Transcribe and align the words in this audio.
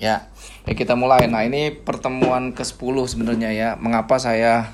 Ya, 0.00 0.32
ya 0.64 0.72
kita 0.72 0.96
mulai. 0.96 1.28
Nah 1.28 1.44
ini 1.44 1.76
pertemuan 1.76 2.56
ke-10 2.56 2.96
sebenarnya 3.04 3.52
ya. 3.52 3.68
Mengapa 3.76 4.16
saya 4.16 4.72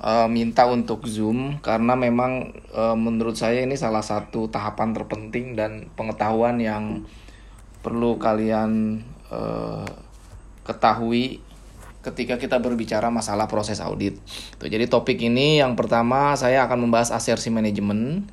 uh, 0.00 0.24
minta 0.24 0.64
untuk 0.64 1.04
Zoom? 1.04 1.60
Karena 1.60 1.92
memang 2.00 2.56
uh, 2.72 2.96
menurut 2.96 3.36
saya 3.36 3.60
ini 3.60 3.76
salah 3.76 4.00
satu 4.00 4.48
tahapan 4.48 4.96
terpenting 4.96 5.52
dan 5.52 5.92
pengetahuan 5.92 6.56
yang 6.64 7.04
perlu 7.84 8.16
kalian 8.16 9.04
uh, 9.28 9.84
ketahui 10.64 11.44
ketika 12.00 12.40
kita 12.40 12.56
berbicara 12.56 13.12
masalah 13.12 13.44
proses 13.52 13.84
audit. 13.84 14.16
Tuh, 14.56 14.72
jadi 14.72 14.88
topik 14.88 15.20
ini 15.20 15.60
yang 15.60 15.76
pertama 15.76 16.32
saya 16.40 16.64
akan 16.64 16.88
membahas 16.88 17.12
asersi 17.12 17.52
manajemen, 17.52 18.24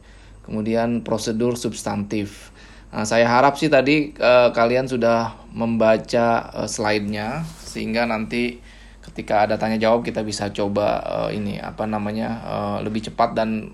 kemudian 0.47 1.03
prosedur 1.03 1.59
substantif. 1.59 2.54
Nah, 2.93 3.03
saya 3.07 3.25
harap 3.27 3.57
sih 3.57 3.67
tadi 3.67 4.13
uh, 4.19 4.53
kalian 4.53 4.85
sudah 4.85 5.35
membaca 5.51 6.51
uh, 6.53 6.69
slide-nya 6.69 7.43
sehingga 7.63 8.05
nanti 8.07 8.61
ketika 9.03 9.45
ada 9.45 9.55
tanya 9.61 9.77
jawab 9.77 10.01
kita 10.01 10.25
bisa 10.25 10.49
coba 10.49 11.01
uh, 11.05 11.29
ini 11.29 11.61
apa 11.61 11.85
namanya 11.85 12.41
uh, 12.41 12.77
lebih 12.81 13.05
cepat 13.05 13.37
dan 13.37 13.69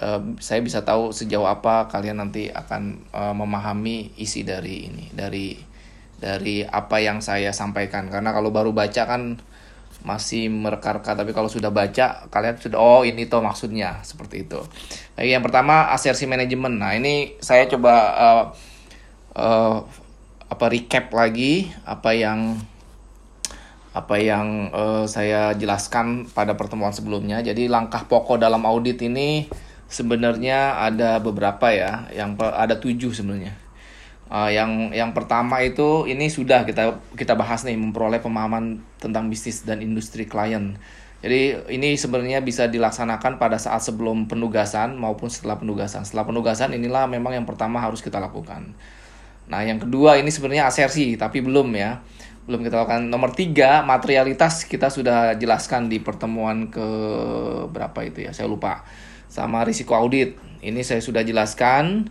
uh, 0.00 0.20
saya 0.40 0.64
bisa 0.64 0.80
tahu 0.80 1.12
sejauh 1.12 1.44
apa 1.44 1.90
kalian 1.92 2.22
nanti 2.22 2.48
akan 2.48 3.04
uh, 3.12 3.34
memahami 3.36 4.16
isi 4.16 4.46
dari 4.46 4.88
ini 4.88 5.12
dari 5.12 5.58
dari 6.20 6.62
apa 6.62 7.00
yang 7.00 7.24
saya 7.24 7.50
sampaikan. 7.50 8.12
Karena 8.12 8.30
kalau 8.30 8.52
baru 8.52 8.70
baca 8.76 9.08
kan 9.08 9.40
masih 10.00 10.48
mereka-reka 10.48 11.12
tapi 11.12 11.36
kalau 11.36 11.52
sudah 11.52 11.68
baca 11.68 12.24
kalian 12.32 12.56
sudah 12.56 12.78
oh 12.80 13.02
ini 13.04 13.28
tuh 13.28 13.44
maksudnya 13.44 14.00
seperti 14.00 14.48
itu. 14.48 14.60
Nah, 15.16 15.24
yang 15.24 15.44
pertama 15.44 15.92
asersi 15.92 16.24
manajemen. 16.24 16.80
Nah, 16.80 16.96
ini 16.96 17.36
saya 17.44 17.68
coba 17.68 17.94
uh, 18.16 18.44
uh, 19.36 19.76
apa 20.50 20.66
recap 20.66 21.14
lagi 21.14 21.70
apa 21.86 22.10
yang 22.16 22.58
apa 23.90 24.22
yang 24.22 24.70
uh, 24.70 25.02
saya 25.06 25.50
jelaskan 25.58 26.30
pada 26.30 26.54
pertemuan 26.54 26.94
sebelumnya. 26.94 27.42
Jadi 27.42 27.66
langkah 27.66 28.06
pokok 28.06 28.38
dalam 28.38 28.62
audit 28.62 29.02
ini 29.02 29.50
sebenarnya 29.90 30.78
ada 30.78 31.18
beberapa 31.18 31.74
ya, 31.74 32.06
yang 32.14 32.38
ada 32.38 32.78
tujuh 32.78 33.10
sebenarnya. 33.10 33.58
Uh, 34.30 34.46
yang 34.46 34.94
yang 34.94 35.10
pertama 35.10 35.58
itu 35.58 36.06
ini 36.06 36.30
sudah 36.30 36.62
kita 36.62 37.02
kita 37.18 37.34
bahas 37.34 37.66
nih 37.66 37.74
memperoleh 37.74 38.22
pemahaman 38.22 38.78
tentang 39.02 39.26
bisnis 39.26 39.66
dan 39.66 39.82
industri 39.82 40.22
klien. 40.22 40.78
Jadi 41.20 41.68
ini 41.68 41.98
sebenarnya 41.98 42.38
bisa 42.38 42.70
dilaksanakan 42.70 43.42
pada 43.42 43.58
saat 43.58 43.82
sebelum 43.82 44.30
penugasan 44.30 44.94
maupun 44.94 45.28
setelah 45.28 45.58
penugasan. 45.58 46.06
Setelah 46.06 46.30
penugasan 46.30 46.72
inilah 46.72 47.10
memang 47.10 47.36
yang 47.36 47.44
pertama 47.44 47.82
harus 47.82 48.00
kita 48.00 48.22
lakukan. 48.22 48.70
Nah 49.50 49.60
yang 49.66 49.82
kedua 49.82 50.16
ini 50.16 50.30
sebenarnya 50.30 50.70
asersi 50.70 51.18
tapi 51.18 51.42
belum 51.42 51.74
ya 51.74 51.98
belum 52.46 52.62
kita 52.62 52.86
lakukan. 52.86 53.10
Nomor 53.10 53.34
tiga 53.34 53.82
materialitas 53.82 54.62
kita 54.62 54.94
sudah 54.94 55.34
jelaskan 55.36 55.90
di 55.90 55.98
pertemuan 55.98 56.70
ke 56.70 56.86
berapa 57.66 57.98
itu 58.06 58.24
ya 58.24 58.32
saya 58.32 58.46
lupa. 58.46 58.86
Sama 59.26 59.66
risiko 59.66 59.98
audit 59.98 60.38
ini 60.62 60.86
saya 60.86 61.02
sudah 61.02 61.26
jelaskan 61.26 62.06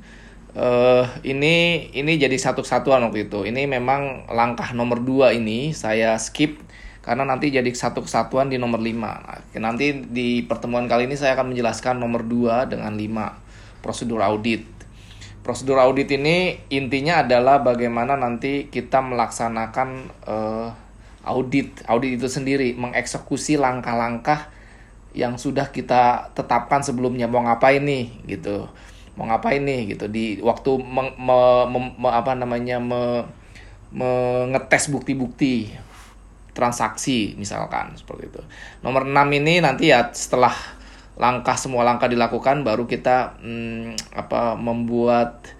uh, 0.55 1.05
ini 1.21 1.89
ini 1.93 2.13
jadi 2.17 2.37
satu 2.39 2.65
kesatuan 2.65 3.03
waktu 3.05 3.29
itu. 3.29 3.45
Ini 3.45 3.69
memang 3.69 4.31
langkah 4.31 4.73
nomor 4.73 5.03
dua 5.03 5.35
ini 5.35 5.75
saya 5.75 6.15
skip 6.17 6.57
karena 6.99 7.25
nanti 7.25 7.49
jadi 7.49 7.67
satu 7.73 8.05
kesatuan 8.05 8.51
di 8.53 8.61
nomor 8.61 8.77
5. 8.83 8.93
Nah, 8.93 9.39
nanti 9.57 9.97
di 9.97 10.45
pertemuan 10.45 10.85
kali 10.85 11.09
ini 11.09 11.17
saya 11.17 11.33
akan 11.33 11.55
menjelaskan 11.55 11.97
nomor 11.97 12.21
2 12.27 12.69
dengan 12.69 12.93
5 12.93 13.81
prosedur 13.81 14.21
audit. 14.21 14.67
Prosedur 15.41 15.79
audit 15.81 16.11
ini 16.13 16.59
intinya 16.69 17.25
adalah 17.25 17.63
bagaimana 17.63 18.13
nanti 18.13 18.69
kita 18.69 19.01
melaksanakan 19.01 19.89
uh, 20.27 20.69
audit. 21.25 21.81
Audit 21.89 22.19
itu 22.19 22.27
sendiri 22.29 22.77
mengeksekusi 22.77 23.57
langkah-langkah 23.57 24.51
yang 25.17 25.41
sudah 25.41 25.73
kita 25.73 26.29
tetapkan 26.37 26.85
sebelumnya 26.85 27.25
mau 27.25 27.41
ngapain 27.41 27.81
nih 27.81 28.13
gitu 28.29 28.69
mau 29.19 29.27
ngapain 29.27 29.59
nih 29.59 29.99
gitu 29.99 30.07
di 30.07 30.39
waktu 30.39 30.79
me, 30.79 31.11
me, 31.19 31.67
me, 31.67 31.79
me, 31.99 32.07
apa 32.07 32.39
namanya 32.39 32.79
me, 32.79 33.27
mengetes 33.91 34.87
bukti-bukti 34.87 35.75
transaksi 36.55 37.35
misalkan 37.35 37.99
seperti 37.99 38.31
itu. 38.31 38.41
Nomor 38.79 39.03
6 39.03 39.11
ini 39.43 39.59
nanti 39.59 39.91
ya 39.91 40.07
setelah 40.15 40.55
langkah 41.19 41.59
semua 41.59 41.83
langkah 41.83 42.07
dilakukan 42.07 42.63
baru 42.63 42.87
kita 42.87 43.35
hmm, 43.43 44.15
apa 44.15 44.55
membuat 44.55 45.58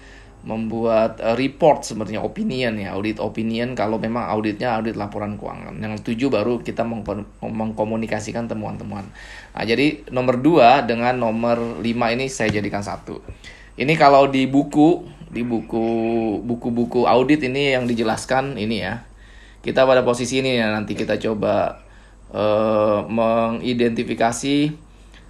membuat 0.50 1.22
uh, 1.22 1.38
report 1.38 1.86
sebenarnya 1.86 2.26
opinion 2.26 2.74
ya 2.82 2.98
audit 2.98 3.22
opinion 3.22 3.78
kalau 3.78 4.02
memang 4.02 4.26
auditnya 4.26 4.74
audit 4.74 4.98
laporan 4.98 5.38
keuangan. 5.38 5.78
Yang 5.78 6.02
tujuh 6.10 6.34
baru 6.34 6.58
kita 6.66 6.82
mengkomunikasikan 7.46 8.50
temuan-temuan. 8.50 9.06
Nah 9.54 9.64
jadi 9.64 10.10
nomor 10.10 10.42
dua 10.42 10.82
dengan 10.82 11.22
nomor 11.22 11.78
lima 11.86 12.10
ini 12.10 12.26
saya 12.26 12.50
jadikan 12.50 12.82
satu. 12.82 13.22
Ini 13.78 13.94
kalau 13.94 14.26
di 14.26 14.50
buku 14.50 15.06
di 15.30 15.46
buku 15.46 15.86
buku-buku 16.42 17.06
audit 17.06 17.46
ini 17.46 17.78
yang 17.78 17.86
dijelaskan 17.86 18.58
ini 18.58 18.82
ya. 18.82 19.06
Kita 19.62 19.86
pada 19.86 20.02
posisi 20.02 20.42
ini 20.42 20.58
ya 20.58 20.74
nanti 20.74 20.98
kita 20.98 21.22
coba 21.22 21.86
uh, 22.34 23.06
mengidentifikasi 23.06 24.89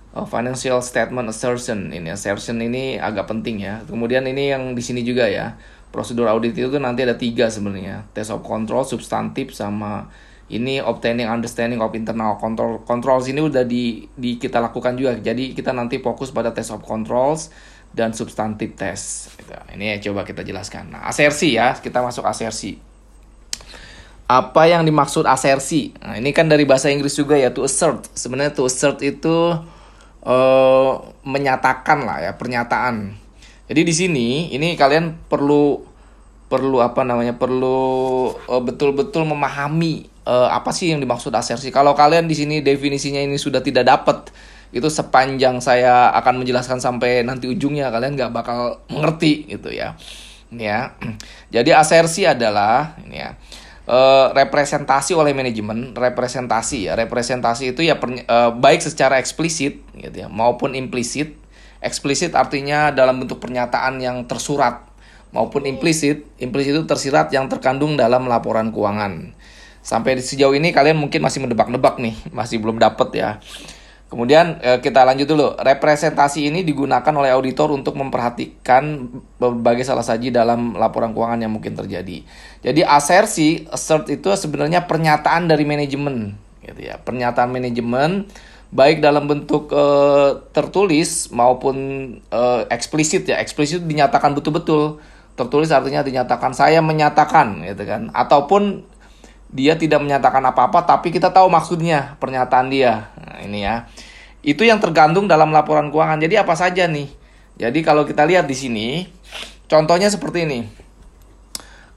Oh, 0.10 0.26
financial 0.26 0.82
statement 0.82 1.30
assertion 1.30 1.94
ini 1.94 2.10
assertion 2.10 2.58
ini 2.66 2.98
agak 2.98 3.30
penting 3.30 3.62
ya. 3.62 3.86
Kemudian 3.86 4.26
ini 4.26 4.50
yang 4.50 4.74
di 4.74 4.82
sini 4.82 5.06
juga 5.06 5.30
ya. 5.30 5.54
Prosedur 5.94 6.30
audit 6.30 6.58
itu 6.58 6.70
tuh 6.70 6.82
nanti 6.82 7.06
ada 7.06 7.14
tiga 7.14 7.50
sebenarnya. 7.50 8.10
Test 8.14 8.34
of 8.34 8.42
control, 8.42 8.82
substantif 8.86 9.54
sama 9.54 10.10
ini 10.50 10.82
obtaining 10.82 11.30
understanding 11.30 11.78
of 11.78 11.94
internal 11.94 12.34
control 12.42 12.82
controls 12.82 13.30
ini 13.30 13.38
udah 13.38 13.62
di, 13.62 14.10
di 14.18 14.42
kita 14.42 14.58
lakukan 14.58 14.98
juga. 14.98 15.14
Jadi 15.22 15.54
kita 15.54 15.70
nanti 15.78 16.02
fokus 16.02 16.34
pada 16.34 16.50
test 16.58 16.74
of 16.74 16.82
controls 16.82 17.54
dan 17.94 18.14
substantif 18.18 18.74
test. 18.74 19.34
Gitu. 19.38 19.54
Ini 19.54 19.98
ya 19.98 20.10
coba 20.10 20.26
kita 20.26 20.42
jelaskan. 20.42 20.90
Nah, 20.94 21.06
asersi 21.06 21.54
ya, 21.54 21.78
kita 21.78 22.02
masuk 22.02 22.26
asersi. 22.26 22.82
Apa 24.30 24.70
yang 24.70 24.86
dimaksud 24.86 25.26
asersi? 25.26 25.94
Nah, 26.02 26.18
ini 26.18 26.34
kan 26.34 26.46
dari 26.46 26.66
bahasa 26.66 26.90
Inggris 26.90 27.18
juga 27.18 27.38
ya 27.38 27.50
to 27.50 27.66
assert. 27.66 28.10
Sebenarnya 28.14 28.54
to 28.54 28.66
assert 28.66 29.02
itu 29.02 29.58
uh, 30.24 31.00
menyatakan 31.24 32.04
lah 32.04 32.18
ya 32.24 32.32
pernyataan. 32.36 33.16
Jadi 33.70 33.82
di 33.86 33.94
sini 33.94 34.28
ini 34.56 34.74
kalian 34.74 35.30
perlu 35.30 35.86
perlu 36.50 36.82
apa 36.82 37.06
namanya 37.06 37.38
perlu 37.38 37.78
uh, 38.34 38.62
betul-betul 38.66 39.22
memahami 39.30 40.10
uh, 40.26 40.50
apa 40.50 40.74
sih 40.74 40.90
yang 40.90 41.00
dimaksud 41.00 41.30
asersi. 41.32 41.70
Kalau 41.70 41.94
kalian 41.94 42.26
di 42.26 42.34
sini 42.34 42.66
definisinya 42.66 43.22
ini 43.22 43.38
sudah 43.38 43.62
tidak 43.62 43.86
dapat 43.86 44.34
itu 44.70 44.86
sepanjang 44.86 45.58
saya 45.62 46.14
akan 46.14 46.46
menjelaskan 46.46 46.78
sampai 46.78 47.26
nanti 47.26 47.50
ujungnya 47.50 47.90
kalian 47.90 48.14
nggak 48.18 48.34
bakal 48.34 48.82
mengerti 48.90 49.46
gitu 49.50 49.70
ya. 49.70 49.98
Ya. 50.50 50.98
Jadi 51.54 51.70
asersi 51.74 52.26
adalah 52.26 52.98
Uh, 53.90 54.30
representasi 54.38 55.18
oleh 55.18 55.34
manajemen 55.34 55.98
representasi 55.98 56.86
ya. 56.86 56.94
Representasi 56.94 57.74
itu 57.74 57.82
ya 57.82 57.98
per, 57.98 58.22
uh, 58.30 58.54
baik 58.54 58.86
secara 58.86 59.18
eksplisit 59.18 59.82
gitu 59.98 60.14
ya 60.14 60.30
maupun 60.30 60.78
implisit. 60.78 61.34
Eksplisit 61.82 62.38
artinya 62.38 62.94
dalam 62.94 63.18
bentuk 63.18 63.42
pernyataan 63.42 63.98
yang 63.98 64.30
tersurat 64.30 64.86
maupun 65.34 65.66
implisit. 65.66 66.30
Implisit 66.38 66.78
itu 66.78 66.86
tersirat 66.86 67.34
yang 67.34 67.50
terkandung 67.50 67.98
dalam 67.98 68.30
laporan 68.30 68.70
keuangan. 68.70 69.34
Sampai 69.82 70.22
sejauh 70.22 70.54
ini 70.54 70.70
kalian 70.70 71.02
mungkin 71.02 71.26
masih 71.26 71.42
mendebak-nebak 71.42 71.98
nih 71.98 72.14
masih 72.30 72.62
belum 72.62 72.78
dapet 72.78 73.10
ya 73.18 73.42
Kemudian 74.10 74.58
eh, 74.66 74.82
kita 74.82 75.06
lanjut 75.06 75.30
dulu. 75.30 75.54
Representasi 75.54 76.50
ini 76.50 76.66
digunakan 76.66 77.14
oleh 77.14 77.30
auditor 77.30 77.70
untuk 77.70 77.94
memperhatikan 77.94 79.06
berbagai 79.38 79.86
salah 79.86 80.02
saji 80.02 80.34
dalam 80.34 80.74
laporan 80.74 81.14
keuangan 81.14 81.46
yang 81.46 81.54
mungkin 81.54 81.78
terjadi. 81.78 82.26
Jadi 82.66 82.82
asersi, 82.82 83.70
assert 83.70 84.10
itu 84.10 84.34
sebenarnya 84.34 84.90
pernyataan 84.90 85.46
dari 85.46 85.62
manajemen, 85.62 86.34
gitu 86.66 86.90
ya. 86.90 86.98
Pernyataan 86.98 87.54
manajemen 87.54 88.26
baik 88.74 88.98
dalam 88.98 89.30
bentuk 89.30 89.70
eh, 89.70 90.42
tertulis 90.58 91.30
maupun 91.30 91.78
eh, 92.34 92.62
eksplisit 92.74 93.30
ya. 93.30 93.38
Eksplisit 93.38 93.86
dinyatakan 93.86 94.34
betul-betul. 94.34 94.98
Tertulis 95.38 95.70
artinya 95.70 96.02
dinyatakan 96.02 96.58
saya 96.58 96.82
menyatakan, 96.82 97.62
gitu 97.62 97.86
kan. 97.86 98.10
Ataupun 98.18 98.90
dia 99.50 99.74
tidak 99.74 100.06
menyatakan 100.06 100.46
apa-apa 100.46 100.86
tapi 100.86 101.10
kita 101.10 101.34
tahu 101.34 101.50
maksudnya 101.50 102.16
pernyataan 102.22 102.70
dia. 102.70 103.10
Nah, 103.18 103.42
ini 103.42 103.66
ya. 103.66 103.90
Itu 104.46 104.64
yang 104.64 104.80
tergantung 104.80 105.28
dalam 105.28 105.52
laporan 105.52 105.90
keuangan. 105.92 106.22
Jadi 106.22 106.40
apa 106.40 106.54
saja 106.56 106.88
nih? 106.88 107.10
Jadi 107.60 107.84
kalau 107.84 108.08
kita 108.08 108.24
lihat 108.24 108.48
di 108.48 108.56
sini, 108.56 108.88
contohnya 109.68 110.08
seperti 110.08 110.48
ini. 110.48 110.60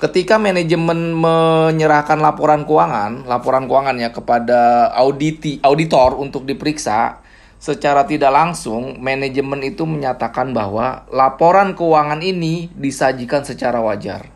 Ketika 0.02 0.34
manajemen 0.34 1.14
menyerahkan 1.14 2.18
laporan 2.18 2.66
keuangan, 2.66 3.22
laporan 3.30 3.70
keuangannya 3.70 4.10
kepada 4.10 4.90
auditi, 4.98 5.62
auditor 5.62 6.18
untuk 6.18 6.42
diperiksa, 6.42 7.22
secara 7.62 8.02
tidak 8.02 8.34
langsung 8.34 8.98
manajemen 8.98 9.62
itu 9.62 9.86
menyatakan 9.86 10.50
bahwa 10.50 11.06
laporan 11.14 11.78
keuangan 11.78 12.18
ini 12.18 12.74
disajikan 12.74 13.46
secara 13.46 13.78
wajar. 13.78 14.31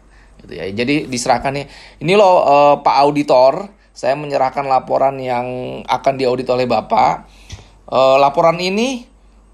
Gitu 0.46 0.54
ya. 0.54 0.70
Jadi 0.70 1.10
diserahkan 1.10 1.50
nih, 1.50 1.66
ini 2.06 2.14
loh 2.14 2.46
uh, 2.46 2.75
Pak 2.87 2.96
Auditor, 3.02 3.66
saya 3.90 4.14
menyerahkan 4.14 4.62
laporan 4.62 5.19
yang 5.19 5.82
akan 5.82 6.14
diaudit 6.14 6.46
oleh 6.46 6.70
Bapak. 6.70 7.26
Uh, 7.90 8.16
laporan 8.22 8.62
ini 8.62 9.04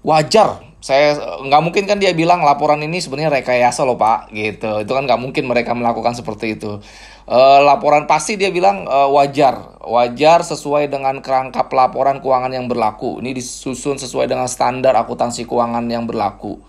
wajar. 0.05 0.61
Saya 0.83 1.15
nggak 1.15 1.61
mungkin 1.63 1.87
kan 1.87 1.95
dia 1.95 2.11
bilang 2.11 2.43
laporan 2.43 2.83
ini 2.83 2.99
sebenarnya 2.99 3.39
rekayasa 3.39 3.87
loh 3.87 3.95
Pak, 3.95 4.35
gitu. 4.35 4.83
Itu 4.83 4.91
kan 4.91 5.07
nggak 5.07 5.21
mungkin 5.21 5.47
mereka 5.47 5.71
melakukan 5.71 6.13
seperti 6.13 6.59
itu. 6.59 6.83
Uh, 7.23 7.63
laporan 7.63 8.03
pasti 8.03 8.35
dia 8.35 8.51
bilang 8.51 8.83
uh, 8.83 9.07
wajar, 9.15 9.79
wajar 9.79 10.43
sesuai 10.43 10.91
dengan 10.91 11.23
kerangka 11.23 11.71
pelaporan 11.71 12.19
keuangan 12.19 12.51
yang 12.51 12.67
berlaku. 12.67 13.23
Ini 13.23 13.31
disusun 13.31 13.95
sesuai 13.95 14.27
dengan 14.27 14.43
standar 14.51 14.91
akuntansi 14.99 15.47
keuangan 15.47 15.87
yang 15.87 16.03
berlaku. 16.03 16.59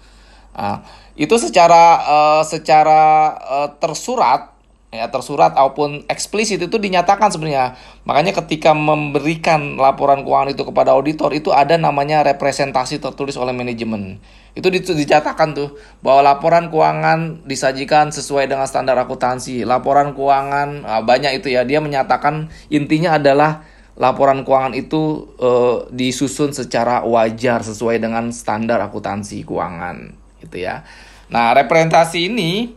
Uh, 0.54 0.78
itu 1.14 1.34
secara 1.38 2.02
uh, 2.02 2.42
secara 2.42 3.34
uh, 3.38 3.68
tersurat 3.78 4.54
ya 4.94 5.10
tersurat 5.10 5.50
ataupun 5.50 6.06
eksplisit 6.06 6.62
itu 6.62 6.78
dinyatakan 6.78 7.26
sebenarnya. 7.26 7.74
Makanya 8.06 8.30
ketika 8.30 8.70
memberikan 8.78 9.74
laporan 9.74 10.22
keuangan 10.22 10.54
itu 10.54 10.62
kepada 10.62 10.94
auditor 10.94 11.34
itu 11.34 11.50
ada 11.50 11.74
namanya 11.74 12.22
representasi 12.22 13.02
tertulis 13.02 13.34
oleh 13.34 13.50
manajemen. 13.50 14.22
Itu 14.54 14.70
dicatatkan 14.70 15.58
tuh 15.58 15.74
bahwa 15.98 16.30
laporan 16.34 16.70
keuangan 16.70 17.42
disajikan 17.42 18.14
sesuai 18.14 18.46
dengan 18.46 18.70
standar 18.70 18.94
akuntansi. 19.02 19.66
Laporan 19.66 20.14
keuangan 20.14 20.86
nah 20.86 21.02
banyak 21.02 21.42
itu 21.42 21.50
ya. 21.50 21.66
Dia 21.66 21.82
menyatakan 21.82 22.54
intinya 22.70 23.18
adalah 23.18 23.66
laporan 23.98 24.46
keuangan 24.46 24.78
itu 24.78 25.26
uh, 25.42 25.90
disusun 25.90 26.54
secara 26.54 27.02
wajar 27.02 27.66
sesuai 27.66 27.98
dengan 27.98 28.30
standar 28.30 28.78
akuntansi 28.78 29.42
keuangan 29.42 30.23
gitu 30.54 30.62
ya. 30.62 30.86
Nah, 31.26 31.50
representasi 31.58 32.30
ini 32.30 32.70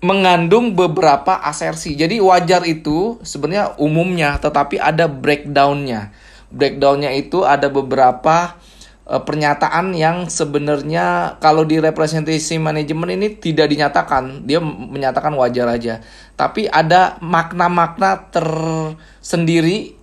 mengandung 0.00 0.72
beberapa 0.72 1.36
asersi. 1.44 1.92
Jadi 1.92 2.16
wajar 2.24 2.64
itu 2.64 3.20
sebenarnya 3.20 3.76
umumnya, 3.76 4.40
tetapi 4.40 4.80
ada 4.80 5.04
breakdownnya. 5.04 6.16
Breakdownnya 6.48 7.12
itu 7.12 7.44
ada 7.44 7.68
beberapa 7.68 8.56
uh, 9.04 9.20
pernyataan 9.20 9.92
yang 9.92 10.32
sebenarnya 10.32 11.36
kalau 11.44 11.68
di 11.68 11.76
representasi 11.76 12.56
manajemen 12.56 13.20
ini 13.20 13.36
tidak 13.36 13.68
dinyatakan, 13.68 14.48
dia 14.48 14.62
menyatakan 14.64 15.34
wajar 15.36 15.68
aja. 15.68 16.00
Tapi 16.38 16.70
ada 16.70 17.18
makna-makna 17.20 18.30
tersendiri 18.30 19.98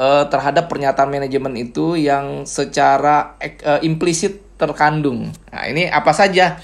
uh, 0.00 0.24
terhadap 0.32 0.72
pernyataan 0.72 1.12
manajemen 1.12 1.52
itu 1.60 2.00
yang 2.00 2.48
secara 2.48 3.36
uh, 3.68 3.84
implisit 3.84 4.43
terkandung. 4.56 5.30
Nah 5.50 5.64
ini 5.66 5.90
apa 5.90 6.10
saja? 6.14 6.58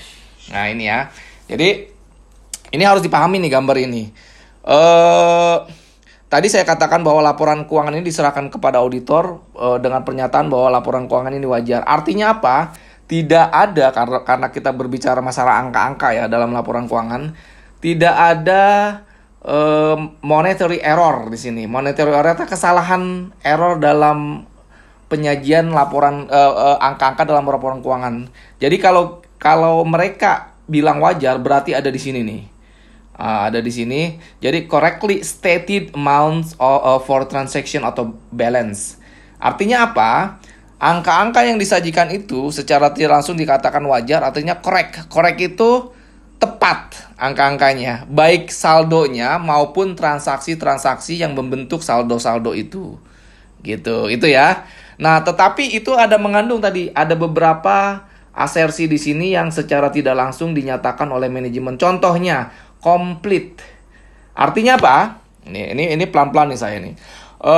Nah 0.51 0.71
ini 0.71 0.87
ya. 0.87 1.11
Jadi 1.51 1.91
ini 2.71 2.83
harus 2.87 3.03
dipahami 3.03 3.43
nih 3.43 3.51
gambar 3.51 3.77
ini. 3.83 4.11
Uh, 4.63 5.67
tadi 6.31 6.47
saya 6.47 6.63
katakan 6.63 7.03
bahwa 7.03 7.25
laporan 7.25 7.67
keuangan 7.67 7.97
ini 7.99 8.07
diserahkan 8.07 8.47
kepada 8.53 8.79
auditor 8.79 9.43
uh, 9.59 9.79
dengan 9.83 10.07
pernyataan 10.07 10.47
bahwa 10.47 10.69
laporan 10.71 11.11
keuangan 11.11 11.35
ini 11.35 11.47
wajar. 11.51 11.83
Artinya 11.83 12.39
apa? 12.39 12.77
Tidak 13.11 13.51
ada 13.51 13.91
karena 13.91 14.23
karena 14.23 14.49
kita 14.55 14.71
berbicara 14.71 15.19
masalah 15.19 15.59
angka-angka 15.67 16.15
ya 16.15 16.25
dalam 16.31 16.55
laporan 16.55 16.87
keuangan, 16.87 17.35
tidak 17.83 18.15
ada 18.15 18.63
uh, 19.43 19.99
monetary 20.23 20.79
error 20.79 21.27
di 21.27 21.35
sini. 21.35 21.67
Monetary 21.67 22.15
error 22.15 22.39
itu 22.39 22.47
kesalahan 22.47 23.35
error 23.43 23.83
dalam 23.83 24.47
penyajian 25.11 25.75
laporan 25.75 26.31
angka-angka 26.81 27.23
uh, 27.23 27.27
uh, 27.27 27.31
dalam 27.35 27.45
laporan 27.51 27.83
keuangan. 27.83 28.31
Jadi 28.63 28.79
kalau 28.79 29.21
kalau 29.43 29.83
mereka 29.83 30.55
bilang 30.71 31.03
wajar 31.03 31.37
berarti 31.43 31.75
ada 31.75 31.91
di 31.91 31.99
sini 31.99 32.23
nih 32.23 32.43
uh, 33.21 33.53
ada 33.53 33.61
di 33.61 33.69
sini. 33.69 34.17
Jadi 34.41 34.65
correctly 34.65 35.21
stated 35.21 35.93
amounts 35.93 36.57
uh, 36.57 36.97
for 37.05 37.29
transaction 37.29 37.85
atau 37.85 38.17
balance. 38.33 38.97
Artinya 39.37 39.93
apa? 39.93 40.41
Angka-angka 40.81 41.45
yang 41.45 41.61
disajikan 41.61 42.09
itu 42.09 42.49
secara 42.49 42.89
tidak 42.97 43.21
langsung 43.21 43.37
dikatakan 43.37 43.85
wajar, 43.85 44.25
artinya 44.25 44.65
correct. 44.65 45.13
Correct 45.13 45.37
itu 45.37 45.93
tepat 46.41 46.97
angka-angkanya, 47.21 48.09
baik 48.09 48.49
saldonya 48.49 49.37
maupun 49.37 49.93
transaksi-transaksi 49.93 51.21
yang 51.21 51.37
membentuk 51.37 51.85
saldo-saldo 51.85 52.57
itu. 52.57 52.97
Gitu, 53.61 54.09
itu 54.09 54.25
ya. 54.25 54.65
Nah, 55.01 55.25
tetapi 55.25 55.73
itu 55.73 55.97
ada 55.97 56.21
mengandung 56.21 56.61
tadi 56.61 56.93
ada 56.93 57.17
beberapa 57.17 58.05
asersi 58.37 58.85
di 58.85 59.01
sini 59.01 59.33
yang 59.33 59.49
secara 59.49 59.89
tidak 59.89 60.13
langsung 60.13 60.53
dinyatakan 60.53 61.09
oleh 61.09 61.33
manajemen. 61.33 61.81
Contohnya, 61.81 62.53
komplit. 62.85 63.65
Artinya 64.37 64.77
apa? 64.77 64.97
Ini 65.49 65.73
ini 65.73 65.85
ini 65.97 66.05
pelan-pelan 66.05 66.53
nih 66.53 66.61
saya 66.61 66.77
nih. 66.85 66.95
E, 67.41 67.55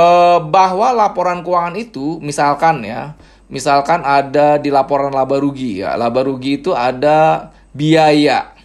bahwa 0.47 0.95
laporan 0.95 1.43
keuangan 1.43 1.75
itu 1.75 2.23
misalkan 2.23 2.79
ya, 2.87 3.19
misalkan 3.51 4.07
ada 4.07 4.55
di 4.55 4.71
laporan 4.71 5.11
laba 5.11 5.35
rugi 5.35 5.83
ya. 5.83 5.99
Laba 5.99 6.23
rugi 6.23 6.63
itu 6.63 6.71
ada 6.71 7.51
biaya. 7.75 8.55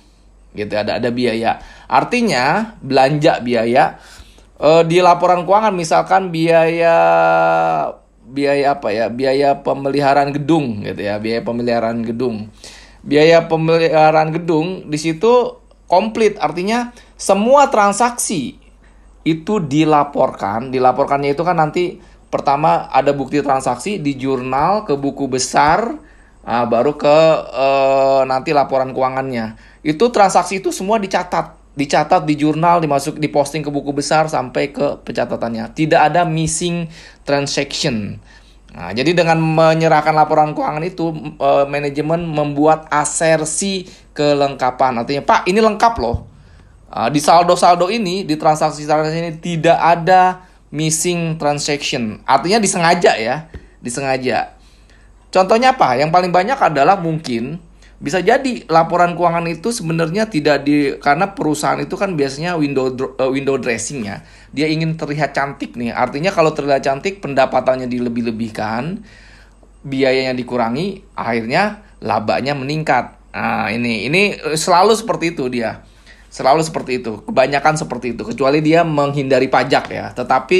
Gitu 0.54 0.70
ada 0.70 1.02
ada 1.02 1.10
biaya. 1.10 1.58
Artinya 1.90 2.78
belanja 2.78 3.42
biaya 3.42 3.98
e, 4.54 4.70
di 4.86 5.02
laporan 5.02 5.42
keuangan 5.42 5.74
misalkan 5.74 6.30
biaya 6.30 6.94
biaya 8.28 8.76
apa 8.76 8.92
ya? 8.92 9.08
Biaya 9.08 9.64
pemeliharaan 9.64 10.30
gedung 10.36 10.84
gitu 10.84 11.00
ya, 11.00 11.16
biaya 11.16 11.40
pemeliharaan 11.42 12.04
gedung. 12.04 12.52
Biaya 13.02 13.48
pemeliharaan 13.48 14.30
gedung 14.36 14.90
di 14.90 14.98
situ 15.00 15.58
komplit 15.88 16.36
artinya 16.38 16.92
semua 17.16 17.66
transaksi 17.72 18.60
itu 19.26 19.58
dilaporkan 19.58 20.70
dilaporkannya 20.70 21.34
itu 21.34 21.42
kan 21.42 21.56
nanti 21.58 21.98
pertama 22.28 22.86
ada 22.92 23.10
bukti 23.16 23.40
transaksi 23.40 23.98
di 23.98 24.14
jurnal 24.14 24.84
ke 24.84 24.94
buku 24.94 25.26
besar 25.26 25.96
nah, 26.44 26.64
baru 26.68 26.94
ke 26.94 27.18
uh, 27.50 28.22
nanti 28.28 28.52
laporan 28.52 28.92
keuangannya 28.92 29.56
itu 29.82 30.04
transaksi 30.12 30.60
itu 30.60 30.70
semua 30.70 31.00
dicatat 31.00 31.57
dicatat 31.78 32.26
di 32.26 32.34
jurnal 32.34 32.82
dimasuk 32.82 33.22
diposting 33.22 33.62
ke 33.62 33.70
buku 33.70 33.94
besar 33.94 34.26
sampai 34.26 34.74
ke 34.74 34.98
pencatatannya 35.06 35.70
tidak 35.78 36.10
ada 36.10 36.26
missing 36.26 36.90
transaction 37.22 38.18
Nah, 38.68 38.92
jadi 38.92 39.16
dengan 39.16 39.40
menyerahkan 39.40 40.12
laporan 40.12 40.52
keuangan 40.52 40.84
itu, 40.84 41.08
uh, 41.40 41.64
manajemen 41.64 42.20
membuat 42.28 42.84
asersi 42.92 43.88
kelengkapan. 44.12 45.00
Artinya, 45.00 45.24
Pak, 45.24 45.48
ini 45.48 45.58
lengkap 45.64 45.94
loh. 45.96 46.28
Uh, 46.92 47.08
di 47.08 47.20
saldo-saldo 47.20 47.88
ini, 47.88 48.28
di 48.28 48.36
transaksi-transaksi 48.36 49.18
ini 49.18 49.32
tidak 49.40 49.78
ada 49.80 50.44
missing 50.68 51.40
transaction. 51.40 52.20
Artinya 52.28 52.60
disengaja 52.60 53.16
ya, 53.16 53.48
disengaja. 53.80 54.52
Contohnya 55.32 55.72
apa? 55.72 55.96
Yang 55.96 56.12
paling 56.12 56.32
banyak 56.32 56.58
adalah 56.60 57.00
mungkin 57.00 57.60
bisa 57.98 58.22
jadi 58.22 58.62
laporan 58.70 59.18
keuangan 59.18 59.42
itu 59.50 59.74
sebenarnya 59.74 60.30
tidak 60.30 60.62
di 60.62 60.94
karena 61.02 61.34
perusahaan 61.34 61.82
itu 61.82 61.98
kan 61.98 62.14
biasanya 62.14 62.54
window 62.54 62.94
uh, 62.94 63.26
window 63.26 63.58
dressing 63.58 64.06
ya. 64.06 64.22
Dia 64.54 64.70
ingin 64.70 64.94
terlihat 64.94 65.34
cantik 65.34 65.74
nih. 65.74 65.90
Artinya 65.90 66.30
kalau 66.30 66.54
terlihat 66.54 66.86
cantik 66.86 67.18
pendapatannya 67.18 67.90
dilebih-lebihkan, 67.90 69.02
biayanya 69.82 70.30
dikurangi, 70.38 71.02
akhirnya 71.18 71.82
labanya 71.98 72.54
meningkat. 72.54 73.18
Nah, 73.34 73.74
ini 73.74 74.06
ini 74.06 74.38
selalu 74.54 74.94
seperti 74.94 75.34
itu 75.34 75.50
dia. 75.50 75.82
Selalu 76.30 76.62
seperti 76.62 77.02
itu. 77.02 77.26
Kebanyakan 77.26 77.74
seperti 77.82 78.14
itu 78.14 78.22
kecuali 78.22 78.62
dia 78.62 78.86
menghindari 78.86 79.50
pajak 79.50 79.84
ya. 79.90 80.14
Tetapi 80.14 80.58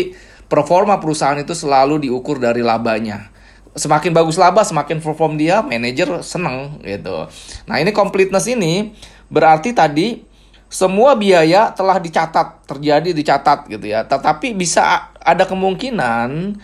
performa 0.51 0.99
perusahaan 0.99 1.39
itu 1.39 1.55
selalu 1.55 2.03
diukur 2.03 2.43
dari 2.43 2.67
labanya 2.67 3.38
semakin 3.79 4.11
bagus 4.11 4.35
laba, 4.35 4.67
semakin 4.67 4.99
perform 4.99 5.39
dia, 5.39 5.63
manajer 5.63 6.21
seneng 6.27 6.83
gitu. 6.83 7.31
Nah 7.71 7.77
ini 7.79 7.95
completeness 7.95 8.51
ini 8.51 8.93
berarti 9.31 9.71
tadi 9.71 10.27
semua 10.69 11.17
biaya 11.17 11.73
telah 11.73 11.97
dicatat, 11.97 12.69
terjadi 12.69 13.15
dicatat 13.17 13.71
gitu 13.73 13.87
ya. 13.89 14.05
Tetapi 14.05 14.53
bisa 14.53 15.15
ada 15.17 15.49
kemungkinan 15.49 16.61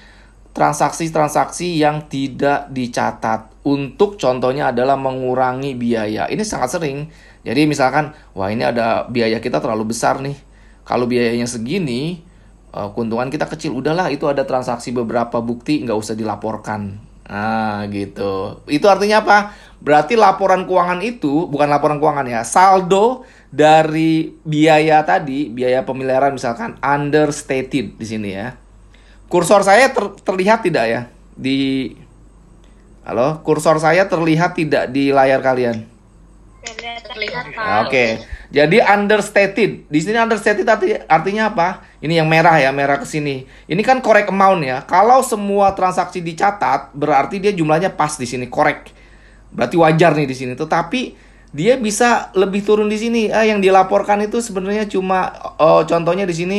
transaksi-transaksi 0.55 1.81
yang 1.81 2.05
tidak 2.07 2.69
dicatat. 2.71 3.51
Untuk 3.65 4.21
contohnya 4.21 4.71
adalah 4.71 4.95
mengurangi 4.95 5.73
biaya. 5.73 6.29
Ini 6.29 6.45
sangat 6.45 6.77
sering. 6.77 7.09
Jadi 7.43 7.65
misalkan, 7.65 8.13
wah 8.37 8.53
ini 8.53 8.61
ada 8.61 9.09
biaya 9.09 9.41
kita 9.41 9.57
terlalu 9.59 9.97
besar 9.97 10.21
nih. 10.21 10.37
Kalau 10.85 11.09
biayanya 11.09 11.49
segini, 11.49 12.21
uh, 12.75 12.91
keuntungan 12.91 13.31
kita 13.31 13.47
kecil 13.47 13.79
udahlah 13.79 14.11
itu 14.11 14.27
ada 14.27 14.43
transaksi 14.43 14.91
beberapa 14.91 15.39
bukti 15.39 15.87
nggak 15.87 15.95
usah 15.95 16.19
dilaporkan. 16.19 16.99
Nah 17.31 17.87
gitu. 17.89 18.61
Itu 18.67 18.91
artinya 18.91 19.23
apa? 19.23 19.55
Berarti 19.79 20.19
laporan 20.19 20.67
keuangan 20.67 21.01
itu 21.01 21.47
bukan 21.47 21.71
laporan 21.71 22.03
keuangan 22.03 22.27
ya 22.27 22.43
saldo 22.43 23.23
dari 23.55 24.35
biaya 24.43 25.07
tadi 25.07 25.53
biaya 25.53 25.87
pemeliharaan 25.87 26.35
misalkan 26.35 26.75
understated 26.83 27.95
di 27.95 28.07
sini 28.07 28.31
ya. 28.35 28.59
Kursor 29.31 29.65
saya 29.65 29.95
ter 29.95 30.05
terlihat 30.27 30.67
tidak 30.67 30.85
ya? 30.85 31.01
Di 31.35 31.91
halo? 33.07 33.41
Kursor 33.47 33.81
saya 33.81 34.11
terlihat 34.11 34.59
tidak 34.59 34.91
di 34.93 35.15
layar 35.15 35.41
kalian? 35.41 35.87
Terlihat 36.65 37.05
Oke, 37.85 37.89
okay. 37.89 38.11
Jadi 38.55 38.79
understated. 38.79 39.91
Di 39.91 39.99
sini 39.99 40.15
understated 40.15 40.63
arti, 40.63 40.95
artinya 41.11 41.51
apa? 41.51 41.83
Ini 42.05 42.21
yang 42.21 42.29
merah 42.29 42.61
ya, 42.61 42.69
merah 42.69 43.01
ke 43.01 43.09
sini. 43.09 43.49
Ini 43.65 43.81
kan 43.81 44.05
correct 44.05 44.29
amount 44.29 44.61
ya. 44.61 44.85
Kalau 44.85 45.25
semua 45.25 45.73
transaksi 45.73 46.21
dicatat, 46.21 46.93
berarti 46.93 47.41
dia 47.41 47.49
jumlahnya 47.57 47.97
pas 47.97 48.21
di 48.21 48.29
sini, 48.29 48.45
correct. 48.53 48.93
Berarti 49.49 49.81
wajar 49.81 50.13
nih 50.13 50.29
di 50.29 50.37
sini. 50.37 50.53
Tetapi 50.53 51.01
dia 51.57 51.81
bisa 51.81 52.29
lebih 52.37 52.61
turun 52.61 52.93
di 52.93 53.01
sini. 53.01 53.33
Ah, 53.33 53.49
yang 53.49 53.65
dilaporkan 53.65 54.21
itu 54.21 54.45
sebenarnya 54.45 54.85
cuma 54.85 55.33
oh, 55.57 55.81
contohnya 55.89 56.29
di 56.29 56.37
sini 56.37 56.59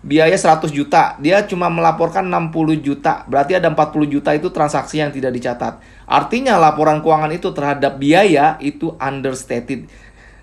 biaya 0.00 0.32
100 0.32 0.72
juta. 0.72 1.20
Dia 1.20 1.44
cuma 1.44 1.68
melaporkan 1.68 2.24
60 2.24 2.80
juta. 2.80 3.28
Berarti 3.28 3.52
ada 3.52 3.68
40 3.68 4.08
juta 4.08 4.32
itu 4.32 4.48
transaksi 4.48 5.04
yang 5.04 5.12
tidak 5.12 5.36
dicatat. 5.36 5.76
Artinya 6.08 6.56
laporan 6.56 7.04
keuangan 7.04 7.36
itu 7.36 7.52
terhadap 7.52 8.00
biaya 8.00 8.56
itu 8.64 8.96
understated 8.96 9.92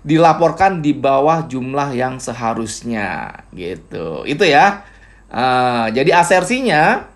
dilaporkan 0.04 0.84
di 0.84 0.92
bawah 0.92 1.48
jumlah 1.48 1.96
yang 1.96 2.20
seharusnya 2.20 3.42
gitu. 3.56 4.22
Itu 4.28 4.44
ya. 4.44 4.84
Uh, 5.32 5.90
jadi 5.90 6.14
asersinya 6.14 7.08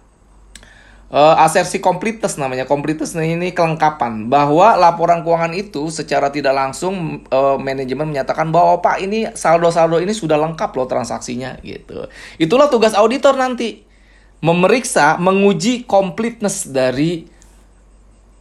uh, 1.12 1.36
asersi 1.44 1.78
completeness 1.84 2.40
namanya. 2.40 2.64
Completeness 2.64 3.12
ini 3.14 3.52
kelengkapan. 3.52 4.32
Bahwa 4.32 4.74
laporan 4.74 5.20
keuangan 5.20 5.52
itu 5.52 5.92
secara 5.92 6.32
tidak 6.32 6.56
langsung 6.56 7.22
uh, 7.28 7.60
manajemen 7.60 8.08
menyatakan 8.08 8.48
bahwa 8.48 8.80
pak 8.80 9.04
ini 9.04 9.28
saldo-saldo 9.36 10.00
ini 10.00 10.16
sudah 10.16 10.40
lengkap 10.40 10.72
loh 10.72 10.88
transaksinya 10.88 11.60
gitu. 11.60 12.08
Itulah 12.40 12.72
tugas 12.72 12.96
auditor 12.96 13.36
nanti. 13.36 13.84
Memeriksa 14.38 15.18
menguji 15.18 15.82
completeness 15.82 16.70
dari 16.70 17.26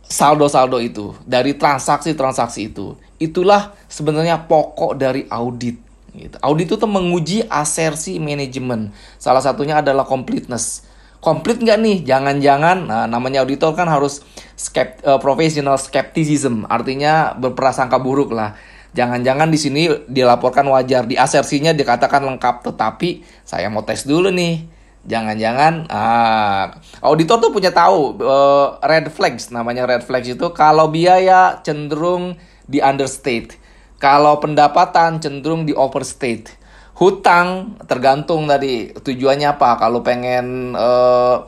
saldo-saldo 0.07 0.79
itu, 0.79 1.11
dari 1.25 1.57
transaksi-transaksi 1.57 2.71
itu. 2.71 2.95
Itulah 3.17 3.73
sebenarnya 3.89 4.45
pokok 4.45 4.97
dari 4.97 5.25
audit. 5.29 5.77
Gitu. 6.13 6.37
Audit 6.41 6.69
itu 6.73 6.87
menguji 6.89 7.37
asersi 7.45 8.17
manajemen. 8.17 8.93
Salah 9.21 9.41
satunya 9.41 9.81
adalah 9.81 10.05
completeness. 10.05 10.85
Complete 11.17 11.65
nggak 11.65 11.79
nih? 11.81 11.97
Jangan-jangan, 12.05 12.77
nah, 12.85 13.05
namanya 13.09 13.41
auditor 13.41 13.73
kan 13.73 13.89
harus 13.89 14.21
skept, 14.53 15.01
uh, 15.01 15.17
professional 15.17 15.81
skepticism, 15.81 16.69
artinya 16.69 17.33
berprasangka 17.33 17.97
buruk 17.97 18.37
lah. 18.37 18.53
Jangan-jangan 18.93 19.49
di 19.49 19.57
sini 19.57 19.81
dilaporkan 20.05 20.65
wajar, 20.69 21.09
di 21.09 21.17
asersinya 21.17 21.73
dikatakan 21.73 22.21
lengkap, 22.21 22.69
tetapi 22.69 23.25
saya 23.41 23.65
mau 23.69 23.81
tes 23.81 24.05
dulu 24.05 24.29
nih 24.29 24.77
Jangan-jangan 25.07 25.87
ah, 25.87 26.83
auditor 26.99 27.39
tuh 27.39 27.55
punya 27.55 27.71
tahu 27.71 28.19
uh, 28.19 28.75
red 28.83 29.07
flags 29.07 29.47
namanya 29.55 29.87
red 29.87 30.03
flags 30.03 30.27
itu 30.27 30.51
kalau 30.51 30.91
biaya 30.91 31.63
cenderung 31.63 32.35
di 32.67 32.83
understate, 32.83 33.55
kalau 33.97 34.37
pendapatan 34.37 35.17
cenderung 35.23 35.65
di 35.65 35.73
overstate. 35.73 36.53
Hutang 36.97 37.77
tergantung 37.85 38.49
tadi 38.49 38.89
tujuannya 38.89 39.53
apa. 39.53 39.77
Kalau 39.77 40.01
pengen 40.01 40.73
uh, 40.73 41.45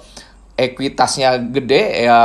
ekuitasnya 0.54 1.42
gede 1.50 2.06
ya 2.06 2.22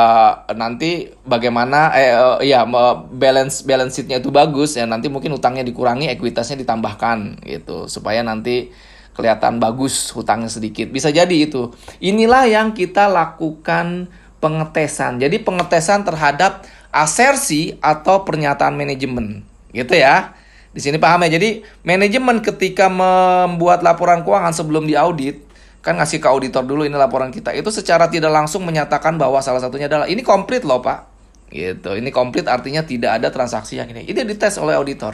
nanti 0.53 1.09
bagaimana 1.25 1.95
eh 1.97 2.13
uh, 2.13 2.39
ya 2.45 2.69
balance 3.09 3.65
balance 3.65 3.97
sheetnya 3.97 4.21
itu 4.21 4.29
bagus 4.29 4.77
ya 4.77 4.85
nanti 4.85 5.09
mungkin 5.09 5.33
hutangnya 5.33 5.65
dikurangi 5.65 6.13
ekuitasnya 6.13 6.61
ditambahkan 6.67 7.41
gitu 7.49 7.89
supaya 7.89 8.21
nanti 8.21 8.75
kelihatan 9.15 9.63
bagus 9.63 10.11
hutangnya 10.11 10.51
sedikit. 10.51 10.91
Bisa 10.91 11.15
jadi 11.15 11.33
itu. 11.33 11.71
Inilah 12.03 12.51
yang 12.51 12.75
kita 12.75 13.07
lakukan 13.07 14.11
pengetesan. 14.43 15.23
Jadi 15.23 15.41
pengetesan 15.41 16.03
terhadap 16.05 16.67
asersi 16.95 17.75
atau 17.83 18.23
pernyataan 18.23 18.79
manajemen. 18.79 19.43
Gitu 19.75 19.91
ya. 19.99 20.39
Di 20.71 20.79
sini 20.79 21.03
paham 21.03 21.27
ya. 21.27 21.35
Jadi 21.35 21.67
manajemen 21.83 22.39
ketika 22.39 22.87
membuat 22.87 23.83
laporan 23.83 24.23
keuangan 24.23 24.55
sebelum 24.55 24.87
diaudit 24.87 25.43
kan 25.85 26.01
ngasih 26.01 26.17
ke 26.17 26.25
auditor 26.25 26.65
dulu 26.65 26.89
ini 26.89 26.97
laporan 26.97 27.29
kita 27.29 27.53
itu 27.53 27.69
secara 27.69 28.09
tidak 28.09 28.33
langsung 28.33 28.65
menyatakan 28.65 29.21
bahwa 29.21 29.37
salah 29.45 29.61
satunya 29.61 29.85
adalah 29.85 30.09
ini 30.09 30.25
komplit 30.25 30.65
loh 30.65 30.81
pak 30.81 31.05
gitu 31.53 31.93
ini 31.93 32.09
komplit 32.09 32.49
artinya 32.49 32.81
tidak 32.81 33.21
ada 33.21 33.29
transaksi 33.29 33.77
yang 33.77 33.93
ini 33.93 34.09
ini 34.09 34.25
dites 34.25 34.57
oleh 34.57 34.81
auditor 34.81 35.13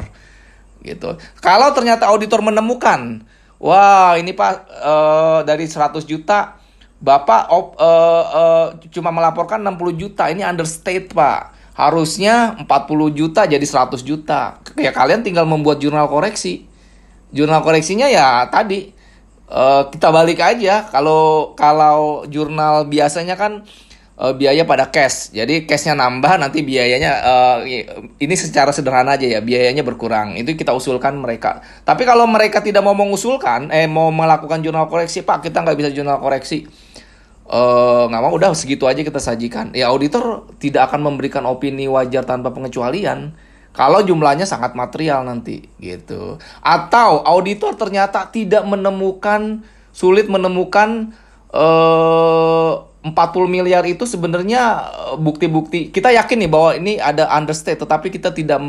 gitu 0.86 1.18
kalau 1.42 1.74
ternyata 1.74 2.06
auditor 2.06 2.38
menemukan 2.46 3.26
Wah, 3.60 4.16
ini 4.16 4.32
Pak 4.32 4.54
uh, 4.80 5.40
dari 5.44 5.68
100 5.68 6.00
juta 6.08 6.56
Bapak 7.00 7.48
op, 7.48 7.80
uh, 7.80 8.24
uh, 8.28 8.66
cuma 8.92 9.08
melaporkan 9.08 9.56
60 9.56 9.96
juta. 9.96 10.28
Ini 10.28 10.44
understate, 10.44 11.08
Pak. 11.08 11.59
Harusnya 11.74 12.58
40 12.66 12.66
juta 13.16 13.46
jadi 13.46 13.62
100 13.62 14.02
juta. 14.04 14.58
Ya 14.76 14.90
kalian 14.90 15.24
tinggal 15.24 15.48
membuat 15.48 15.80
jurnal 15.80 16.10
koreksi. 16.10 16.66
Jurnal 17.30 17.62
koreksinya 17.62 18.10
ya 18.10 18.46
tadi 18.50 18.90
uh, 19.50 19.88
kita 19.90 20.08
balik 20.10 20.42
aja. 20.42 20.86
Kalau 20.90 21.54
kalau 21.54 22.26
jurnal 22.26 22.86
biasanya 22.90 23.38
kan 23.38 23.64
uh, 24.20 24.34
biaya 24.36 24.68
pada 24.68 24.92
cash. 24.92 25.32
Jadi 25.32 25.64
cashnya 25.64 25.96
nambah 25.96 26.36
nanti 26.36 26.60
biayanya 26.60 27.10
uh, 27.24 27.58
ini 28.20 28.34
secara 28.36 28.70
sederhana 28.70 29.16
aja 29.16 29.24
ya 29.24 29.40
biayanya 29.40 29.80
berkurang. 29.80 30.36
Itu 30.36 30.52
kita 30.52 30.76
usulkan 30.76 31.16
mereka. 31.16 31.64
Tapi 31.88 32.04
kalau 32.04 32.28
mereka 32.28 32.60
tidak 32.60 32.84
mau 32.84 32.92
mengusulkan, 32.92 33.72
eh 33.72 33.88
mau 33.88 34.12
melakukan 34.12 34.60
jurnal 34.60 34.86
koreksi, 34.92 35.24
Pak 35.24 35.48
kita 35.48 35.64
nggak 35.64 35.76
bisa 35.80 35.90
jurnal 35.90 36.20
koreksi. 36.20 36.68
Uh, 37.50 38.06
nggak 38.06 38.22
mau 38.22 38.30
udah 38.38 38.54
segitu 38.54 38.86
aja 38.86 39.02
kita 39.02 39.18
sajikan. 39.18 39.74
Ya 39.74 39.90
auditor 39.90 40.46
tidak 40.62 40.86
akan 40.90 41.02
memberikan 41.02 41.42
opini 41.50 41.90
wajar 41.90 42.22
tanpa 42.22 42.54
pengecualian 42.54 43.34
kalau 43.74 44.02
jumlahnya 44.06 44.46
sangat 44.46 44.78
material 44.78 45.26
nanti 45.26 45.66
gitu. 45.82 46.38
Atau 46.62 47.26
auditor 47.26 47.74
ternyata 47.74 48.30
tidak 48.30 48.62
menemukan 48.62 49.66
sulit 49.90 50.30
menemukan 50.30 51.10
uh, 51.50 52.86
40 53.00 53.16
miliar 53.48 53.80
itu 53.88 54.04
sebenarnya 54.04 54.92
eh, 54.92 55.16
bukti-bukti 55.16 55.88
kita 55.88 56.12
yakin 56.12 56.44
nih 56.44 56.50
bahwa 56.52 56.70
ini 56.76 57.00
ada 57.00 57.32
understate 57.32 57.80
tetapi 57.80 58.12
kita 58.12 58.28
tidak 58.36 58.60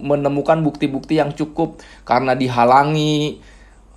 menemukan 0.00 0.64
bukti-bukti 0.64 1.20
yang 1.20 1.36
cukup 1.36 1.76
karena 2.08 2.32
dihalangi 2.32 3.44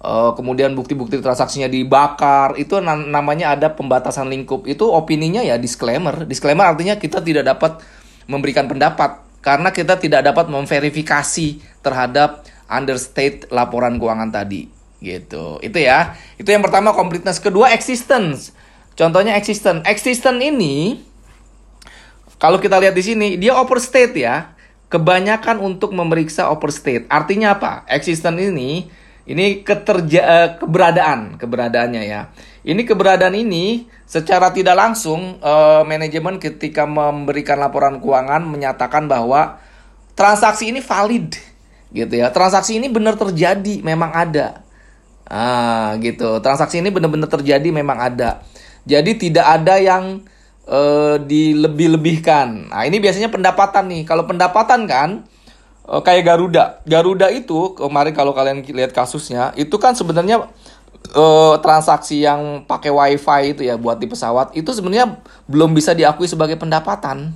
uh, 0.01 0.33
kemudian 0.33 0.73
bukti-bukti 0.73 1.21
transaksinya 1.21 1.69
dibakar 1.69 2.57
itu 2.57 2.81
na 2.81 2.97
namanya 2.97 3.53
ada 3.55 3.71
pembatasan 3.71 4.27
lingkup 4.27 4.65
itu 4.65 4.83
opininya 4.89 5.45
ya 5.45 5.55
disclaimer 5.55 6.25
disclaimer 6.27 6.67
artinya 6.67 6.97
kita 6.97 7.21
tidak 7.21 7.45
dapat 7.45 7.79
memberikan 8.25 8.65
pendapat 8.65 9.21
karena 9.41 9.69
kita 9.73 9.97
tidak 9.97 10.21
dapat 10.25 10.49
memverifikasi 10.49 11.61
terhadap 11.81 12.45
understate 12.65 13.45
laporan 13.53 14.01
keuangan 14.01 14.29
tadi 14.33 14.69
gitu 15.01 15.57
itu 15.65 15.77
ya 15.81 16.13
itu 16.37 16.49
yang 16.49 16.61
pertama 16.61 16.93
completeness 16.93 17.41
kedua 17.41 17.73
existence 17.73 18.53
Contohnya 19.01 19.39
existent. 19.39 19.81
Existent 19.87 20.37
ini 20.43 20.99
kalau 22.41 22.57
kita 22.57 22.81
lihat 22.81 22.93
di 22.97 23.03
sini 23.05 23.27
dia 23.39 23.55
overstate 23.55 24.15
ya. 24.17 24.53
Kebanyakan 24.91 25.63
untuk 25.63 25.95
memeriksa 25.95 26.51
overstate. 26.51 27.07
Artinya 27.07 27.55
apa? 27.55 27.87
Existent 27.87 28.35
ini 28.35 28.91
ini 29.29 29.61
keterja 29.61 30.21
uh, 30.25 30.49
keberadaan, 30.57 31.37
keberadaannya 31.37 32.03
ya. 32.05 32.33
Ini 32.61 32.81
keberadaan 32.85 33.37
ini 33.37 33.85
secara 34.05 34.53
tidak 34.53 34.77
langsung 34.77 35.41
uh, 35.41 35.81
manajemen 35.85 36.37
ketika 36.41 36.85
memberikan 36.85 37.57
laporan 37.57 38.01
keuangan 38.01 38.45
menyatakan 38.45 39.05
bahwa 39.09 39.61
transaksi 40.13 40.69
ini 40.69 40.81
valid 40.81 41.37
gitu 41.93 42.13
ya. 42.17 42.33
Transaksi 42.33 42.77
ini 42.77 42.89
benar 42.89 43.19
terjadi, 43.19 43.81
memang 43.85 44.11
ada. 44.13 44.63
Ah, 45.31 45.95
gitu. 46.03 46.43
Transaksi 46.43 46.83
ini 46.83 46.91
benar-benar 46.91 47.31
terjadi, 47.31 47.69
memang 47.71 47.97
ada. 48.03 48.43
Jadi 48.83 49.15
tidak 49.15 49.45
ada 49.47 49.77
yang 49.79 50.25
uh, 50.67 51.15
dilebih-lebihkan. 51.21 52.73
Nah, 52.73 52.83
ini 52.83 52.97
biasanya 52.99 53.29
pendapatan 53.29 53.87
nih. 53.87 54.03
Kalau 54.03 54.27
pendapatan 54.27 54.89
kan 54.89 55.09
uh, 55.87 56.01
kayak 56.01 56.27
Garuda. 56.27 56.83
Garuda 56.85 57.27
itu 57.31 57.77
kemarin 57.77 58.13
kalau 58.13 58.33
kalian 58.35 58.65
lihat 58.65 58.91
kasusnya, 58.91 59.53
itu 59.55 59.73
kan 59.77 59.93
sebenarnya 59.97 60.49
uh, 61.13 61.55
transaksi 61.61 62.21
yang 62.21 62.65
pakai 62.65 62.91
WiFi 62.93 63.41
itu 63.57 63.61
ya 63.65 63.77
buat 63.77 63.97
di 63.97 64.07
pesawat 64.09 64.53
itu 64.57 64.69
sebenarnya 64.73 65.21
belum 65.49 65.73
bisa 65.73 65.95
diakui 65.95 66.29
sebagai 66.29 66.57
pendapatan. 66.57 67.33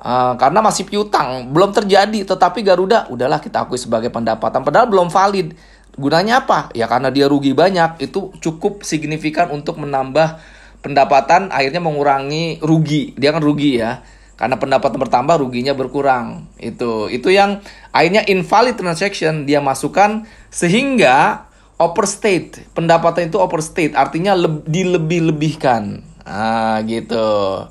Uh, 0.00 0.32
karena 0.40 0.64
masih 0.64 0.88
piutang, 0.88 1.52
belum 1.52 1.76
terjadi. 1.76 2.24
Tetapi 2.24 2.64
Garuda, 2.64 3.04
udahlah 3.12 3.36
kita 3.36 3.68
akui 3.68 3.76
sebagai 3.76 4.08
pendapatan. 4.08 4.64
Padahal 4.64 4.88
belum 4.88 5.12
valid. 5.12 5.52
Gunanya 6.00 6.40
apa? 6.46 6.72
Ya 6.72 6.88
karena 6.88 7.12
dia 7.12 7.28
rugi 7.28 7.52
banyak, 7.52 8.00
itu 8.00 8.32
cukup 8.40 8.80
signifikan 8.80 9.52
untuk 9.52 9.76
menambah 9.76 10.40
pendapatan 10.80 11.52
akhirnya 11.52 11.80
mengurangi 11.80 12.58
rugi 12.64 13.12
dia 13.16 13.30
kan 13.36 13.44
rugi 13.44 13.80
ya 13.80 14.00
karena 14.40 14.56
pendapatan 14.56 14.96
bertambah 14.96 15.36
ruginya 15.36 15.76
berkurang. 15.76 16.48
Itu 16.56 17.12
itu 17.12 17.28
yang 17.28 17.60
akhirnya 17.92 18.24
invalid 18.24 18.80
transaction. 18.80 19.44
Dia 19.44 19.60
masukkan 19.60 20.24
sehingga 20.48 21.44
overstate. 21.76 22.64
Pendapatan 22.72 23.28
itu 23.28 23.36
overstate. 23.36 23.92
Artinya 23.92 24.32
le 24.32 24.64
dilebih-lebihkan. 24.64 26.00
Ah 26.24 26.80
gitu. 26.88 27.68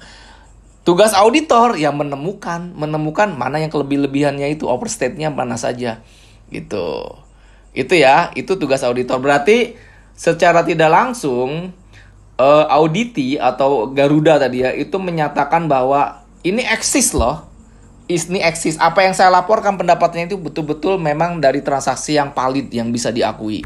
Tugas 0.85 1.17
auditor 1.17 1.73
yang 1.73 1.97
menemukan 1.97 2.69
menemukan 2.77 3.33
mana 3.33 3.57
yang 3.57 3.73
kelebih-lebihannya 3.73 4.53
itu 4.53 4.69
overstate-nya 4.69 5.33
mana 5.33 5.57
saja. 5.57 6.05
Gitu. 6.53 7.17
Itu 7.73 7.93
ya, 7.97 8.29
itu 8.37 8.61
tugas 8.61 8.85
auditor. 8.85 9.17
Berarti 9.17 9.73
secara 10.13 10.61
tidak 10.61 10.93
langsung 10.93 11.73
uh, 12.37 12.65
auditi 12.69 13.41
atau 13.41 13.89
Garuda 13.89 14.37
tadi 14.37 14.61
ya 14.61 14.69
itu 14.69 15.01
menyatakan 15.01 15.65
bahwa 15.65 16.28
ini 16.43 16.63
eksis 16.63 17.11
loh. 17.15 17.45
Ini 18.09 18.41
eksis. 18.41 18.81
Apa 18.81 19.05
yang 19.05 19.13
saya 19.13 19.29
laporkan 19.29 19.77
pendapatnya 19.77 20.25
itu 20.25 20.39
betul-betul 20.39 20.97
memang 20.97 21.37
dari 21.37 21.61
transaksi 21.61 22.17
yang 22.17 22.33
valid 22.33 22.73
yang 22.73 22.89
bisa 22.89 23.13
diakui. 23.13 23.61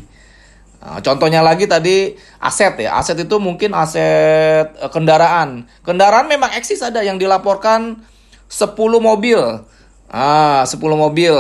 Nah, 0.83 0.99
contohnya 0.99 1.39
lagi 1.39 1.63
tadi 1.63 2.11
aset 2.43 2.75
ya. 2.75 2.99
Aset 2.99 3.23
itu 3.23 3.39
mungkin 3.39 3.71
aset 3.71 4.67
uh, 4.83 4.91
kendaraan. 4.91 5.63
Kendaraan 5.87 6.27
memang 6.27 6.51
eksis 6.59 6.83
ada 6.83 6.99
yang 6.99 7.15
dilaporkan 7.15 8.03
10 8.51 8.75
mobil. 8.99 9.39
Ah, 10.11 10.67
10 10.67 10.75
mobil. 10.99 11.31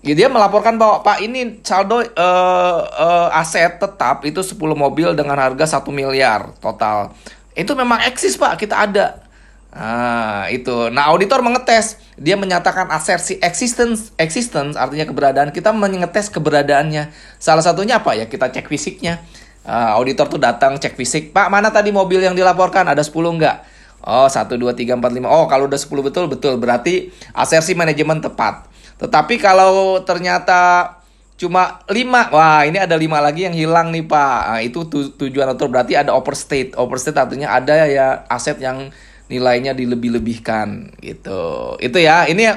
Ya, 0.00 0.14
dia 0.16 0.32
melaporkan 0.32 0.80
bahwa 0.80 1.04
Pak 1.04 1.20
ini 1.20 1.60
saldo 1.60 2.00
uh, 2.00 2.04
uh, 2.08 3.28
aset 3.36 3.76
tetap 3.76 4.24
itu 4.24 4.40
10 4.40 4.56
mobil 4.72 5.12
dengan 5.12 5.36
harga 5.36 5.76
1 5.76 5.84
miliar 5.92 6.56
total. 6.56 7.12
Itu 7.52 7.76
memang 7.76 8.00
eksis 8.08 8.40
Pak, 8.40 8.56
kita 8.56 8.88
ada. 8.88 9.28
Nah, 9.70 10.50
itu. 10.50 10.90
Nah, 10.90 11.14
auditor 11.14 11.46
mengetes. 11.46 11.94
Dia 12.18 12.34
menyatakan 12.34 12.90
asersi 12.90 13.38
existence, 13.38 14.10
existence 14.18 14.74
artinya 14.74 15.06
keberadaan. 15.06 15.54
Kita 15.54 15.70
mengetes 15.70 16.26
keberadaannya. 16.28 17.14
Salah 17.38 17.62
satunya 17.62 18.02
apa 18.02 18.18
ya? 18.18 18.26
Kita 18.26 18.50
cek 18.50 18.66
fisiknya. 18.66 19.22
Uh, 19.62 19.94
auditor 19.94 20.26
tuh 20.26 20.40
datang 20.42 20.74
cek 20.76 20.98
fisik. 20.98 21.30
Pak, 21.30 21.48
mana 21.48 21.70
tadi 21.70 21.94
mobil 21.94 22.18
yang 22.18 22.34
dilaporkan? 22.34 22.90
Ada 22.90 23.06
10 23.06 23.38
enggak? 23.38 23.62
Oh, 24.02 24.26
1, 24.26 24.56
2, 24.56 24.74
3, 24.74 24.98
4, 24.98 25.06
5. 25.22 25.28
Oh, 25.28 25.46
kalau 25.46 25.70
udah 25.70 25.78
10 25.78 26.02
betul, 26.02 26.24
betul. 26.26 26.58
Berarti 26.58 27.14
asersi 27.30 27.76
manajemen 27.78 28.18
tepat. 28.18 28.66
Tetapi 28.98 29.38
kalau 29.38 30.02
ternyata 30.02 30.92
cuma 31.40 31.80
5, 31.88 32.34
wah 32.34 32.66
ini 32.66 32.76
ada 32.76 32.96
5 32.98 33.16
lagi 33.16 33.46
yang 33.46 33.56
hilang 33.56 33.94
nih 33.94 34.04
Pak. 34.04 34.40
Nah, 34.50 34.60
itu 34.60 34.84
tu 34.90 35.14
tujuan 35.14 35.46
autor 35.52 35.70
berarti 35.70 35.94
ada 35.94 36.12
overstate. 36.16 36.74
Overstate 36.74 37.16
artinya 37.16 37.54
ada 37.54 37.86
ya 37.86 38.24
aset 38.28 38.58
yang 38.60 38.90
nilainya 39.30 39.72
dilebih-lebihkan 39.72 40.98
gitu. 40.98 41.78
Itu 41.78 42.02
ya, 42.02 42.26
ini 42.26 42.50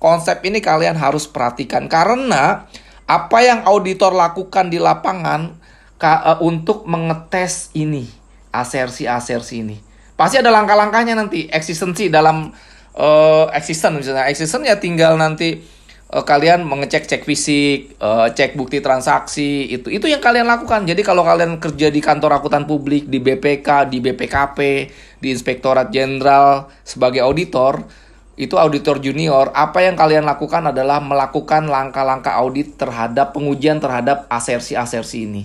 konsep 0.00 0.40
ini 0.48 0.64
kalian 0.64 0.96
harus 0.96 1.28
perhatikan 1.28 1.86
karena 1.86 2.66
apa 3.04 3.38
yang 3.44 3.68
auditor 3.68 4.16
lakukan 4.16 4.72
di 4.72 4.80
lapangan 4.80 5.60
uh, 6.00 6.40
untuk 6.40 6.88
mengetes 6.88 7.68
ini, 7.76 8.08
asersi-asersi 8.52 9.54
ini. 9.60 9.76
Pasti 10.14 10.40
ada 10.40 10.48
langkah-langkahnya 10.48 11.18
nanti, 11.18 11.50
eksistensi 11.52 12.08
dalam 12.08 12.48
uh, 12.96 13.46
eksisten 13.52 13.98
misalnya. 13.98 14.30
Eksisten 14.30 14.62
ya 14.64 14.78
tinggal 14.78 15.18
nanti 15.18 15.60
uh, 16.14 16.22
kalian 16.22 16.62
mengecek 16.62 17.04
cek 17.10 17.22
fisik, 17.26 17.98
uh, 17.98 18.30
cek 18.30 18.54
bukti 18.54 18.78
transaksi 18.78 19.68
itu 19.68 19.90
itu 19.90 20.06
yang 20.06 20.22
kalian 20.22 20.46
lakukan. 20.46 20.86
Jadi 20.86 21.02
kalau 21.02 21.26
kalian 21.26 21.58
kerja 21.58 21.90
di 21.90 22.00
kantor 22.00 22.40
akuntan 22.40 22.64
publik, 22.64 23.10
di 23.10 23.18
BPK, 23.18 23.90
di 23.90 23.98
BPKP, 23.98 24.58
di 25.24 25.32
Inspektorat 25.32 25.88
Jenderal 25.88 26.68
sebagai 26.84 27.24
auditor, 27.24 27.88
itu 28.36 28.60
auditor 28.60 29.00
junior, 29.00 29.48
apa 29.56 29.80
yang 29.80 29.96
kalian 29.96 30.28
lakukan 30.28 30.68
adalah 30.68 31.00
melakukan 31.00 31.64
langkah-langkah 31.64 32.36
audit 32.36 32.76
terhadap 32.76 33.32
pengujian 33.32 33.80
terhadap 33.80 34.28
asersi-asersi 34.28 35.18
ini. 35.24 35.42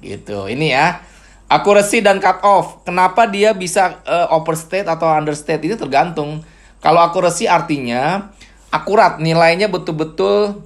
Gitu. 0.00 0.48
Ini 0.48 0.66
ya. 0.72 1.04
Accuracy 1.50 2.00
dan 2.00 2.22
cut 2.22 2.40
off. 2.46 2.86
Kenapa 2.86 3.26
dia 3.26 3.50
bisa 3.52 3.98
uh, 4.06 4.30
overstate 4.32 4.86
atau 4.86 5.10
understate 5.10 5.60
itu 5.66 5.74
tergantung. 5.74 6.40
Kalau 6.78 7.02
accuracy 7.02 7.50
artinya 7.50 8.30
akurat 8.70 9.18
nilainya 9.18 9.66
betul-betul 9.66 10.62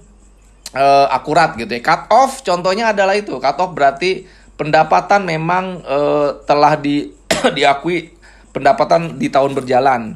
uh, 0.77 1.07
akurat 1.09 1.57
gitu 1.57 1.73
ya. 1.73 1.81
Cut 1.81 2.13
off 2.13 2.45
contohnya 2.45 2.93
adalah 2.93 3.17
itu. 3.17 3.41
Cut 3.41 3.57
off 3.57 3.73
berarti 3.73 4.29
pendapatan 4.61 5.25
memang 5.25 5.81
uh, 5.83 6.45
telah 6.45 6.77
di 6.77 7.09
diakui 7.57 8.14
pendapatan 8.55 9.19
di 9.19 9.27
tahun 9.29 9.53
berjalan. 9.53 10.15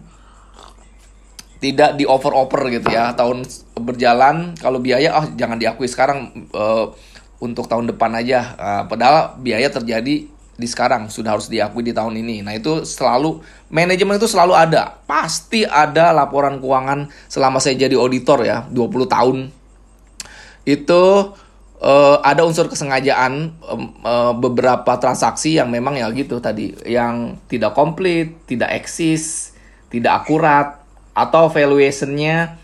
Tidak 1.59 1.99
di 1.99 2.07
over-over 2.07 2.71
gitu 2.71 2.95
ya. 2.95 3.11
Tahun 3.19 3.43
berjalan 3.83 4.55
kalau 4.63 4.79
biaya 4.79 5.19
oh 5.19 5.27
jangan 5.35 5.59
diakui 5.59 5.91
sekarang 5.91 6.49
uh, 6.55 6.95
untuk 7.43 7.67
tahun 7.67 7.91
depan 7.91 8.15
aja. 8.15 8.55
Uh, 8.55 8.83
padahal 8.87 9.37
biaya 9.43 9.67
terjadi 9.67 10.31
di 10.59 10.67
sekarang 10.67 11.07
sudah 11.07 11.39
harus 11.39 11.47
diakui 11.47 11.87
di 11.87 11.95
tahun 11.95 12.19
ini. 12.19 12.43
Nah, 12.43 12.55
itu 12.59 12.83
selalu 12.83 13.43
manajemen 13.71 14.19
itu 14.19 14.27
selalu 14.27 14.59
ada. 14.59 14.99
Pasti 15.07 15.63
ada 15.63 16.11
laporan 16.11 16.59
keuangan 16.59 17.07
selama 17.31 17.63
saya 17.63 17.79
jadi 17.79 17.95
auditor 17.95 18.43
ya, 18.43 18.67
20 18.71 19.07
tahun. 19.07 19.37
Itu 20.67 21.35
uh, 21.83 22.19
ada 22.23 22.43
unsur 22.45 22.67
kesengajaan 22.67 23.55
uh, 24.05 24.35
beberapa 24.35 24.99
transaksi 24.99 25.59
yang 25.59 25.71
memang 25.71 25.99
ya 25.99 26.11
gitu 26.15 26.43
tadi, 26.43 26.75
yang 26.87 27.39
tidak 27.47 27.75
komplit, 27.75 28.35
tidak 28.47 28.75
eksis, 28.75 29.55
tidak 29.89 30.25
akurat 30.25 30.83
atau 31.15 31.51
valuationnya 31.51 32.59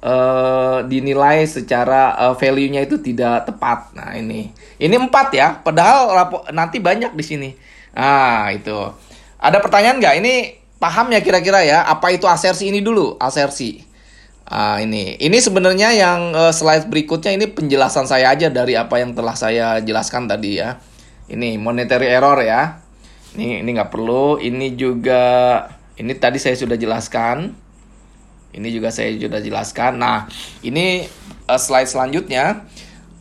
uh, 0.00 0.80
dinilai 0.86 1.44
secara 1.44 2.16
uh, 2.16 2.34
value-nya 2.36 2.84
itu 2.84 3.00
tidak 3.00 3.48
tepat. 3.48 3.92
Nah, 3.96 4.16
ini. 4.16 4.52
Ini 4.78 4.94
empat 4.94 5.28
ya, 5.34 5.58
padahal 5.58 6.14
nanti 6.54 6.78
banyak 6.78 7.12
di 7.12 7.24
sini. 7.24 7.50
Nah, 7.92 8.48
itu. 8.54 8.78
Ada 9.38 9.58
pertanyaan 9.58 9.98
nggak? 9.98 10.14
Ini 10.22 10.34
paham 10.78 11.10
ya 11.10 11.20
kira-kira 11.22 11.62
ya, 11.66 11.82
apa 11.86 12.14
itu 12.14 12.30
asersi 12.30 12.70
ini 12.70 12.78
dulu? 12.78 13.18
Asersi. 13.18 13.87
Ah, 14.48 14.80
ini. 14.80 15.12
Ini 15.20 15.38
sebenarnya 15.44 15.92
yang 15.92 16.32
uh, 16.32 16.56
slide 16.56 16.88
berikutnya 16.88 17.36
ini 17.36 17.52
penjelasan 17.52 18.08
saya 18.08 18.32
aja 18.32 18.48
dari 18.48 18.80
apa 18.80 18.96
yang 18.96 19.12
telah 19.12 19.36
saya 19.36 19.76
jelaskan 19.84 20.24
tadi 20.24 20.56
ya. 20.56 20.80
Ini 21.28 21.60
monetary 21.60 22.08
error 22.08 22.40
ya. 22.40 22.80
Ini 23.36 23.60
ini 23.60 23.68
nggak 23.76 23.92
perlu. 23.92 24.40
Ini 24.40 24.72
juga 24.72 25.24
ini 26.00 26.16
tadi 26.16 26.40
saya 26.40 26.56
sudah 26.56 26.80
jelaskan. 26.80 27.52
Ini 28.56 28.68
juga 28.72 28.88
saya 28.88 29.12
sudah 29.20 29.36
jelaskan. 29.44 30.00
Nah, 30.00 30.24
ini 30.64 31.04
uh, 31.44 31.60
slide 31.60 31.92
selanjutnya. 31.92 32.64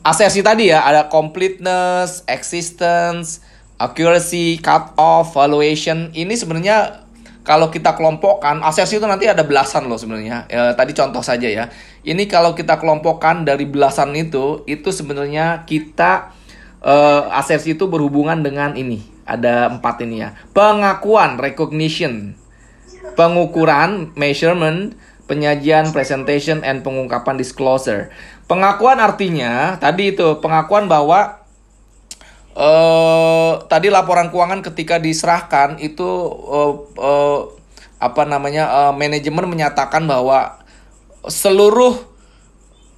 Asersi 0.08 0.40
tadi 0.40 0.72
ya, 0.72 0.88
ada 0.88 1.12
completeness, 1.12 2.24
existence, 2.32 3.44
accuracy, 3.76 4.56
cut 4.64 4.96
off, 4.96 5.36
valuation. 5.36 6.16
Ini 6.16 6.32
sebenarnya 6.40 7.07
kalau 7.48 7.72
kita 7.72 7.96
kelompokkan, 7.96 8.60
asersi 8.60 9.00
itu 9.00 9.08
nanti 9.08 9.24
ada 9.24 9.48
belasan 9.48 9.88
loh 9.88 9.96
sebenarnya. 9.96 10.52
E, 10.52 10.76
tadi 10.76 10.92
contoh 10.92 11.24
saja 11.24 11.48
ya. 11.48 11.72
Ini 12.04 12.28
kalau 12.28 12.52
kita 12.52 12.76
kelompokkan 12.76 13.48
dari 13.48 13.64
belasan 13.64 14.12
itu, 14.20 14.68
itu 14.68 14.92
sebenarnya 14.92 15.64
kita 15.64 16.36
e, 16.84 16.96
itu 17.72 17.88
berhubungan 17.88 18.44
dengan 18.44 18.76
ini. 18.76 19.00
Ada 19.24 19.72
empat 19.72 20.04
ini 20.04 20.28
ya. 20.28 20.36
Pengakuan, 20.52 21.40
recognition, 21.40 22.36
pengukuran, 23.16 24.12
measurement, 24.20 24.92
penyajian, 25.32 25.96
presentation, 25.96 26.68
and 26.68 26.84
pengungkapan 26.84 27.40
disclosure. 27.40 28.12
Pengakuan 28.52 29.00
artinya 29.00 29.80
tadi 29.80 30.12
itu 30.16 30.40
pengakuan 30.44 30.92
bahwa 30.92 31.48
uh, 32.56 32.97
tadi 33.66 33.90
laporan 33.90 34.30
keuangan 34.30 34.62
ketika 34.62 35.02
diserahkan 35.02 35.82
itu 35.82 36.06
uh, 36.46 36.74
uh, 37.02 37.40
apa 37.98 38.30
namanya 38.30 38.70
uh, 38.70 38.94
manajemen 38.94 39.50
menyatakan 39.50 40.06
bahwa 40.06 40.62
seluruh 41.26 41.98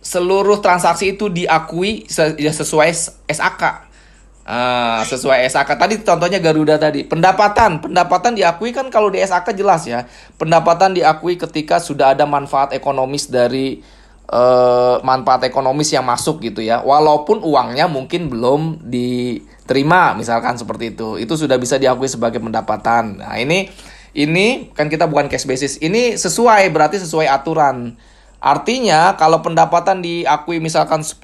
seluruh 0.03 0.59
transaksi 0.59 1.15
itu 1.15 1.31
diakui 1.31 2.07
ya 2.35 2.51
sesuai 2.51 2.91
SAK 3.27 3.89
Ah, 4.49 5.05
sesuai 5.05 5.45
SAK 5.45 5.77
tadi 5.77 6.01
contohnya 6.01 6.41
Garuda 6.41 6.81
tadi. 6.81 7.05
Pendapatan, 7.05 7.85
pendapatan 7.85 8.33
diakui 8.33 8.73
kan 8.73 8.89
kalau 8.89 9.13
di 9.13 9.21
SAK 9.21 9.53
jelas 9.53 9.85
ya. 9.85 10.09
Pendapatan 10.41 10.97
diakui 10.97 11.37
ketika 11.37 11.77
sudah 11.77 12.17
ada 12.17 12.25
manfaat 12.25 12.73
ekonomis 12.73 13.29
dari 13.29 13.85
uh, 14.25 14.97
manfaat 15.05 15.45
ekonomis 15.45 15.93
yang 15.93 16.01
masuk 16.01 16.41
gitu 16.41 16.65
ya. 16.65 16.81
Walaupun 16.81 17.45
uangnya 17.45 17.85
mungkin 17.85 18.25
belum 18.25 18.89
diterima 19.69 20.17
misalkan 20.17 20.57
seperti 20.57 20.97
itu. 20.97 21.21
Itu 21.21 21.37
sudah 21.37 21.61
bisa 21.61 21.77
diakui 21.77 22.09
sebagai 22.09 22.41
pendapatan. 22.41 23.21
Nah, 23.21 23.37
ini 23.37 23.69
ini 24.17 24.73
kan 24.73 24.89
kita 24.89 25.05
bukan 25.05 25.29
cash 25.29 25.45
basis. 25.45 25.77
Ini 25.77 26.17
sesuai 26.17 26.65
berarti 26.73 26.97
sesuai 26.97 27.29
aturan. 27.29 27.93
Artinya 28.41 29.13
kalau 29.13 29.45
pendapatan 29.45 30.01
diakui 30.01 30.57
misalkan 30.57 31.05
10 31.05 31.21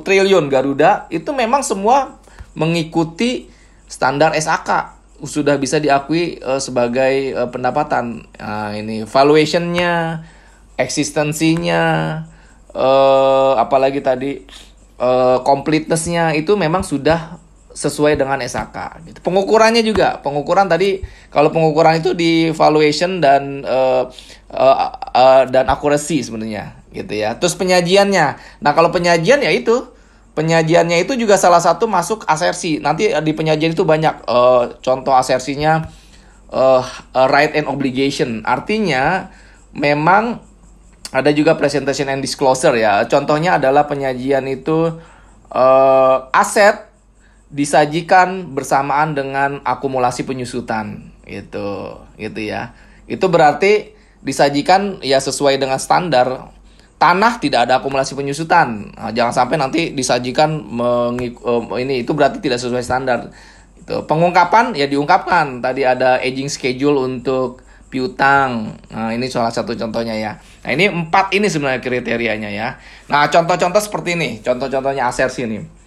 triliun 0.00 0.48
Garuda 0.48 1.04
itu 1.12 1.28
memang 1.36 1.60
semua 1.60 2.16
mengikuti 2.56 3.52
standar 3.84 4.32
SAK 4.32 5.02
sudah 5.22 5.60
bisa 5.60 5.76
diakui 5.76 6.40
uh, 6.40 6.58
sebagai 6.58 7.36
uh, 7.36 7.52
pendapatan. 7.52 8.24
Nah, 8.40 8.72
ini 8.72 9.04
valuationnya, 9.04 10.24
eksistensinya, 10.80 11.84
uh, 12.74 13.54
apalagi 13.60 14.02
tadi 14.02 14.42
uh, 14.98 15.42
completenessnya 15.46 16.34
itu 16.34 16.58
memang 16.58 16.82
sudah 16.82 17.41
sesuai 17.72 18.20
dengan 18.20 18.38
SAK. 18.40 18.76
Gitu. 19.08 19.18
Pengukurannya 19.24 19.80
juga, 19.80 20.20
pengukuran 20.20 20.68
tadi 20.68 21.00
kalau 21.32 21.48
pengukuran 21.48 21.98
itu 21.98 22.12
di 22.12 22.52
valuation 22.52 23.18
dan 23.18 23.64
uh, 23.64 24.08
uh, 24.52 24.76
uh, 25.12 25.42
dan 25.48 25.66
akurasi 25.72 26.20
sebenarnya, 26.20 26.76
gitu 26.92 27.12
ya. 27.16 27.34
Terus 27.40 27.56
penyajiannya, 27.56 28.60
nah 28.60 28.72
kalau 28.76 28.92
penyajian 28.92 29.40
ya 29.40 29.50
itu 29.50 29.88
penyajiannya 30.32 31.04
itu 31.04 31.16
juga 31.16 31.40
salah 31.40 31.60
satu 31.60 31.88
masuk 31.88 32.24
asersi. 32.28 32.80
Nanti 32.80 33.08
di 33.08 33.32
penyajian 33.32 33.72
itu 33.72 33.84
banyak 33.84 34.24
uh, 34.28 34.76
contoh 34.80 35.12
asersinya 35.16 35.88
uh, 36.52 36.84
right 37.32 37.56
and 37.56 37.68
obligation. 37.68 38.44
Artinya 38.44 39.32
memang 39.72 40.44
ada 41.12 41.28
juga 41.32 41.56
presentation 41.56 42.08
and 42.08 42.24
disclosure 42.24 42.76
ya. 42.76 43.04
Contohnya 43.08 43.60
adalah 43.60 43.84
penyajian 43.84 44.48
itu 44.48 44.96
uh, 45.52 46.16
aset 46.32 46.91
disajikan 47.52 48.56
bersamaan 48.56 49.12
dengan 49.12 49.60
akumulasi 49.62 50.24
penyusutan 50.24 51.12
gitu 51.28 52.00
gitu 52.16 52.40
ya. 52.40 52.72
Itu 53.04 53.28
berarti 53.28 53.92
disajikan 54.24 55.04
ya 55.04 55.20
sesuai 55.20 55.60
dengan 55.60 55.76
standar 55.76 56.48
tanah 57.02 57.42
tidak 57.42 57.66
ada 57.66 57.82
akumulasi 57.82 58.14
penyusutan. 58.14 58.94
Nah, 58.94 59.10
jangan 59.10 59.34
sampai 59.34 59.58
nanti 59.58 59.90
disajikan 59.90 60.54
mengik 60.54 61.36
ini 61.76 62.06
itu 62.06 62.14
berarti 62.14 62.38
tidak 62.38 62.62
sesuai 62.62 62.80
standar. 62.80 63.34
Itu 63.76 64.06
pengungkapan 64.06 64.78
ya 64.78 64.86
diungkapkan. 64.86 65.58
Tadi 65.58 65.82
ada 65.82 66.22
aging 66.22 66.46
schedule 66.46 67.02
untuk 67.02 67.66
piutang. 67.90 68.78
Nah, 68.94 69.10
ini 69.12 69.26
salah 69.28 69.50
satu 69.50 69.74
contohnya 69.74 70.14
ya. 70.14 70.38
Nah, 70.62 70.70
ini 70.72 70.88
empat 70.88 71.34
ini 71.34 71.50
sebenarnya 71.50 71.82
kriterianya 71.82 72.48
ya. 72.54 72.78
Nah, 73.10 73.26
contoh-contoh 73.28 73.82
seperti 73.82 74.14
ini, 74.14 74.30
contoh-contohnya 74.40 75.10
asersi 75.10 75.44
ini. 75.44 75.81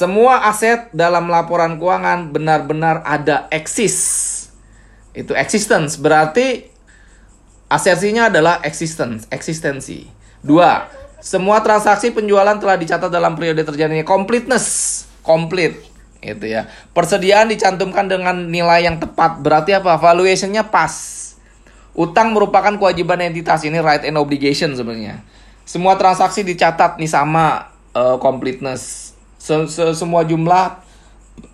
Semua 0.00 0.46
aset 0.46 0.90
dalam 0.94 1.26
laporan 1.26 1.76
keuangan 1.76 2.30
benar-benar 2.30 3.02
ada 3.02 3.50
eksis. 3.50 3.96
Itu 5.10 5.34
existence 5.34 5.98
berarti 5.98 6.70
Asersinya 7.70 8.26
adalah 8.26 8.58
existence, 8.66 9.30
eksistensi. 9.30 10.02
Dua, 10.42 10.90
semua 11.22 11.62
transaksi 11.62 12.10
penjualan 12.10 12.58
telah 12.58 12.74
dicatat 12.74 13.06
dalam 13.06 13.38
periode 13.38 13.62
terjadinya 13.62 14.02
completeness, 14.02 15.06
complete 15.22 15.78
itu 16.20 16.52
ya. 16.52 16.68
Persediaan 16.92 17.48
dicantumkan 17.48 18.10
dengan 18.10 18.50
nilai 18.50 18.84
yang 18.84 19.00
tepat. 19.00 19.40
Berarti 19.40 19.72
apa? 19.72 19.96
Valuationnya 19.96 20.68
pas. 20.68 21.16
Utang 21.96 22.36
merupakan 22.36 22.74
kewajiban 22.76 23.22
entitas 23.24 23.64
ini 23.64 23.80
right 23.80 24.04
and 24.04 24.20
obligation 24.20 24.76
sebenarnya. 24.76 25.24
Semua 25.64 25.96
transaksi 25.96 26.44
dicatat 26.44 27.00
nih 27.00 27.06
sama 27.08 27.72
uh, 27.96 28.18
completeness. 28.20 29.09
Se 29.40 29.56
-se 29.64 29.96
Semua 29.96 30.28
jumlah 30.28 30.90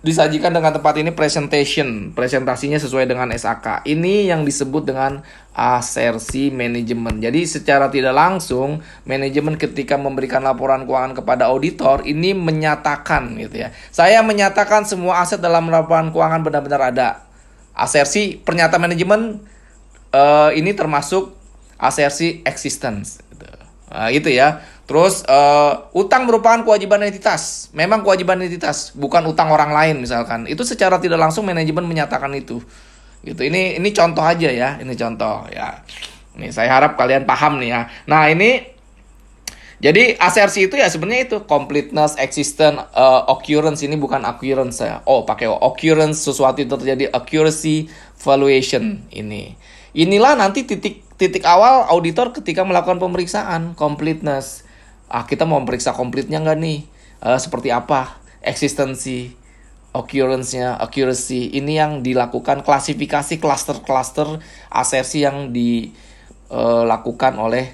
disajikan 0.03 0.51
dengan 0.51 0.75
tempat 0.75 0.99
ini 0.99 1.11
presentation, 1.15 2.11
presentasinya 2.11 2.79
sesuai 2.79 3.07
dengan 3.07 3.31
SAK. 3.31 3.87
Ini 3.87 4.31
yang 4.31 4.43
disebut 4.43 4.83
dengan 4.87 5.23
asersi 5.55 6.53
manajemen. 6.53 7.17
Jadi 7.23 7.47
secara 7.47 7.89
tidak 7.89 8.13
langsung 8.13 8.83
manajemen 9.07 9.57
ketika 9.57 9.97
memberikan 9.97 10.43
laporan 10.43 10.85
keuangan 10.85 11.17
kepada 11.17 11.49
auditor 11.49 12.05
ini 12.05 12.35
menyatakan 12.35 13.35
gitu 13.41 13.67
ya. 13.67 13.73
Saya 13.89 14.21
menyatakan 14.21 14.85
semua 14.85 15.23
aset 15.23 15.41
dalam 15.41 15.71
laporan 15.71 16.13
keuangan 16.13 16.43
benar-benar 16.45 16.93
ada. 16.93 17.09
Asersi 17.77 18.37
pernyataan 18.41 18.89
manajemen 18.89 19.41
uh, 20.13 20.49
ini 20.53 20.73
termasuk 20.73 21.33
asersi 21.77 22.41
existence. 22.45 23.21
Gitu. 23.33 23.45
Nah, 23.93 24.09
itu 24.13 24.29
ya. 24.33 24.61
Terus 24.87 25.27
uh, 25.27 25.91
utang 25.91 26.23
merupakan 26.23 26.63
kewajiban 26.63 27.03
entitas. 27.03 27.67
Memang 27.75 28.07
kewajiban 28.07 28.39
entitas, 28.39 28.95
bukan 28.95 29.27
utang 29.27 29.51
orang 29.51 29.75
lain 29.75 29.99
misalkan. 29.99 30.47
Itu 30.47 30.63
secara 30.63 30.95
tidak 30.97 31.19
langsung 31.19 31.43
manajemen 31.43 31.83
menyatakan 31.83 32.31
itu 32.33 32.63
gitu 33.27 33.41
ini 33.43 33.75
ini 33.75 33.89
contoh 33.91 34.23
aja 34.23 34.47
ya 34.47 34.69
ini 34.77 34.93
contoh 34.93 35.49
ya 35.51 35.83
ini 36.39 36.53
saya 36.53 36.79
harap 36.79 36.95
kalian 36.95 37.27
paham 37.27 37.59
nih 37.59 37.69
ya 37.75 37.81
nah 38.05 38.29
ini 38.29 38.77
jadi 39.77 40.17
asersi 40.17 40.65
itu 40.65 40.73
ya 40.73 40.89
sebenarnya 40.89 41.29
itu 41.29 41.37
completeness, 41.45 42.17
existence, 42.17 42.81
uh, 42.97 43.29
occurrence 43.29 43.85
ini 43.85 43.93
bukan 43.93 44.25
occurrence 44.25 44.81
ya. 44.81 45.05
Oh, 45.05 45.21
pakai 45.21 45.45
occurrence 45.45 46.25
sesuatu 46.25 46.65
itu 46.65 46.73
terjadi 46.73 47.13
accuracy 47.13 47.85
valuation 48.17 49.05
ini. 49.13 49.53
Inilah 49.93 50.33
nanti 50.33 50.65
titik 50.65 51.05
titik 51.21 51.45
awal 51.45 51.85
auditor 51.93 52.33
ketika 52.33 52.65
melakukan 52.65 52.97
pemeriksaan 52.97 53.77
completeness. 53.77 54.65
Ah, 55.07 55.23
kita 55.23 55.47
mau 55.47 55.63
memeriksa 55.63 55.95
komplitnya 55.95 56.43
nggak 56.43 56.59
nih? 56.59 56.79
Uh, 57.23 57.39
seperti 57.39 57.71
apa? 57.71 58.19
Eksistensi, 58.43 59.31
occurrence-nya, 59.95 60.77
accuracy 60.77 61.55
ini 61.55 61.79
yang 61.79 62.03
dilakukan 62.05 62.61
klasifikasi 62.61 63.39
cluster-cluster 63.41 64.37
asersi 64.69 65.23
yang 65.25 65.49
dilakukan 65.55 67.33
uh, 67.39 67.45
oleh 67.47 67.73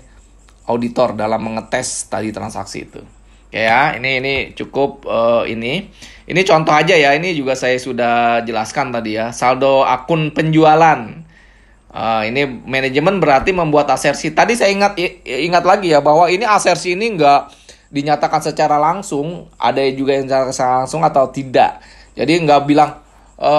auditor 0.69 1.17
dalam 1.17 1.43
mengetes 1.43 2.07
tadi 2.07 2.31
transaksi 2.31 2.87
itu. 2.87 3.01
Ya, 3.53 3.93
ini 3.93 4.17
ini 4.17 4.33
cukup 4.57 5.05
uh, 5.05 5.45
ini. 5.45 5.93
Ini 6.25 6.41
contoh 6.41 6.73
aja 6.73 6.97
ya. 6.97 7.13
Ini 7.13 7.37
juga 7.37 7.53
saya 7.53 7.77
sudah 7.77 8.41
jelaskan 8.41 8.89
tadi 8.89 9.13
ya. 9.13 9.29
Saldo 9.29 9.85
akun 9.85 10.33
penjualan. 10.33 11.22
Uh, 11.93 12.25
ini 12.25 12.49
manajemen 12.49 13.21
berarti 13.21 13.53
membuat 13.53 13.85
asersi. 13.93 14.33
Tadi 14.33 14.57
saya 14.57 14.73
ingat 14.73 14.97
ingat 15.23 15.61
lagi 15.61 15.93
ya 15.93 16.01
bahwa 16.01 16.25
ini 16.25 16.41
asersi 16.41 16.97
ini 16.97 17.13
enggak 17.13 17.53
dinyatakan 17.93 18.41
secara 18.41 18.81
langsung, 18.81 19.45
ada 19.61 19.77
juga 19.93 20.17
yang 20.17 20.25
secara 20.25 20.81
langsung 20.81 21.05
atau 21.05 21.29
tidak. 21.29 21.77
Jadi 22.17 22.41
nggak 22.41 22.65
bilang 22.65 22.97
e, 23.37 23.51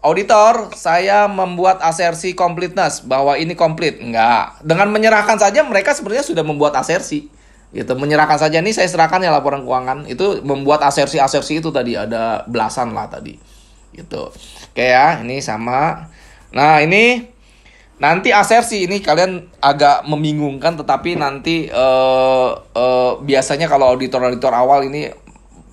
auditor 0.00 0.72
saya 0.72 1.28
membuat 1.28 1.84
asersi 1.84 2.32
completeness 2.32 3.04
bahwa 3.04 3.36
ini 3.36 3.52
komplit. 3.52 4.00
Nggak. 4.00 4.64
Dengan 4.64 4.88
menyerahkan 4.88 5.36
saja 5.36 5.60
mereka 5.68 5.92
sebenarnya 5.92 6.24
sudah 6.24 6.40
membuat 6.40 6.72
asersi. 6.80 7.28
Gitu. 7.76 7.92
Menyerahkan 7.92 8.40
saja 8.40 8.64
nih 8.64 8.72
saya 8.72 8.88
serahkan 8.88 9.20
ya 9.20 9.28
laporan 9.28 9.60
keuangan. 9.68 10.08
Itu 10.08 10.40
membuat 10.40 10.80
asersi 10.80 11.20
asersi 11.20 11.60
itu 11.60 11.68
tadi 11.68 11.92
ada 11.92 12.48
belasan 12.48 12.96
lah 12.96 13.12
tadi. 13.12 13.36
Gitu. 13.92 14.32
Oke 14.72 14.84
ya 14.84 15.20
ini 15.20 15.44
sama. 15.44 16.08
Nah 16.56 16.80
ini 16.80 17.33
nanti 17.94 18.34
asersi 18.34 18.90
ini 18.90 18.98
kalian 18.98 19.54
agak 19.62 20.06
membingungkan 20.10 20.74
tetapi 20.74 21.14
nanti 21.14 21.70
uh, 21.70 22.58
uh, 22.58 23.12
biasanya 23.22 23.70
kalau 23.70 23.94
auditor 23.94 24.18
auditor 24.26 24.50
awal 24.50 24.82
ini 24.82 25.10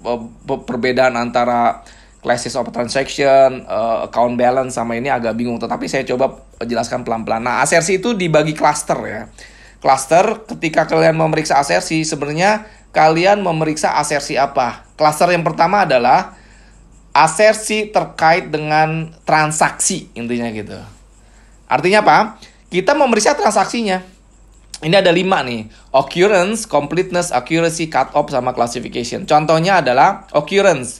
uh, 0.06 0.22
perbedaan 0.46 1.18
antara 1.18 1.82
classes 2.22 2.54
of 2.54 2.70
transaction, 2.70 3.66
uh, 3.66 4.06
account 4.06 4.38
balance 4.38 4.78
sama 4.78 4.96
ini 4.96 5.10
agak 5.10 5.34
bingung. 5.34 5.58
Tetapi 5.58 5.90
saya 5.90 6.06
coba 6.06 6.46
jelaskan 6.62 7.02
pelan-pelan. 7.02 7.42
Nah, 7.42 7.66
asersi 7.66 7.98
itu 7.98 8.14
dibagi 8.14 8.54
cluster 8.54 8.98
ya. 9.02 9.22
Cluster 9.82 10.46
ketika 10.46 10.86
kalian 10.86 11.18
memeriksa 11.18 11.58
asersi 11.58 12.06
sebenarnya 12.06 12.70
kalian 12.94 13.42
memeriksa 13.42 13.98
asersi 13.98 14.38
apa? 14.38 14.86
Cluster 14.94 15.34
yang 15.34 15.42
pertama 15.42 15.90
adalah 15.90 16.38
asersi 17.12 17.90
terkait 17.90 18.54
dengan 18.54 19.10
transaksi 19.26 20.14
intinya 20.14 20.54
gitu. 20.54 20.78
Artinya 21.72 22.04
apa? 22.04 22.18
Kita 22.68 22.92
memeriksa 22.92 23.40
transaksinya. 23.40 24.04
Ini 24.84 25.00
ada 25.00 25.14
lima 25.16 25.40
nih. 25.40 25.72
Occurrence, 25.96 26.68
completeness, 26.68 27.32
accuracy, 27.32 27.88
cut 27.88 28.12
off, 28.12 28.28
sama 28.28 28.52
classification. 28.52 29.24
Contohnya 29.24 29.80
adalah 29.80 30.28
occurrence 30.36 31.00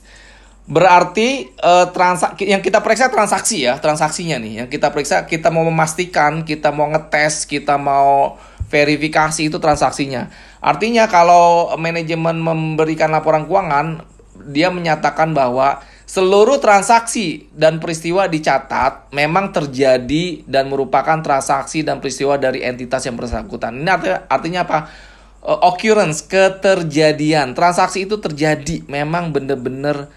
Berarti 0.72 1.52
uh, 1.58 1.90
transaksi 1.92 2.48
yang 2.48 2.62
kita 2.62 2.86
periksa 2.86 3.12
transaksi 3.12 3.68
ya, 3.68 3.82
transaksinya 3.82 4.40
nih. 4.40 4.54
Yang 4.64 4.80
kita 4.80 4.88
periksa 4.94 5.28
kita 5.28 5.50
mau 5.50 5.66
memastikan, 5.66 6.46
kita 6.46 6.70
mau 6.72 6.88
ngetes, 6.94 7.50
kita 7.50 7.76
mau 7.76 8.40
verifikasi 8.72 9.52
itu 9.52 9.58
transaksinya. 9.60 10.32
Artinya 10.64 11.10
kalau 11.10 11.74
manajemen 11.76 12.40
memberikan 12.40 13.12
laporan 13.12 13.50
keuangan, 13.50 14.06
dia 14.48 14.72
menyatakan 14.72 15.34
bahwa 15.34 15.82
seluruh 16.12 16.60
transaksi 16.60 17.48
dan 17.56 17.80
peristiwa 17.80 18.28
dicatat 18.28 19.16
memang 19.16 19.56
terjadi 19.56 20.44
dan 20.44 20.68
merupakan 20.68 21.24
transaksi 21.24 21.88
dan 21.88 22.04
peristiwa 22.04 22.36
dari 22.36 22.68
entitas 22.68 23.08
yang 23.08 23.16
bersangkutan. 23.16 23.80
Ini 23.80 23.88
artinya, 23.88 24.20
artinya 24.28 24.62
apa? 24.68 24.80
Uh, 25.40 25.72
occurrence, 25.72 26.28
keterjadian. 26.28 27.56
Transaksi 27.56 28.04
itu 28.04 28.20
terjadi, 28.20 28.84
memang 28.92 29.32
benar-benar 29.32 30.12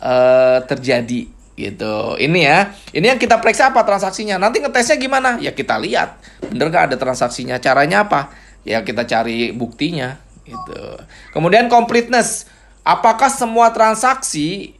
uh, 0.00 0.64
terjadi 0.64 1.28
gitu. 1.60 2.16
Ini 2.16 2.40
ya. 2.40 2.72
Ini 2.96 3.12
yang 3.12 3.20
kita 3.20 3.36
periksa 3.44 3.68
apa 3.68 3.84
transaksinya. 3.84 4.40
Nanti 4.40 4.64
ngetesnya 4.64 4.96
gimana? 4.96 5.36
Ya 5.44 5.52
kita 5.52 5.76
lihat. 5.76 6.24
Bener 6.48 6.72
gak 6.72 6.88
ada 6.88 6.96
transaksinya? 6.96 7.60
Caranya 7.60 8.08
apa? 8.08 8.32
Ya 8.64 8.80
kita 8.80 9.04
cari 9.04 9.52
buktinya 9.52 10.16
gitu. 10.48 11.04
Kemudian 11.36 11.68
completeness. 11.68 12.48
Apakah 12.80 13.28
semua 13.28 13.70
transaksi 13.76 14.72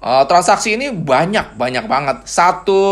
uh, 0.00 0.24
transaksi 0.26 0.76
ini 0.76 0.92
banyak 0.92 1.56
banyak 1.56 1.84
banget. 1.86 2.24
Satu 2.26 2.82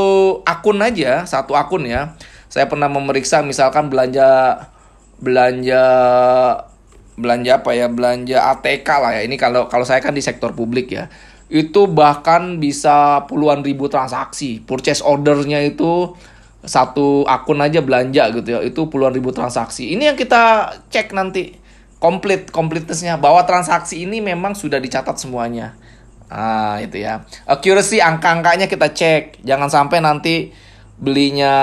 akun 0.44 0.80
aja, 0.80 1.24
satu 1.24 1.56
akun 1.58 1.84
ya. 1.88 2.14
Saya 2.48 2.64
pernah 2.64 2.88
memeriksa 2.88 3.44
misalkan 3.44 3.92
belanja 3.92 4.62
belanja 5.20 5.82
belanja 7.18 7.52
apa 7.60 7.70
ya? 7.74 7.90
Belanja 7.90 8.38
ATK 8.56 8.88
lah 8.88 9.12
ya. 9.18 9.22
Ini 9.26 9.36
kalau 9.36 9.66
kalau 9.66 9.84
saya 9.84 10.00
kan 10.00 10.14
di 10.16 10.22
sektor 10.24 10.54
publik 10.54 10.92
ya 10.92 11.12
itu 11.48 11.88
bahkan 11.88 12.60
bisa 12.60 13.24
puluhan 13.24 13.64
ribu 13.64 13.88
transaksi. 13.88 14.60
Purchase 14.60 15.00
ordernya 15.00 15.64
itu 15.64 16.12
satu 16.60 17.24
akun 17.24 17.64
aja 17.64 17.80
belanja 17.80 18.28
gitu 18.36 18.48
ya, 18.52 18.60
itu 18.60 18.92
puluhan 18.92 19.16
ribu 19.16 19.32
transaksi. 19.32 19.96
Ini 19.96 20.12
yang 20.12 20.18
kita 20.20 20.76
cek 20.92 21.16
nanti. 21.16 21.56
komplit 21.98 22.54
completenessnya 22.54 23.18
bahwa 23.18 23.42
transaksi 23.42 24.06
ini 24.06 24.22
memang 24.22 24.54
sudah 24.54 24.78
dicatat 24.78 25.18
semuanya. 25.18 25.74
Ah, 26.28 26.76
itu 26.84 27.00
ya. 27.00 27.24
Accuracy 27.48 28.04
angka-angkanya 28.04 28.68
kita 28.68 28.92
cek. 28.92 29.40
Jangan 29.42 29.72
sampai 29.72 30.04
nanti 30.04 30.52
belinya 31.00 31.54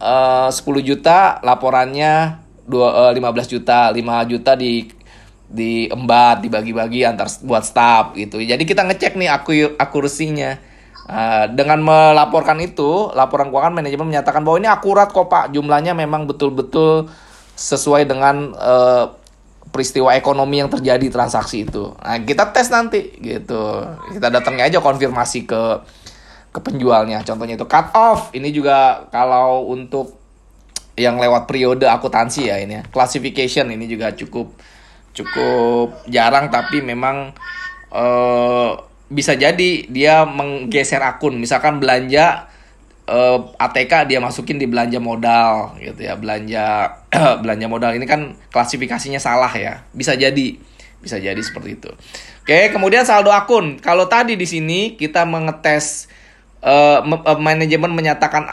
uh, 0.00 0.48
10 0.48 0.62
juta, 0.80 1.36
laporannya 1.44 2.40
dua, 2.64 3.10
uh, 3.10 3.12
15 3.12 3.52
juta, 3.52 3.92
5 3.92 4.30
juta 4.30 4.52
di 4.56 4.88
diembat, 5.48 6.44
dibagi-bagi 6.44 7.08
antar 7.08 7.28
buat 7.44 7.64
staff 7.64 8.12
gitu. 8.16 8.40
Jadi 8.40 8.68
kita 8.68 8.84
ngecek 8.84 9.16
nih 9.16 9.30
aku 9.32 9.76
akurasinya. 9.76 10.60
Uh, 11.08 11.48
dengan 11.56 11.80
melaporkan 11.80 12.60
itu, 12.60 13.08
laporan 13.16 13.48
keuangan 13.48 13.80
manajemen 13.80 14.12
menyatakan 14.12 14.44
bahwa 14.44 14.60
ini 14.60 14.68
akurat 14.68 15.08
kok 15.08 15.32
Pak, 15.32 15.56
jumlahnya 15.56 15.96
memang 15.96 16.28
betul-betul 16.28 17.08
sesuai 17.56 18.04
dengan 18.04 18.52
uh, 18.52 19.16
peristiwa 19.68 20.14
ekonomi 20.16 20.60
yang 20.60 20.70
terjadi 20.72 21.06
transaksi 21.12 21.68
itu. 21.68 21.92
Nah, 22.00 22.18
kita 22.24 22.50
tes 22.50 22.68
nanti 22.72 23.14
gitu. 23.20 23.84
Kita 24.14 24.28
datangnya 24.32 24.68
aja 24.68 24.78
konfirmasi 24.80 25.44
ke 25.44 25.62
ke 26.48 26.58
penjualnya. 26.64 27.20
Contohnya 27.22 27.60
itu 27.60 27.68
cut 27.68 27.92
off. 27.92 28.32
Ini 28.32 28.48
juga 28.50 29.08
kalau 29.12 29.68
untuk 29.68 30.16
yang 30.98 31.20
lewat 31.20 31.46
periode 31.46 31.86
akuntansi 31.86 32.50
ya 32.50 32.56
ini 32.58 32.80
ya. 32.80 32.82
Classification 32.88 33.70
ini 33.70 33.86
juga 33.86 34.10
cukup 34.16 34.50
cukup 35.14 36.06
jarang 36.06 36.50
tapi 36.50 36.78
memang 36.78 37.34
uh, 37.90 38.70
bisa 39.08 39.34
jadi 39.34 39.88
dia 39.88 40.28
menggeser 40.28 41.00
akun 41.00 41.40
misalkan 41.40 41.80
belanja 41.80 42.46
uh, 43.08 43.48
eh, 43.56 43.64
ATK 43.64 44.12
dia 44.12 44.20
masukin 44.20 44.60
di 44.60 44.68
belanja 44.68 45.00
modal 45.00 45.74
gitu 45.80 46.04
ya. 46.04 46.14
Belanja 46.14 46.64
belanja 47.42 47.66
modal. 47.66 47.96
Ini 47.96 48.04
kan 48.04 48.36
klasifikasinya 48.52 49.18
salah 49.18 49.50
ya. 49.56 49.82
Bisa 49.96 50.14
jadi. 50.14 50.60
Bisa 51.00 51.16
jadi 51.16 51.38
seperti 51.40 51.80
itu. 51.80 51.90
Oke 52.44 52.68
kemudian 52.70 53.08
saldo 53.08 53.32
akun. 53.32 53.80
Kalau 53.80 54.06
tadi 54.06 54.36
di 54.36 54.44
sini 54.44 54.94
kita 55.00 55.24
mengetes 55.24 56.08
uh, 56.62 57.00
manajemen 57.38 57.92
menyatakan 57.94 58.46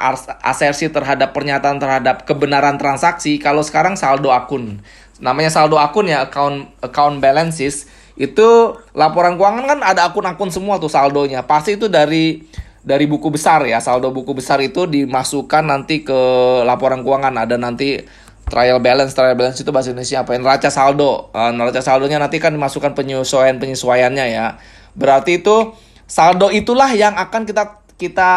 asersi 0.44 0.88
terhadap 0.92 1.34
pernyataan 1.34 1.78
terhadap 1.78 2.24
kebenaran 2.24 2.80
transaksi. 2.80 3.38
Kalau 3.42 3.62
sekarang 3.66 4.00
saldo 4.00 4.32
akun. 4.32 4.80
Namanya 5.20 5.52
saldo 5.52 5.80
akun 5.80 6.12
ya 6.12 6.28
account 6.28 6.72
account 6.84 7.20
balances. 7.20 7.88
Itu 8.16 8.80
laporan 8.96 9.36
keuangan 9.36 9.68
kan 9.68 9.80
ada 9.84 10.08
akun-akun 10.08 10.48
semua 10.48 10.80
tuh 10.80 10.88
saldonya. 10.88 11.44
Pasti 11.44 11.76
itu 11.76 11.92
dari 11.92 12.48
dari 12.86 13.10
buku 13.10 13.34
besar 13.34 13.66
ya 13.66 13.82
saldo 13.82 14.14
buku 14.14 14.38
besar 14.38 14.62
itu 14.62 14.86
dimasukkan 14.86 15.66
nanti 15.66 16.06
ke 16.06 16.20
laporan 16.62 17.02
keuangan 17.02 17.34
ada 17.34 17.58
nanti 17.58 18.06
trial 18.46 18.78
balance 18.78 19.18
trial 19.18 19.34
balance 19.34 19.58
itu 19.58 19.74
bahasa 19.74 19.90
Indonesia 19.90 20.22
apa 20.22 20.38
neraca 20.38 20.70
saldo 20.70 21.34
uh, 21.34 21.50
neraca 21.50 21.82
saldonya 21.82 22.22
nanti 22.22 22.38
kan 22.38 22.54
dimasukkan 22.54 22.94
penyesuaian 22.94 23.58
penyesuaiannya 23.58 24.26
ya 24.30 24.62
berarti 24.94 25.42
itu 25.42 25.74
saldo 26.06 26.54
itulah 26.54 26.94
yang 26.94 27.18
akan 27.18 27.50
kita 27.50 27.82
kita 27.98 28.32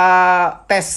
tes 0.64 0.88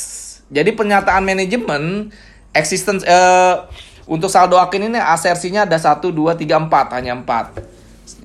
jadi 0.48 0.72
pernyataan 0.72 1.28
manajemen 1.28 2.16
existence 2.56 3.04
uh, 3.04 3.68
untuk 4.12 4.28
saldo 4.28 4.60
akun 4.60 4.92
ini 4.92 5.00
asersinya 5.00 5.64
ada 5.64 5.80
1, 5.80 6.04
2, 6.04 6.36
3, 6.36 6.68
4. 6.68 6.96
Hanya 7.00 7.16
4. 7.16 7.71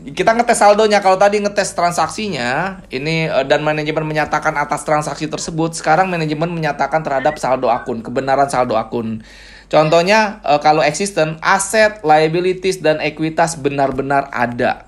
Kita 0.06 0.38
ngetes 0.38 0.62
saldonya. 0.62 1.02
Kalau 1.02 1.18
tadi 1.18 1.42
ngetes 1.42 1.74
transaksinya, 1.74 2.78
ini 2.94 3.26
eh, 3.26 3.42
dan 3.42 3.66
manajemen 3.66 4.06
menyatakan 4.06 4.54
atas 4.54 4.86
transaksi 4.86 5.26
tersebut. 5.26 5.74
Sekarang 5.74 6.06
manajemen 6.06 6.46
menyatakan 6.46 7.02
terhadap 7.02 7.34
saldo 7.42 7.66
akun. 7.66 8.06
Kebenaran 8.06 8.46
saldo 8.46 8.78
akun. 8.78 9.26
Contohnya 9.66 10.38
eh, 10.46 10.60
kalau 10.62 10.86
existent, 10.86 11.42
aset, 11.42 12.06
liabilities, 12.06 12.78
dan 12.78 13.02
ekuitas 13.02 13.58
benar-benar 13.58 14.30
ada. 14.30 14.86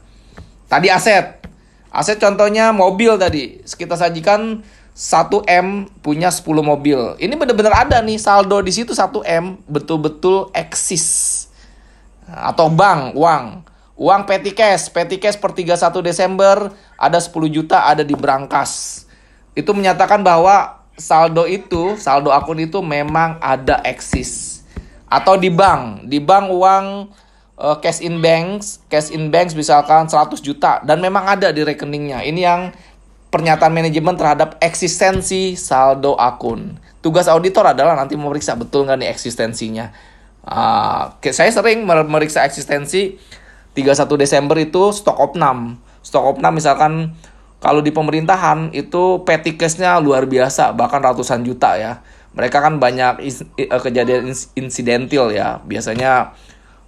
Tadi 0.70 0.86
aset. 0.86 1.42
Aset 1.90 2.22
contohnya 2.22 2.70
mobil 2.70 3.18
tadi. 3.18 3.58
Kita 3.66 3.98
sajikan 3.98 4.62
1M 4.94 5.98
punya 5.98 6.30
10 6.30 6.46
mobil. 6.62 7.18
Ini 7.18 7.34
benar-benar 7.34 7.86
ada 7.86 7.98
nih 8.02 8.22
saldo 8.22 8.62
di 8.62 8.70
situ 8.70 8.94
1M 8.94 9.66
betul-betul 9.66 10.54
eksis. 10.54 11.46
Atau 12.26 12.70
bank, 12.70 13.18
uang. 13.18 13.66
Uang 13.98 14.30
petty 14.30 14.54
cash, 14.54 14.94
petty 14.94 15.18
cash 15.18 15.34
per 15.42 15.50
31 15.50 15.74
Desember 16.06 16.70
ada 16.94 17.18
10 17.18 17.34
juta 17.50 17.82
ada 17.82 18.06
di 18.06 18.14
brankas. 18.14 19.02
Itu 19.58 19.74
menyatakan 19.74 20.22
bahwa 20.22 20.86
saldo 20.94 21.50
itu, 21.50 21.98
saldo 21.98 22.30
akun 22.30 22.62
itu 22.62 22.78
memang 22.78 23.42
ada 23.42 23.82
eksis. 23.82 24.62
Atau 25.10 25.34
di 25.34 25.50
bank, 25.50 26.06
di 26.06 26.22
bank 26.22 26.46
uang 26.46 26.84
uh, 27.58 27.76
cash 27.82 27.98
in 27.98 28.22
banks, 28.22 28.78
cash 28.86 29.10
in 29.10 29.34
banks 29.34 29.58
misalkan 29.58 30.06
100 30.06 30.46
juta 30.46 30.78
dan 30.86 31.02
memang 31.02 31.26
ada 31.26 31.50
di 31.50 31.66
rekeningnya. 31.66 32.22
Ini 32.22 32.40
yang 32.40 32.70
pernyataan 33.34 33.74
manajemen 33.74 34.14
terhadap 34.14 34.62
eksistensi 34.62 35.58
saldo 35.58 36.14
akun. 36.14 36.78
Tugas 37.02 37.26
auditor 37.26 37.74
adalah 37.74 37.98
nanti 37.98 38.14
memeriksa 38.14 38.54
betul 38.54 38.86
nggak 38.86 38.98
nih 39.02 39.10
eksistensinya. 39.10 39.90
Uh, 40.48 41.12
saya 41.34 41.50
sering 41.50 41.82
memeriksa 41.82 42.46
eksistensi 42.46 43.18
31 43.78 44.10
Desember 44.18 44.58
itu 44.58 44.90
stok 44.90 45.14
opnam. 45.22 45.78
Stok 46.02 46.34
opnam 46.34 46.58
misalkan 46.58 47.14
kalau 47.58 47.82
di 47.82 47.94
pemerintahan 47.94 48.74
itu 48.74 49.22
petty 49.22 49.54
cash-nya 49.54 49.98
luar 50.02 50.26
biasa, 50.26 50.74
bahkan 50.74 51.02
ratusan 51.02 51.46
juta 51.46 51.78
ya. 51.78 52.02
Mereka 52.34 52.58
kan 52.58 52.82
banyak 52.82 53.22
uh, 53.22 53.82
kejadian 53.82 54.30
insidentil 54.54 55.34
ya. 55.34 55.58
Biasanya 55.66 56.38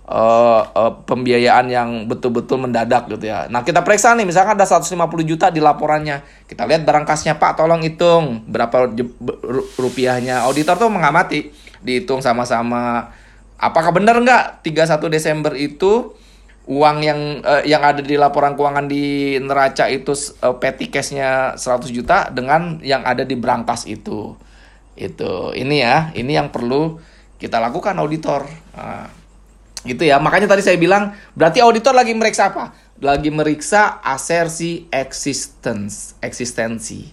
uh, 0.07 0.63
uh, 0.63 0.93
pembiayaan 1.07 1.67
yang 1.71 1.89
betul-betul 2.07 2.63
mendadak 2.63 3.07
gitu 3.11 3.31
ya. 3.31 3.47
Nah 3.51 3.67
kita 3.67 3.83
periksa 3.83 4.15
nih 4.15 4.27
misalkan 4.27 4.59
ada 4.59 4.67
150 4.67 4.95
juta 5.27 5.51
di 5.51 5.59
laporannya. 5.59 6.23
Kita 6.47 6.67
lihat 6.71 6.83
barang 6.83 7.07
kasnya 7.07 7.39
Pak 7.39 7.59
tolong 7.59 7.83
hitung 7.83 8.47
berapa 8.47 8.91
rupiahnya. 9.79 10.47
Auditor 10.47 10.79
tuh 10.79 10.91
mengamati 10.91 11.51
dihitung 11.83 12.23
sama-sama. 12.23 13.11
Apakah 13.59 13.91
benar 13.91 14.23
nggak 14.23 14.63
31 14.63 15.11
Desember 15.11 15.53
itu 15.59 16.15
uang 16.69 16.97
yang 17.01 17.21
uh, 17.41 17.65
yang 17.65 17.81
ada 17.81 18.05
di 18.05 18.19
laporan 18.21 18.59
keuangan 18.59 18.87
di 18.91 19.37
neraca 19.41 19.89
itu 19.89 20.13
uh, 20.45 20.57
petty 20.61 20.93
cashnya 20.93 21.57
100 21.57 21.89
juta 21.93 22.29
dengan 22.29 22.83
yang 22.85 23.07
ada 23.07 23.25
di 23.25 23.39
brankas 23.39 23.89
itu. 23.89 24.37
Itu 24.99 25.57
ini 25.57 25.81
ya, 25.81 26.13
ini 26.13 26.37
yang 26.37 26.53
perlu 26.53 27.01
kita 27.41 27.57
lakukan 27.57 27.97
auditor. 27.97 28.45
Nah, 28.77 29.21
Gitu 29.85 30.05
ya. 30.05 30.21
Makanya 30.21 30.49
tadi 30.49 30.61
saya 30.61 30.77
bilang 30.77 31.17
berarti 31.33 31.65
auditor 31.65 31.97
lagi 31.97 32.13
meriksa 32.13 32.53
apa? 32.53 32.77
Lagi 33.01 33.33
meriksa 33.33 34.05
asersi 34.05 34.85
existence, 34.93 36.21
eksistensi. 36.21 37.09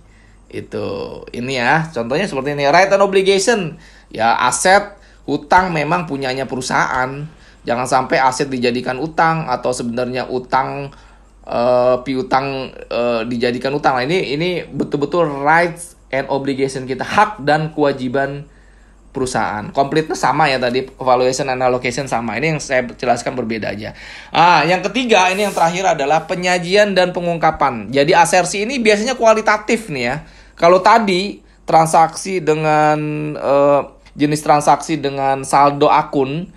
Itu. 0.52 1.24
Ini 1.32 1.54
ya, 1.56 1.74
contohnya 1.96 2.28
seperti 2.28 2.60
ini. 2.60 2.68
Right 2.68 2.92
and 2.92 3.04
obligation. 3.04 3.80
Ya, 4.12 4.36
aset 4.36 5.00
hutang 5.24 5.72
memang 5.72 6.08
punyanya 6.08 6.44
perusahaan. 6.44 7.28
Jangan 7.68 7.84
sampai 7.84 8.18
aset 8.24 8.48
dijadikan 8.48 8.96
utang 8.96 9.44
atau 9.52 9.76
sebenarnya 9.76 10.32
utang 10.32 10.96
uh, 11.44 12.00
piutang 12.08 12.72
uh, 12.88 13.28
dijadikan 13.28 13.76
utang. 13.76 14.00
Nah, 14.00 14.08
ini 14.08 14.32
ini 14.32 14.64
betul-betul 14.64 15.44
rights 15.44 16.00
and 16.08 16.32
obligation 16.32 16.88
kita, 16.88 17.04
hak 17.04 17.44
dan 17.44 17.76
kewajiban 17.76 18.48
perusahaan. 19.12 19.74
Completeness 19.74 20.22
sama 20.22 20.48
ya 20.48 20.62
tadi, 20.62 20.88
valuation 20.96 21.50
and 21.52 21.60
allocation 21.60 22.06
sama. 22.06 22.38
Ini 22.38 22.56
yang 22.56 22.62
saya 22.62 22.86
jelaskan 22.86 23.34
berbeda 23.34 23.74
aja. 23.74 23.98
Ah, 24.30 24.62
yang 24.64 24.80
ketiga 24.86 25.28
ini 25.34 25.44
yang 25.44 25.56
terakhir 25.56 25.98
adalah 25.98 26.30
penyajian 26.30 26.94
dan 26.94 27.12
pengungkapan. 27.12 27.90
Jadi 27.90 28.14
asersi 28.14 28.64
ini 28.64 28.78
biasanya 28.78 29.18
kualitatif 29.18 29.90
nih 29.90 30.04
ya. 30.06 30.16
Kalau 30.56 30.80
tadi 30.80 31.42
transaksi 31.68 32.40
dengan 32.40 32.98
uh, 33.36 33.82
jenis 34.14 34.40
transaksi 34.40 34.96
dengan 34.98 35.44
saldo 35.44 35.92
akun 35.92 36.48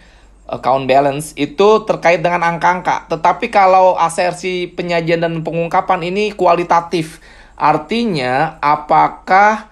account 0.50 0.90
balance 0.90 1.32
itu 1.38 1.86
terkait 1.86 2.18
dengan 2.20 2.42
angka-angka. 2.42 3.06
Tetapi 3.06 3.48
kalau 3.48 3.94
asersi 3.94 4.66
penyajian 4.66 5.22
dan 5.22 5.40
pengungkapan 5.46 6.10
ini 6.10 6.34
kualitatif. 6.34 7.22
Artinya 7.54 8.58
apakah 8.58 9.70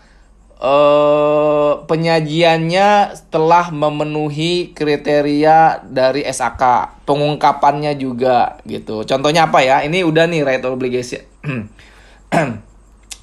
eh, 0.63 1.73
penyajiannya 1.83 2.89
telah 3.35 3.75
memenuhi 3.75 4.71
kriteria 4.71 5.83
dari 5.83 6.23
SAK, 6.23 6.63
pengungkapannya 7.03 7.99
juga 7.99 8.63
gitu. 8.63 9.03
Contohnya 9.03 9.51
apa 9.51 9.67
ya? 9.67 9.83
Ini 9.83 10.07
udah 10.07 10.31
nih 10.31 10.47
right 10.47 10.63
obligation. 10.63 11.27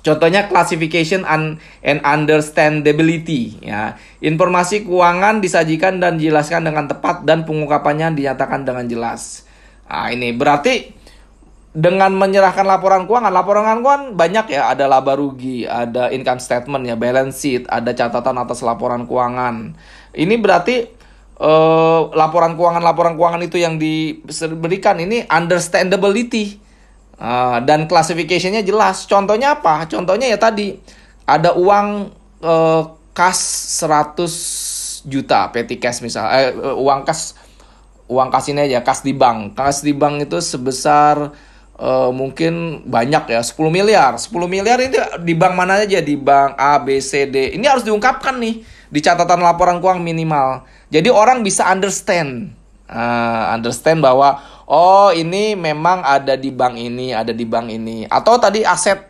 Contohnya 0.05 0.45
classification 0.45 1.25
and, 1.25 1.57
and 1.81 1.97
understandability 2.05 3.57
ya. 3.65 3.97
Informasi 4.21 4.85
keuangan 4.85 5.41
disajikan 5.41 5.97
dan 5.97 6.21
dijelaskan 6.21 6.61
dengan 6.61 6.85
tepat 6.85 7.25
dan 7.25 7.41
pengungkapannya 7.41 8.13
dinyatakan 8.13 8.69
dengan 8.69 8.85
jelas. 8.85 9.49
Nah, 9.89 10.13
ini 10.13 10.29
berarti 10.29 10.93
dengan 11.73 12.13
menyerahkan 12.13 12.63
laporan 12.69 13.09
keuangan, 13.09 13.33
laporan 13.33 13.65
keuangan 13.81 14.13
banyak 14.13 14.45
ya, 14.53 14.69
ada 14.69 14.85
laba 14.85 15.17
rugi, 15.17 15.65
ada 15.65 16.13
income 16.13 16.37
statement 16.37 16.85
ya, 16.85 16.93
balance 16.93 17.41
sheet, 17.41 17.65
ada 17.65 17.89
catatan 17.89 18.37
atas 18.37 18.61
laporan 18.61 19.09
keuangan. 19.09 19.73
Ini 20.13 20.35
berarti 20.37 20.85
uh, 21.41 22.13
laporan 22.13 22.53
keuangan 22.53 22.85
laporan 22.85 23.17
keuangan 23.17 23.41
itu 23.41 23.57
yang 23.57 23.81
diberikan 23.81 25.01
ini 25.01 25.25
understandability 25.25 26.61
uh, 27.19 27.57
dan 27.63 27.87
classificationnya 27.87 28.61
jelas. 28.65 29.07
Contohnya 29.07 29.59
apa? 29.59 29.87
Contohnya 29.87 30.31
ya 30.31 30.37
tadi 30.39 30.75
ada 31.25 31.55
uang 31.55 32.11
uh, 32.43 32.81
kas 33.15 33.39
100 33.81 35.05
juta 35.05 35.47
petty 35.53 35.77
cash 35.77 36.01
misal 36.01 36.25
eh, 36.33 36.49
uang 36.57 37.05
kas 37.05 37.37
uang 38.09 38.33
kas 38.33 38.49
ini 38.49 38.69
aja 38.69 38.81
kas 38.85 39.01
di 39.01 39.13
bank. 39.15 39.57
Kas 39.57 39.81
di 39.81 39.93
bank 39.93 40.29
itu 40.29 40.37
sebesar 40.41 41.33
uh, 41.79 42.09
mungkin 42.13 42.85
banyak 42.85 43.33
ya 43.33 43.41
10 43.41 43.57
miliar. 43.71 44.17
10 44.17 44.29
miliar 44.45 44.77
ini 44.81 44.97
di 45.25 45.33
bank 45.33 45.53
mana 45.57 45.81
aja? 45.81 45.99
Di 46.01 46.15
bank 46.17 46.57
A 46.59 46.77
B 46.81 47.01
C 47.01 47.25
D. 47.25 47.57
Ini 47.57 47.65
harus 47.65 47.81
diungkapkan 47.81 48.37
nih 48.37 48.61
di 48.89 48.99
catatan 49.01 49.41
laporan 49.41 49.81
keuangan 49.81 50.03
minimal. 50.03 50.63
Jadi 50.93 51.09
orang 51.09 51.41
bisa 51.41 51.65
understand, 51.65 52.53
uh, 52.87 53.51
understand 53.51 53.99
bahwa 53.99 54.37
oh 54.69 55.09
ini 55.13 55.57
memang 55.57 56.01
ada 56.05 56.37
di 56.37 56.49
bank 56.53 56.75
ini, 56.77 57.13
ada 57.13 57.31
di 57.31 57.45
bank 57.45 57.67
ini. 57.69 58.05
Atau 58.05 58.37
tadi 58.37 58.61
aset 58.61 59.01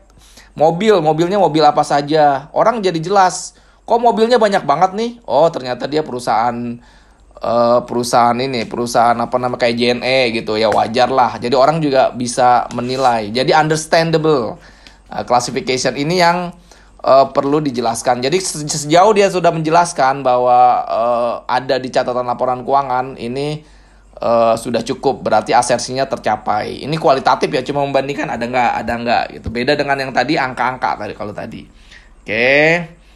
mobil, 0.56 1.00
mobilnya 1.04 1.40
mobil 1.40 1.64
apa 1.64 1.84
saja. 1.84 2.48
Orang 2.56 2.80
jadi 2.80 2.98
jelas. 3.00 3.56
Kok 3.86 4.02
mobilnya 4.02 4.42
banyak 4.42 4.66
banget 4.66 4.92
nih? 4.98 5.12
Oh 5.30 5.46
ternyata 5.54 5.86
dia 5.86 6.02
perusahaan 6.02 6.82
uh, 7.42 7.80
perusahaan 7.86 8.36
ini, 8.40 8.66
perusahaan 8.66 9.16
apa 9.20 9.36
nama 9.38 9.56
kayak 9.60 9.76
JNE 9.78 10.20
gitu 10.42 10.58
ya 10.58 10.72
wajar 10.74 11.12
lah. 11.12 11.38
Jadi 11.38 11.54
orang 11.54 11.78
juga 11.84 12.10
bisa 12.16 12.66
menilai. 12.74 13.30
Jadi 13.30 13.54
understandable. 13.54 14.58
Uh, 15.06 15.22
classification 15.22 15.94
ini 15.94 16.18
yang 16.18 16.50
uh, 17.06 17.30
perlu 17.30 17.62
dijelaskan. 17.62 18.26
Jadi 18.26 18.42
sejauh 18.66 19.14
dia 19.14 19.30
sudah 19.30 19.54
menjelaskan 19.54 20.26
bahwa 20.26 20.82
uh, 20.90 21.34
ada 21.46 21.78
di 21.78 21.94
catatan 21.94 22.26
laporan 22.26 22.66
keuangan 22.66 23.14
ini 23.22 23.62
uh, 24.20 24.56
sudah 24.56 24.82
cukup, 24.84 25.24
berarti 25.24 25.52
asersinya 25.52 26.08
tercapai. 26.08 26.84
Ini 26.84 26.96
kualitatif 26.96 27.50
ya, 27.52 27.62
cuma 27.64 27.84
membandingkan 27.84 28.30
ada 28.32 28.46
nggak, 28.46 28.72
ada 28.84 28.94
nggak 28.96 29.24
gitu. 29.40 29.48
Beda 29.52 29.74
dengan 29.76 30.00
yang 30.00 30.12
tadi 30.12 30.40
angka-angka 30.40 31.00
tadi 31.00 31.14
kalau 31.16 31.34
tadi. 31.36 31.68
Oke. 32.24 32.56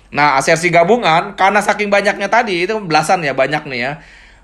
Nah, 0.09 0.41
asersi 0.41 0.73
gabungan 0.73 1.37
karena 1.37 1.61
saking 1.61 1.93
banyaknya 1.93 2.27
tadi 2.27 2.65
itu 2.65 2.73
belasan 2.81 3.21
ya 3.21 3.37
banyak 3.37 3.63
nih 3.69 3.79
ya. 3.79 3.91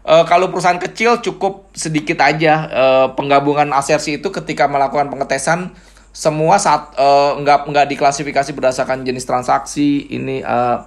Uh, 0.06 0.22
kalau 0.22 0.54
perusahaan 0.54 0.78
kecil 0.78 1.18
cukup 1.18 1.74
sedikit 1.74 2.22
aja 2.22 2.70
uh, 2.70 3.08
penggabungan 3.18 3.74
asersi 3.74 4.22
itu 4.22 4.30
ketika 4.30 4.70
melakukan 4.70 5.10
pengetesan 5.10 5.74
semua 6.14 6.62
saat 6.62 6.94
uh, 6.96 7.36
nggak 7.42 7.66
nggak 7.74 7.86
diklasifikasi 7.98 8.54
berdasarkan 8.54 9.02
jenis 9.02 9.26
transaksi 9.26 10.06
ini 10.14 10.46
uh, 10.46 10.86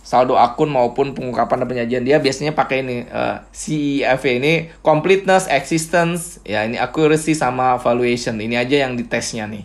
saldo 0.00 0.34
akun 0.34 0.72
maupun 0.72 1.12
pengungkapan 1.12 1.62
dan 1.62 1.68
penyajian 1.68 2.02
dia 2.02 2.16
biasanya 2.18 2.56
pakai 2.56 2.82
ini 2.82 2.96
uh, 3.12 3.36
eh, 3.36 3.36
CEF 3.52 4.20
ini 4.26 4.72
completeness 4.80 5.46
existence. 5.46 6.40
Ya 6.42 6.64
ini 6.64 6.80
accuracy 6.80 7.36
sama 7.36 7.76
valuation. 7.78 8.40
Ini 8.40 8.64
aja 8.64 8.88
yang 8.88 8.96
ditesnya 8.96 9.46
nih. 9.46 9.64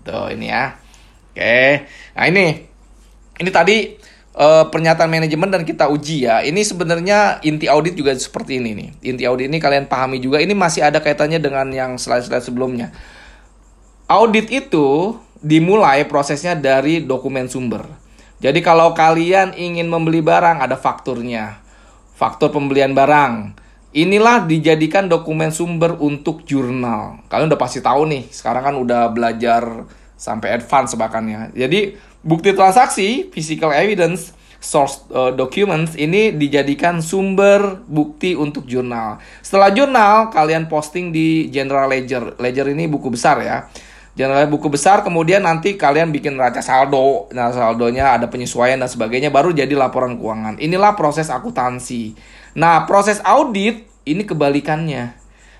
Itu 0.00 0.18
ini 0.32 0.46
ya. 0.48 0.80
Oke. 1.32 1.86
Nah 2.16 2.26
ini. 2.26 2.46
Ini 3.36 3.50
tadi 3.52 3.92
uh, 4.32 4.64
pernyataan 4.72 5.12
manajemen 5.12 5.52
dan 5.52 5.62
kita 5.68 5.92
uji 5.92 6.24
ya. 6.24 6.40
Ini 6.40 6.60
sebenarnya 6.64 7.44
inti 7.44 7.68
audit 7.68 7.92
juga 7.92 8.16
seperti 8.16 8.56
ini 8.64 8.72
nih. 8.72 8.88
Inti 9.12 9.22
audit 9.28 9.52
ini 9.52 9.60
kalian 9.60 9.84
pahami 9.84 10.24
juga. 10.24 10.40
Ini 10.40 10.56
masih 10.56 10.88
ada 10.88 11.04
kaitannya 11.04 11.36
dengan 11.36 11.68
yang 11.68 12.00
slide-slide 12.00 12.44
sebelumnya. 12.48 12.96
Audit 14.08 14.48
itu 14.48 15.18
dimulai 15.44 16.08
prosesnya 16.08 16.56
dari 16.56 17.04
dokumen 17.04 17.44
sumber. 17.50 18.05
Jadi 18.36 18.60
kalau 18.60 18.92
kalian 18.92 19.56
ingin 19.56 19.88
membeli 19.88 20.20
barang 20.20 20.60
ada 20.60 20.76
fakturnya. 20.76 21.60
Faktur 22.16 22.52
pembelian 22.52 22.92
barang. 22.92 23.64
Inilah 23.96 24.44
dijadikan 24.44 25.08
dokumen 25.08 25.48
sumber 25.48 25.96
untuk 25.96 26.44
jurnal. 26.44 27.24
Kalian 27.32 27.48
udah 27.48 27.60
pasti 27.60 27.80
tahu 27.80 28.04
nih, 28.04 28.28
sekarang 28.28 28.62
kan 28.72 28.74
udah 28.76 29.08
belajar 29.08 29.88
sampai 30.20 30.60
advance 30.60 30.92
bahkan 31.00 31.24
ya. 31.24 31.48
Jadi 31.52 31.96
bukti 32.20 32.52
transaksi, 32.52 33.32
physical 33.32 33.72
evidence, 33.72 34.36
source 34.60 35.04
uh, 35.12 35.32
documents 35.32 35.94
ini 35.96 36.34
dijadikan 36.34 37.00
sumber 37.00 37.80
bukti 37.88 38.36
untuk 38.36 38.68
jurnal. 38.68 39.20
Setelah 39.40 39.70
jurnal, 39.72 40.28
kalian 40.28 40.66
posting 40.66 41.08
di 41.14 41.48
General 41.48 41.88
Ledger. 41.88 42.34
Ledger 42.36 42.68
ini 42.72 42.90
buku 42.90 43.08
besar 43.12 43.40
ya. 43.40 43.68
Jangan 44.16 44.48
buku 44.48 44.72
besar, 44.72 45.04
kemudian 45.04 45.44
nanti 45.44 45.76
kalian 45.76 46.08
bikin 46.08 46.40
raca 46.40 46.64
saldo. 46.64 47.28
Nah, 47.36 47.52
saldonya 47.52 48.16
ada 48.16 48.32
penyesuaian 48.32 48.80
dan 48.80 48.88
sebagainya, 48.88 49.28
baru 49.28 49.52
jadi 49.52 49.76
laporan 49.76 50.16
keuangan. 50.16 50.56
Inilah 50.56 50.96
proses 50.96 51.28
akuntansi. 51.28 52.16
Nah, 52.56 52.88
proses 52.88 53.20
audit 53.20 53.84
ini 54.08 54.24
kebalikannya. 54.24 55.12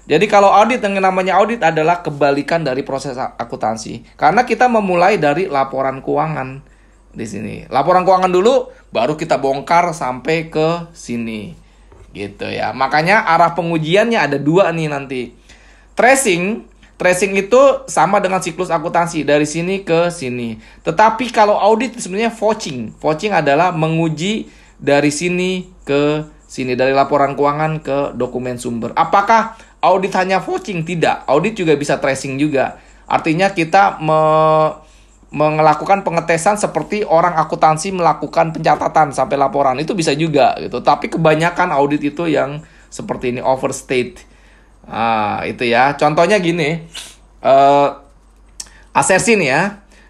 Jadi 0.08 0.24
kalau 0.30 0.48
audit 0.48 0.80
yang 0.80 0.96
namanya 0.96 1.36
audit 1.36 1.60
adalah 1.60 2.00
kebalikan 2.00 2.64
dari 2.64 2.80
proses 2.80 3.20
akuntansi. 3.20 4.16
Karena 4.16 4.48
kita 4.48 4.72
memulai 4.72 5.20
dari 5.20 5.52
laporan 5.52 6.00
keuangan 6.00 6.64
di 7.12 7.26
sini. 7.28 7.54
Laporan 7.68 8.08
keuangan 8.08 8.32
dulu, 8.32 8.72
baru 8.88 9.20
kita 9.20 9.36
bongkar 9.36 9.92
sampai 9.92 10.48
ke 10.48 10.88
sini. 10.96 11.52
Gitu 12.16 12.48
ya. 12.48 12.72
Makanya 12.72 13.28
arah 13.28 13.52
pengujiannya 13.52 14.16
ada 14.16 14.40
dua 14.40 14.72
nih 14.72 14.88
nanti. 14.88 15.22
Tracing 15.92 16.64
Tracing 16.96 17.36
itu 17.36 17.60
sama 17.92 18.24
dengan 18.24 18.40
siklus 18.40 18.72
akuntansi 18.72 19.20
dari 19.20 19.44
sini 19.44 19.84
ke 19.84 20.08
sini. 20.08 20.56
Tetapi 20.80 21.28
kalau 21.28 21.52
audit 21.60 21.92
sebenarnya 22.00 22.32
vouching. 22.32 22.96
Vouching 22.96 23.36
adalah 23.36 23.68
menguji 23.76 24.48
dari 24.80 25.12
sini 25.12 25.68
ke 25.84 26.24
sini 26.48 26.72
dari 26.72 26.96
laporan 26.96 27.36
keuangan 27.36 27.84
ke 27.84 27.98
dokumen 28.16 28.56
sumber. 28.56 28.96
Apakah 28.96 29.60
audit 29.84 30.16
hanya 30.16 30.40
vouching? 30.40 30.88
Tidak. 30.88 31.28
Audit 31.28 31.60
juga 31.60 31.76
bisa 31.76 32.00
tracing 32.00 32.40
juga. 32.40 32.80
Artinya 33.04 33.52
kita 33.52 34.00
me 34.00 34.20
melakukan 35.36 36.00
pengetesan 36.00 36.56
seperti 36.56 37.02
orang 37.04 37.36
akuntansi 37.36 37.92
melakukan 37.92 38.56
pencatatan 38.56 39.12
sampai 39.12 39.36
laporan 39.36 39.76
itu 39.76 39.92
bisa 39.92 40.16
juga 40.16 40.56
gitu. 40.62 40.80
Tapi 40.80 41.12
kebanyakan 41.12 41.76
audit 41.76 42.00
itu 42.00 42.24
yang 42.24 42.64
seperti 42.88 43.36
ini 43.36 43.44
overstate 43.44 44.22
Ah, 44.86 45.42
itu 45.42 45.66
ya. 45.66 45.98
Contohnya 45.98 46.38
gini. 46.38 46.86
Uh, 47.42 47.98
asersi 48.94 49.34
nih 49.34 49.50
ya. 49.50 49.62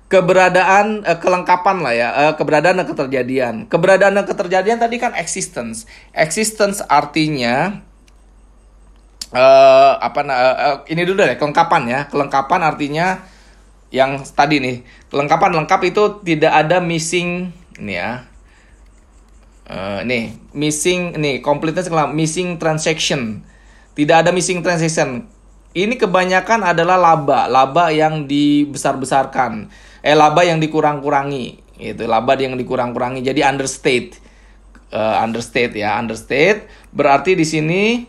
Keberadaan 0.07 1.03
uh, 1.03 1.19
kelengkapan 1.19 1.83
lah 1.83 1.91
ya, 1.91 2.09
uh, 2.15 2.33
keberadaan 2.39 2.79
dan 2.79 2.87
keterjadian. 2.87 3.55
Keberadaan 3.67 4.15
dan 4.15 4.23
keterjadian 4.23 4.79
tadi 4.79 5.03
kan 5.03 5.19
existence. 5.19 5.83
Existence 6.15 6.79
artinya 6.87 7.83
uh, 9.35 9.93
apa 9.99 10.21
uh, 10.23 10.57
uh, 10.57 10.77
ini 10.87 11.03
dulu 11.03 11.27
deh 11.27 11.35
kelengkapan 11.35 11.83
ya. 11.91 12.01
Kelengkapan 12.07 12.61
artinya 12.63 13.27
yang 13.91 14.23
tadi 14.23 14.63
nih. 14.63 14.77
Kelengkapan 15.11 15.59
lengkap 15.59 15.81
itu 15.91 16.23
tidak 16.23 16.55
ada 16.55 16.79
missing 16.79 17.51
ini 17.83 17.99
ya. 17.99 18.31
Uh, 19.67 20.07
nih, 20.07 20.39
missing 20.55 21.19
nih, 21.19 21.43
completeness 21.43 21.91
missing 22.15 22.63
transaction 22.63 23.43
tidak 23.97 24.17
ada 24.23 24.31
missing 24.31 24.61
transaction. 24.61 25.25
Ini 25.73 25.97
kebanyakan 25.97 26.73
adalah 26.73 27.01
laba, 27.01 27.49
laba 27.49 27.89
yang 27.93 28.29
dibesar-besarkan. 28.29 29.73
Eh 30.05 30.13
laba 30.13 30.45
yang 30.45 30.61
dikurang-kurangi. 30.61 31.65
Itu 31.81 32.05
laba 32.05 32.37
yang 32.37 32.57
dikurang-kurangi. 32.61 33.25
Jadi 33.25 33.41
understate. 33.41 34.23
Uh, 34.87 35.19
understate 35.19 35.75
ya, 35.75 35.99
understate 35.99 36.71
berarti 36.95 37.35
di 37.35 37.43
sini 37.43 38.07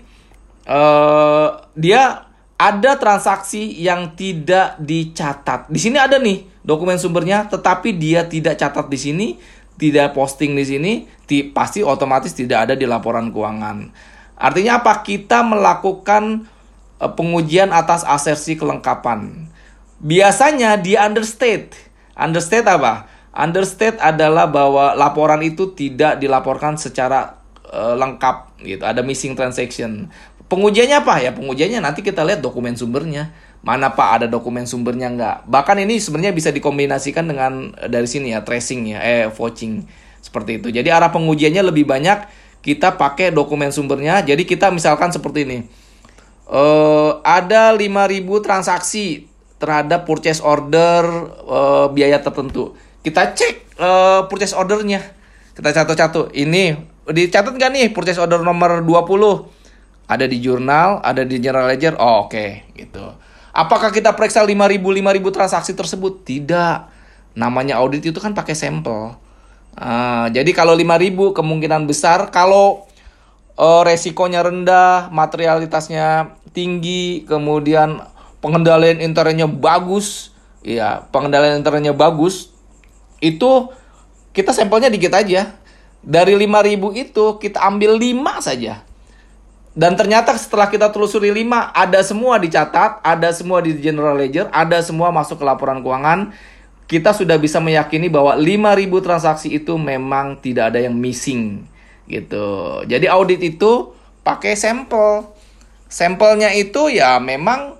uh, 0.70 1.58
dia 1.74 2.30
ada 2.54 2.92
transaksi 3.02 3.74
yang 3.82 4.14
tidak 4.14 4.78
dicatat. 4.78 5.74
Di 5.74 5.82
sini 5.82 5.98
ada 5.98 6.22
nih 6.22 6.46
dokumen 6.62 7.02
sumbernya, 7.02 7.50
tetapi 7.50 7.98
dia 7.98 8.30
tidak 8.30 8.62
catat 8.62 8.90
di 8.94 8.98
sini, 9.02 9.28
tidak 9.74 10.14
posting 10.14 10.54
di 10.54 10.66
sini, 10.66 10.92
pasti 11.50 11.82
otomatis 11.82 12.34
tidak 12.38 12.70
ada 12.70 12.74
di 12.78 12.86
laporan 12.90 13.30
keuangan. 13.30 13.94
Artinya 14.38 14.80
apa? 14.80 15.02
Kita 15.02 15.42
melakukan 15.42 16.46
uh, 17.02 17.12
pengujian 17.12 17.74
atas 17.74 18.06
asersi 18.06 18.54
kelengkapan. 18.54 19.50
Biasanya 19.98 20.78
di 20.78 20.94
understate. 20.94 21.74
Understate 22.14 22.70
apa? 22.70 23.10
Understate 23.34 23.98
adalah 24.02 24.50
bahwa 24.50 24.94
laporan 24.94 25.42
itu 25.46 25.74
tidak 25.74 26.22
dilaporkan 26.22 26.78
secara 26.78 27.42
uh, 27.70 27.98
lengkap 27.98 28.62
gitu. 28.62 28.82
Ada 28.86 29.02
missing 29.02 29.34
transaction. 29.34 30.10
Pengujiannya 30.48 31.04
apa? 31.04 31.20
Ya 31.20 31.36
pengujiannya 31.36 31.84
nanti 31.84 32.06
kita 32.06 32.24
lihat 32.24 32.40
dokumen 32.40 32.78
sumbernya. 32.78 33.36
Mana 33.66 33.92
Pak 33.92 34.10
ada 34.22 34.28
dokumen 34.32 34.64
sumbernya 34.64 35.12
nggak? 35.12 35.38
Bahkan 35.50 35.82
ini 35.84 36.00
sebenarnya 36.00 36.32
bisa 36.32 36.54
dikombinasikan 36.56 37.28
dengan 37.28 37.76
eh, 37.76 37.90
dari 37.92 38.08
sini 38.08 38.32
ya 38.32 38.46
tracing 38.46 38.96
ya, 38.96 39.00
eh 39.04 39.26
vouching 39.28 39.84
seperti 40.24 40.62
itu. 40.64 40.68
Jadi 40.72 40.88
arah 40.88 41.12
pengujiannya 41.12 41.68
lebih 41.68 41.84
banyak 41.84 42.47
kita 42.62 42.96
pakai 42.96 43.32
dokumen 43.32 43.70
sumbernya. 43.72 44.22
Jadi 44.24 44.44
kita 44.44 44.74
misalkan 44.74 45.14
seperti 45.14 45.48
ini. 45.48 45.60
Uh, 46.48 47.20
ada 47.28 47.76
5000 47.76 48.24
transaksi 48.40 49.28
terhadap 49.60 50.08
purchase 50.08 50.40
order 50.40 51.04
uh, 51.44 51.92
biaya 51.92 52.24
tertentu. 52.24 52.78
Kita 53.04 53.36
cek 53.36 53.80
uh, 53.80 54.22
purchase 54.32 54.56
ordernya. 54.56 55.04
Kita 55.58 55.74
catat-catat. 55.74 56.32
Ini 56.38 56.78
dicatat 57.08 57.52
nggak 57.52 57.72
nih 57.74 57.88
purchase 57.92 58.22
order 58.22 58.44
nomor 58.46 58.86
20? 58.86 59.58
Ada 60.08 60.24
di 60.24 60.40
jurnal, 60.40 61.04
ada 61.04 61.28
di 61.28 61.36
general 61.44 61.68
ledger. 61.68 62.00
Oh, 62.00 62.28
oke, 62.28 62.32
okay. 62.32 62.50
gitu. 62.80 63.04
Apakah 63.52 63.92
kita 63.92 64.16
periksa 64.16 64.46
5000 64.46 64.80
5000 64.80 65.36
transaksi 65.36 65.72
tersebut? 65.76 66.24
Tidak. 66.24 66.78
Namanya 67.36 67.82
audit 67.82 68.06
itu 68.06 68.20
kan 68.22 68.32
pakai 68.32 68.56
sampel. 68.56 69.18
Uh, 69.78 70.26
jadi 70.34 70.58
kalau 70.58 70.74
5000 70.74 71.38
kemungkinan 71.38 71.86
besar 71.86 72.34
kalau 72.34 72.90
uh, 73.62 73.86
resikonya 73.86 74.42
rendah, 74.42 75.14
materialitasnya 75.14 76.34
tinggi, 76.50 77.22
kemudian 77.30 78.02
pengendalian 78.42 78.98
internetnya 78.98 79.46
bagus, 79.46 80.34
ya 80.66 81.06
pengendalian 81.14 81.62
internetnya 81.62 81.94
bagus, 81.94 82.50
itu 83.22 83.70
kita 84.34 84.50
sampelnya 84.50 84.90
dikit 84.90 85.14
aja. 85.14 85.54
Dari 86.02 86.34
5000 86.34 87.04
itu 87.04 87.26
kita 87.42 87.62
ambil 87.62 88.02
5 88.02 88.42
saja. 88.42 88.88
Dan 89.78 89.94
ternyata 89.94 90.34
setelah 90.34 90.74
kita 90.74 90.90
telusuri 90.90 91.30
5, 91.30 91.70
ada 91.70 92.02
semua 92.02 92.42
dicatat, 92.42 92.98
ada 93.06 93.30
semua 93.30 93.62
di 93.62 93.78
general 93.78 94.18
ledger, 94.18 94.50
ada 94.50 94.82
semua 94.82 95.14
masuk 95.14 95.38
ke 95.38 95.46
laporan 95.46 95.86
keuangan. 95.86 96.34
Kita 96.88 97.12
sudah 97.12 97.36
bisa 97.36 97.60
meyakini 97.60 98.08
bahwa 98.08 98.32
5000 98.40 99.04
transaksi 99.04 99.52
itu 99.52 99.76
memang 99.76 100.40
tidak 100.40 100.72
ada 100.72 100.80
yang 100.80 100.96
missing 100.96 101.68
gitu. 102.08 102.82
Jadi 102.88 103.12
audit 103.12 103.44
itu 103.44 103.92
pakai 104.24 104.56
sampel. 104.56 105.28
Sampelnya 105.92 106.56
itu 106.56 106.88
ya 106.88 107.20
memang 107.20 107.76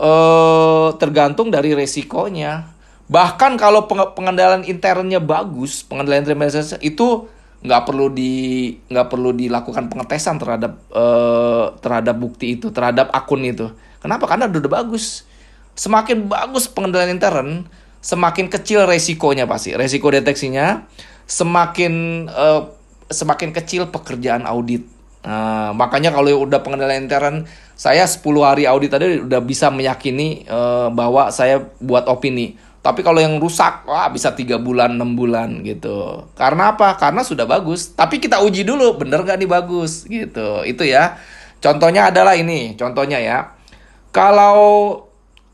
eh, 0.00 0.88
tergantung 0.96 1.52
dari 1.52 1.76
resikonya. 1.76 2.72
Bahkan 3.08 3.56
kalau 3.56 3.88
pengendalian 3.88 4.64
internnya 4.68 5.20
bagus, 5.20 5.80
pengendalian 5.84 6.28
internnya 6.28 6.76
itu 6.84 7.28
nggak 7.58 7.82
perlu 7.90 8.06
di 8.12 8.70
nggak 8.86 9.08
perlu 9.10 9.34
dilakukan 9.34 9.90
pengetesan 9.90 10.38
terhadap 10.38 10.78
uh, 10.94 11.74
terhadap 11.82 12.14
bukti 12.14 12.54
itu, 12.54 12.70
terhadap 12.70 13.10
akun 13.10 13.42
itu. 13.42 13.72
Kenapa? 13.98 14.30
Karena 14.30 14.46
udah, 14.46 14.60
udah 14.62 14.72
bagus. 14.84 15.26
Semakin 15.74 16.28
bagus 16.28 16.70
pengendalian 16.70 17.18
intern, 17.18 17.66
semakin 18.08 18.48
kecil 18.48 18.88
resikonya 18.88 19.44
pasti. 19.44 19.76
Resiko 19.76 20.08
deteksinya 20.08 20.88
semakin 21.28 22.24
uh, 22.32 22.72
semakin 23.12 23.52
kecil 23.52 23.92
pekerjaan 23.92 24.48
audit. 24.48 24.88
Uh, 25.20 25.76
makanya 25.76 26.08
kalau 26.14 26.48
udah 26.48 26.64
pengendalian 26.64 27.04
intern, 27.04 27.44
saya 27.76 28.08
10 28.08 28.24
hari 28.40 28.64
audit 28.64 28.88
tadi 28.88 29.20
udah 29.20 29.44
bisa 29.44 29.68
meyakini 29.68 30.48
uh, 30.48 30.88
bahwa 30.88 31.28
saya 31.28 31.60
buat 31.84 32.08
opini 32.08 32.56
tapi 32.78 33.04
kalau 33.04 33.18
yang 33.20 33.36
rusak, 33.36 33.84
wah 33.84 34.08
bisa 34.08 34.32
tiga 34.32 34.56
bulan, 34.56 34.96
enam 34.96 35.12
bulan 35.18 35.66
gitu. 35.66 36.24
Karena 36.38 36.72
apa? 36.72 36.94
Karena 36.96 37.26
sudah 37.26 37.44
bagus. 37.44 37.92
Tapi 37.92 38.16
kita 38.16 38.40
uji 38.40 38.62
dulu, 38.64 38.96
bener 38.96 39.26
nggak 39.26 39.38
nih 39.44 39.50
bagus 39.50 40.08
gitu. 40.08 40.62
Itu 40.62 40.86
ya. 40.88 41.18
Contohnya 41.60 42.08
adalah 42.14 42.38
ini, 42.38 42.78
contohnya 42.78 43.20
ya. 43.20 43.50
Kalau 44.14 44.94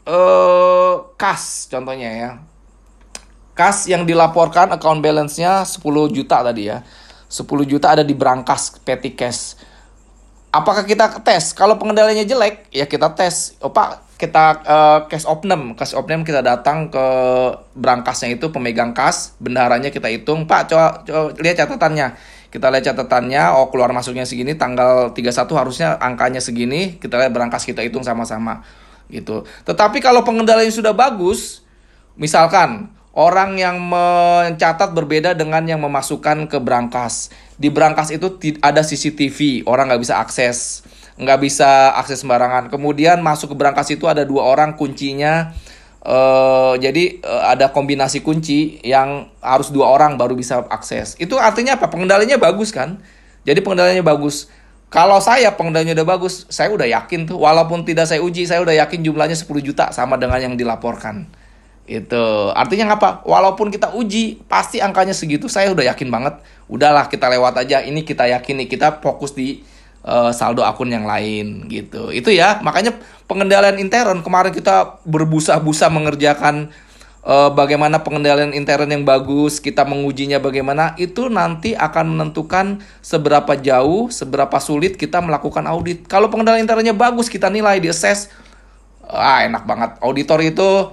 eh, 0.09 0.95
kas, 1.17 1.69
contohnya 1.69 2.11
ya. 2.13 2.31
Kas 3.55 3.87
yang 3.87 4.03
dilaporkan 4.03 4.75
account 4.75 4.99
balance-nya 4.99 5.63
10 5.63 6.11
juta 6.11 6.43
tadi 6.43 6.69
ya. 6.69 6.83
10 7.31 7.47
juta 7.67 7.95
ada 7.95 8.05
di 8.05 8.15
berangkas 8.15 8.79
petty 8.83 9.15
cash. 9.15 9.59
Apakah 10.55 10.87
kita 10.87 11.19
tes? 11.23 11.51
Kalau 11.51 11.75
pengendaliannya 11.79 12.27
jelek, 12.31 12.71
ya 12.71 12.87
kita 12.87 13.11
tes. 13.19 13.59
Oh 13.59 13.75
Pak, 13.75 14.19
kita 14.19 14.45
uh, 14.63 14.99
cash 15.11 15.27
opname, 15.27 15.75
cash 15.75 15.99
opname 15.99 16.23
kita 16.23 16.47
datang 16.47 16.95
ke 16.95 17.07
berangkasnya 17.75 18.39
itu 18.39 18.55
pemegang 18.55 18.95
kas, 18.95 19.35
bendaharanya 19.43 19.91
kita 19.91 20.07
hitung, 20.07 20.47
Pak 20.47 20.71
coba, 20.71 21.03
coba 21.03 21.35
lihat 21.43 21.67
catatannya. 21.67 22.15
Kita 22.55 22.71
lihat 22.71 22.87
catatannya, 22.87 23.51
oh 23.59 23.67
keluar 23.75 23.91
masuknya 23.91 24.23
segini, 24.23 24.55
tanggal 24.55 25.11
31 25.11 25.59
harusnya 25.59 25.89
angkanya 25.99 26.39
segini, 26.39 27.03
kita 27.03 27.19
lihat 27.19 27.35
berangkas 27.35 27.67
kita 27.67 27.83
hitung 27.83 28.07
sama-sama 28.07 28.63
gitu. 29.09 29.45
Tetapi 29.65 30.01
kalau 30.05 30.23
pengendalian 30.23 30.73
sudah 30.73 30.93
bagus, 30.97 31.65
misalkan 32.17 32.93
orang 33.15 33.57
yang 33.57 33.79
mencatat 33.79 34.91
berbeda 34.93 35.33
dengan 35.37 35.65
yang 35.65 35.83
memasukkan 35.83 36.51
ke 36.51 36.59
berangkas. 36.61 37.31
Di 37.57 37.71
berangkas 37.71 38.11
itu 38.11 38.35
ada 38.65 38.83
CCTV, 38.83 39.69
orang 39.69 39.93
nggak 39.93 40.03
bisa 40.03 40.19
akses 40.19 40.85
nggak 41.15 41.39
bisa 41.43 41.95
akses 41.95 42.23
sembarangan. 42.23 42.71
Kemudian 42.71 43.23
masuk 43.23 43.55
ke 43.55 43.57
berangkas 43.57 43.91
itu 43.95 44.11
ada 44.11 44.27
dua 44.27 44.47
orang 44.47 44.75
kuncinya. 44.75 45.55
Uh, 46.05 46.77
jadi 46.85 47.25
uh, 47.25 47.49
ada 47.57 47.73
kombinasi 47.73 48.21
kunci 48.21 48.77
yang 48.85 49.33
harus 49.41 49.73
dua 49.73 49.89
orang 49.89 50.21
baru 50.21 50.37
bisa 50.37 50.61
akses. 50.69 51.17
Itu 51.17 51.41
artinya 51.41 51.81
apa? 51.81 51.89
Pengendalinya 51.89 52.37
bagus 52.37 52.75
kan? 52.75 53.01
Jadi 53.49 53.65
pengendalinya 53.65 54.05
bagus. 54.05 54.53
Kalau 54.95 55.18
saya 55.18 55.51
pengendalinya 55.59 55.99
udah 55.99 56.07
bagus, 56.07 56.47
saya 56.47 56.70
udah 56.70 56.86
yakin 56.86 57.26
tuh. 57.26 57.42
Walaupun 57.42 57.82
tidak 57.82 58.07
saya 58.07 58.22
uji, 58.22 58.47
saya 58.47 58.62
udah 58.62 58.78
yakin 58.78 59.03
jumlahnya 59.03 59.34
10 59.34 59.51
juta 59.59 59.90
sama 59.90 60.14
dengan 60.14 60.38
yang 60.38 60.55
dilaporkan. 60.55 61.26
Itu 61.82 62.55
artinya 62.55 62.95
apa? 62.95 63.26
Walaupun 63.26 63.74
kita 63.74 63.90
uji, 63.90 64.47
pasti 64.47 64.78
angkanya 64.78 65.11
segitu. 65.11 65.51
Saya 65.51 65.74
udah 65.74 65.82
yakin 65.90 66.14
banget. 66.14 66.38
Udahlah 66.70 67.11
kita 67.11 67.26
lewat 67.26 67.66
aja. 67.66 67.82
Ini 67.82 68.07
kita 68.07 68.30
yakini. 68.30 68.70
Kita 68.70 69.03
fokus 69.03 69.34
di 69.34 69.66
uh, 70.07 70.30
saldo 70.30 70.62
akun 70.62 70.95
yang 70.95 71.11
lain 71.11 71.66
gitu. 71.66 72.14
Itu 72.14 72.30
ya, 72.30 72.62
makanya 72.62 72.95
pengendalian 73.26 73.82
intern 73.82 74.22
kemarin 74.22 74.55
kita 74.55 75.03
berbusa-busa 75.03 75.90
mengerjakan 75.90 76.70
uh, 77.25 77.51
bagaimana 77.51 78.05
pengendalian 78.05 78.53
intern 78.53 78.87
yang 78.87 79.03
bagus, 79.03 79.59
kita 79.59 79.83
mengujinya 79.83 80.39
bagaimana, 80.39 80.95
itu 81.01 81.27
nanti 81.33 81.72
akan 81.75 82.14
menentukan 82.14 82.85
seberapa 83.01 83.57
jauh, 83.59 84.12
seberapa 84.12 84.55
sulit 84.61 84.95
kita 85.01 85.18
melakukan 85.25 85.64
audit. 85.66 86.07
Kalau 86.07 86.31
pengendalian 86.31 86.68
internnya 86.68 86.95
bagus, 86.95 87.33
kita 87.33 87.49
nilai, 87.49 87.81
di 87.81 87.91
assess, 87.91 88.31
ah 89.09 89.43
enak 89.43 89.64
banget. 89.64 89.91
Auditor 90.05 90.39
itu 90.45 90.93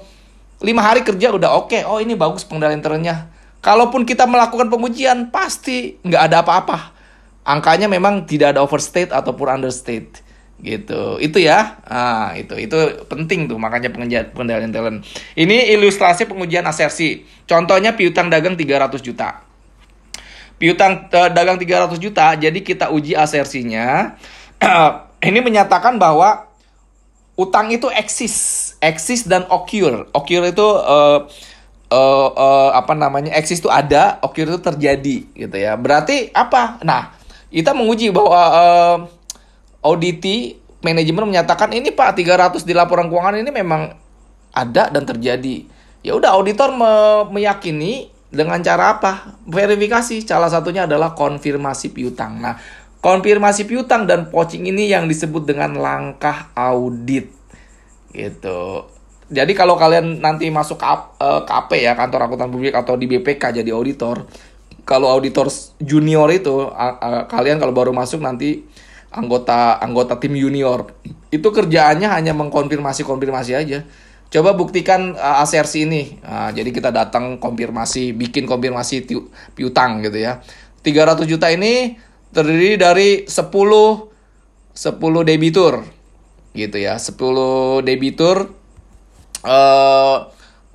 lima 0.63 0.81
hari 0.81 1.05
kerja 1.05 1.35
udah 1.35 1.59
oke, 1.59 1.75
okay. 1.75 1.81
oh 1.83 1.99
ini 1.99 2.17
bagus 2.17 2.47
pengendalian 2.47 2.81
internnya. 2.81 3.29
Kalaupun 3.61 4.09
kita 4.09 4.25
melakukan 4.25 4.73
pengujian, 4.73 5.29
pasti 5.29 6.01
nggak 6.01 6.23
ada 6.31 6.41
apa-apa 6.41 7.01
angkanya 7.41 7.89
memang 7.89 8.25
tidak 8.29 8.53
ada 8.57 8.61
overstate 8.61 9.09
ataupun 9.09 9.61
understate 9.61 10.21
gitu. 10.61 11.17
Itu 11.17 11.41
ya. 11.41 11.81
Ah 11.85 12.33
itu. 12.37 12.53
Itu 12.57 13.05
penting 13.09 13.49
tuh 13.49 13.57
makanya 13.57 13.91
pengendalian 13.91 14.71
talent. 14.71 14.97
Ini 15.33 15.73
ilustrasi 15.77 16.29
pengujian 16.29 16.63
asersi. 16.65 17.25
Contohnya 17.49 17.97
piutang 17.97 18.29
dagang 18.29 18.55
300 18.55 19.01
juta. 19.01 19.43
Piutang 20.61 21.09
uh, 21.09 21.29
dagang 21.33 21.57
300 21.57 21.97
juta 21.97 22.37
jadi 22.37 22.59
kita 22.61 22.93
uji 22.93 23.17
asersinya. 23.17 24.15
Ini 25.21 25.37
menyatakan 25.41 26.01
bahwa 26.01 26.49
utang 27.37 27.69
itu 27.73 27.89
eksis. 27.89 28.77
Eksis 28.81 29.25
dan 29.25 29.45
occur. 29.49 30.09
Occur 30.13 30.43
itu 30.49 30.65
uh, 30.65 31.29
uh, 31.91 32.29
uh, 32.33 32.69
apa 32.73 32.93
namanya 32.97 33.35
eksis 33.37 33.61
itu 33.61 33.69
ada 33.69 34.17
occur 34.25 34.49
itu 34.49 34.61
terjadi 34.61 35.17
gitu 35.33 35.57
ya. 35.57 35.77
Berarti 35.77 36.33
apa? 36.33 36.81
Nah 36.81 37.13
kita 37.51 37.75
menguji 37.75 38.09
bahwa 38.09 38.41
uh, 38.49 38.97
auditi 39.81 40.57
manajemen 40.81 41.29
menyatakan 41.29 41.69
ini 41.73 41.93
Pak 41.93 42.17
300 42.17 42.65
di 42.65 42.73
laporan 42.73 43.09
keuangan 43.09 43.37
ini 43.37 43.49
memang 43.53 43.93
ada 44.53 44.89
dan 44.89 45.03
terjadi. 45.05 45.65
Ya 46.01 46.17
udah 46.17 46.33
auditor 46.33 46.73
me 46.73 46.91
meyakini 47.29 48.09
dengan 48.33 48.57
cara 48.65 48.97
apa? 48.97 49.37
Verifikasi. 49.45 50.25
Salah 50.25 50.49
satunya 50.49 50.89
adalah 50.89 51.13
konfirmasi 51.13 51.93
piutang. 51.93 52.41
Nah, 52.41 52.57
konfirmasi 53.05 53.69
piutang 53.69 54.09
dan 54.09 54.33
poaching 54.33 54.65
ini 54.65 54.89
yang 54.89 55.05
disebut 55.05 55.45
dengan 55.45 55.77
langkah 55.77 56.49
audit. 56.57 57.29
Gitu. 58.09 58.61
Jadi 59.31 59.55
kalau 59.55 59.79
kalian 59.79 60.19
nanti 60.19 60.51
masuk 60.51 60.75
ke 60.75 61.29
KP 61.47 61.71
eh, 61.79 61.81
ya, 61.87 61.93
kantor 61.95 62.27
akuntan 62.27 62.51
publik 62.51 62.75
atau 62.75 62.99
di 62.99 63.07
BPK 63.07 63.63
jadi 63.63 63.71
auditor, 63.71 64.27
kalau 64.83 65.07
auditor 65.07 65.47
junior 65.79 66.27
itu 66.35 66.67
kalian 67.31 67.55
kalau 67.55 67.71
baru 67.71 67.95
masuk 67.95 68.19
nanti 68.19 68.67
anggota 69.11 69.77
anggota 69.83 70.15
tim 70.17 70.33
junior. 70.33 70.95
Itu 71.29 71.51
kerjaannya 71.51 72.07
hanya 72.07 72.31
mengkonfirmasi 72.31 73.03
konfirmasi 73.03 73.53
aja. 73.53 73.83
Coba 74.31 74.55
buktikan 74.55 75.19
uh, 75.19 75.43
asersi 75.43 75.83
ini. 75.83 76.23
Uh, 76.23 76.55
jadi 76.55 76.71
kita 76.71 76.89
datang 76.89 77.35
konfirmasi 77.35 78.15
bikin 78.15 78.47
konfirmasi 78.47 79.03
piutang 79.51 79.99
gitu 80.07 80.23
ya. 80.23 80.39
300 80.81 81.27
juta 81.27 81.51
ini 81.51 81.99
terdiri 82.31 82.79
dari 82.79 83.09
10 83.27 83.27
10 83.27 85.27
debitur. 85.27 85.83
Gitu 86.55 86.77
ya 86.79 86.95
10 86.95 87.83
debitur. 87.83 88.55
Uh, 89.43 89.51
uh, 89.51 90.17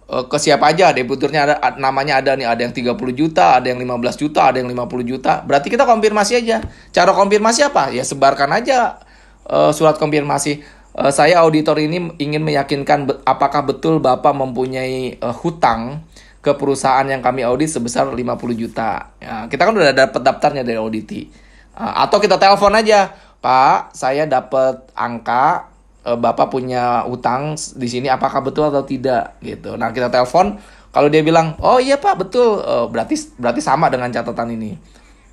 ke 0.07 0.39
siapa 0.39 0.71
aja 0.71 0.95
debiturnya 0.95 1.41
ada 1.51 1.55
namanya 1.83 2.23
ada 2.23 2.39
nih 2.39 2.47
ada 2.47 2.63
yang 2.63 2.71
30 2.71 2.95
juta, 3.11 3.59
ada 3.59 3.67
yang 3.67 3.83
15 3.83 4.23
juta, 4.23 4.55
ada 4.55 4.63
yang 4.63 4.71
50 4.71 5.03
juta. 5.03 5.43
Berarti 5.43 5.67
kita 5.67 5.83
konfirmasi 5.83 6.39
aja. 6.39 6.63
Cara 6.95 7.11
konfirmasi 7.11 7.67
apa? 7.67 7.91
Ya 7.91 8.07
sebarkan 8.07 8.55
aja 8.55 9.03
uh, 9.51 9.75
surat 9.75 9.99
konfirmasi. 9.99 10.63
Uh, 10.95 11.11
saya 11.11 11.43
auditor 11.43 11.83
ini 11.83 12.15
ingin 12.23 12.43
meyakinkan 12.47 13.11
be 13.11 13.19
apakah 13.27 13.67
betul 13.67 13.99
Bapak 13.99 14.31
mempunyai 14.31 15.19
uh, 15.19 15.35
hutang 15.35 16.07
ke 16.39 16.55
perusahaan 16.55 17.03
yang 17.03 17.19
kami 17.19 17.43
audit 17.43 17.67
sebesar 17.67 18.07
50 18.07 18.23
juta. 18.55 19.11
Ya, 19.19 19.51
kita 19.51 19.67
kan 19.67 19.75
udah 19.75 19.91
dapat 19.91 20.23
daftarnya 20.23 20.63
dari 20.63 20.79
auditi. 20.79 21.27
Uh, 21.75 22.07
atau 22.07 22.23
kita 22.23 22.39
telepon 22.39 22.79
aja, 22.79 23.11
Pak, 23.43 23.91
saya 23.91 24.23
dapat 24.31 24.87
angka 24.95 25.75
Bapak 26.15 26.55
punya 26.55 27.03
utang 27.11 27.59
di 27.75 27.89
sini 27.91 28.07
apakah 28.07 28.47
betul 28.47 28.71
atau 28.71 28.87
tidak 28.87 29.43
gitu. 29.43 29.75
Nah, 29.75 29.91
kita 29.91 30.07
telepon 30.07 30.55
kalau 30.95 31.11
dia 31.11 31.27
bilang, 31.27 31.59
"Oh 31.59 31.83
iya, 31.83 31.99
Pak, 31.99 32.15
betul." 32.23 32.63
Uh, 32.63 32.87
berarti 32.87 33.19
berarti 33.35 33.59
sama 33.59 33.91
dengan 33.91 34.09
catatan 34.15 34.55
ini. 34.55 34.79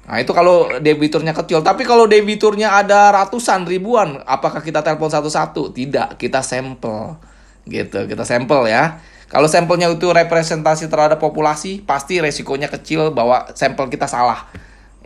Nah, 0.03 0.19
itu 0.19 0.35
kalau 0.35 0.67
debiturnya 0.83 1.31
kecil. 1.31 1.63
Tapi 1.63 1.87
kalau 1.87 2.03
debiturnya 2.03 2.75
ada 2.75 3.15
ratusan, 3.15 3.63
ribuan, 3.63 4.19
apakah 4.27 4.59
kita 4.59 4.83
telepon 4.83 5.07
satu-satu? 5.07 5.71
Tidak, 5.71 6.19
kita 6.19 6.43
sampel. 6.43 7.15
Gitu, 7.63 8.11
kita 8.11 8.27
sampel 8.27 8.67
ya. 8.67 8.99
Kalau 9.31 9.47
sampelnya 9.47 9.87
itu 9.87 10.11
representasi 10.11 10.91
terhadap 10.91 11.23
populasi, 11.23 11.81
pasti 11.87 12.19
resikonya 12.19 12.67
kecil 12.67 13.15
bahwa 13.15 13.47
sampel 13.55 13.87
kita 13.87 14.05
salah. 14.05 14.51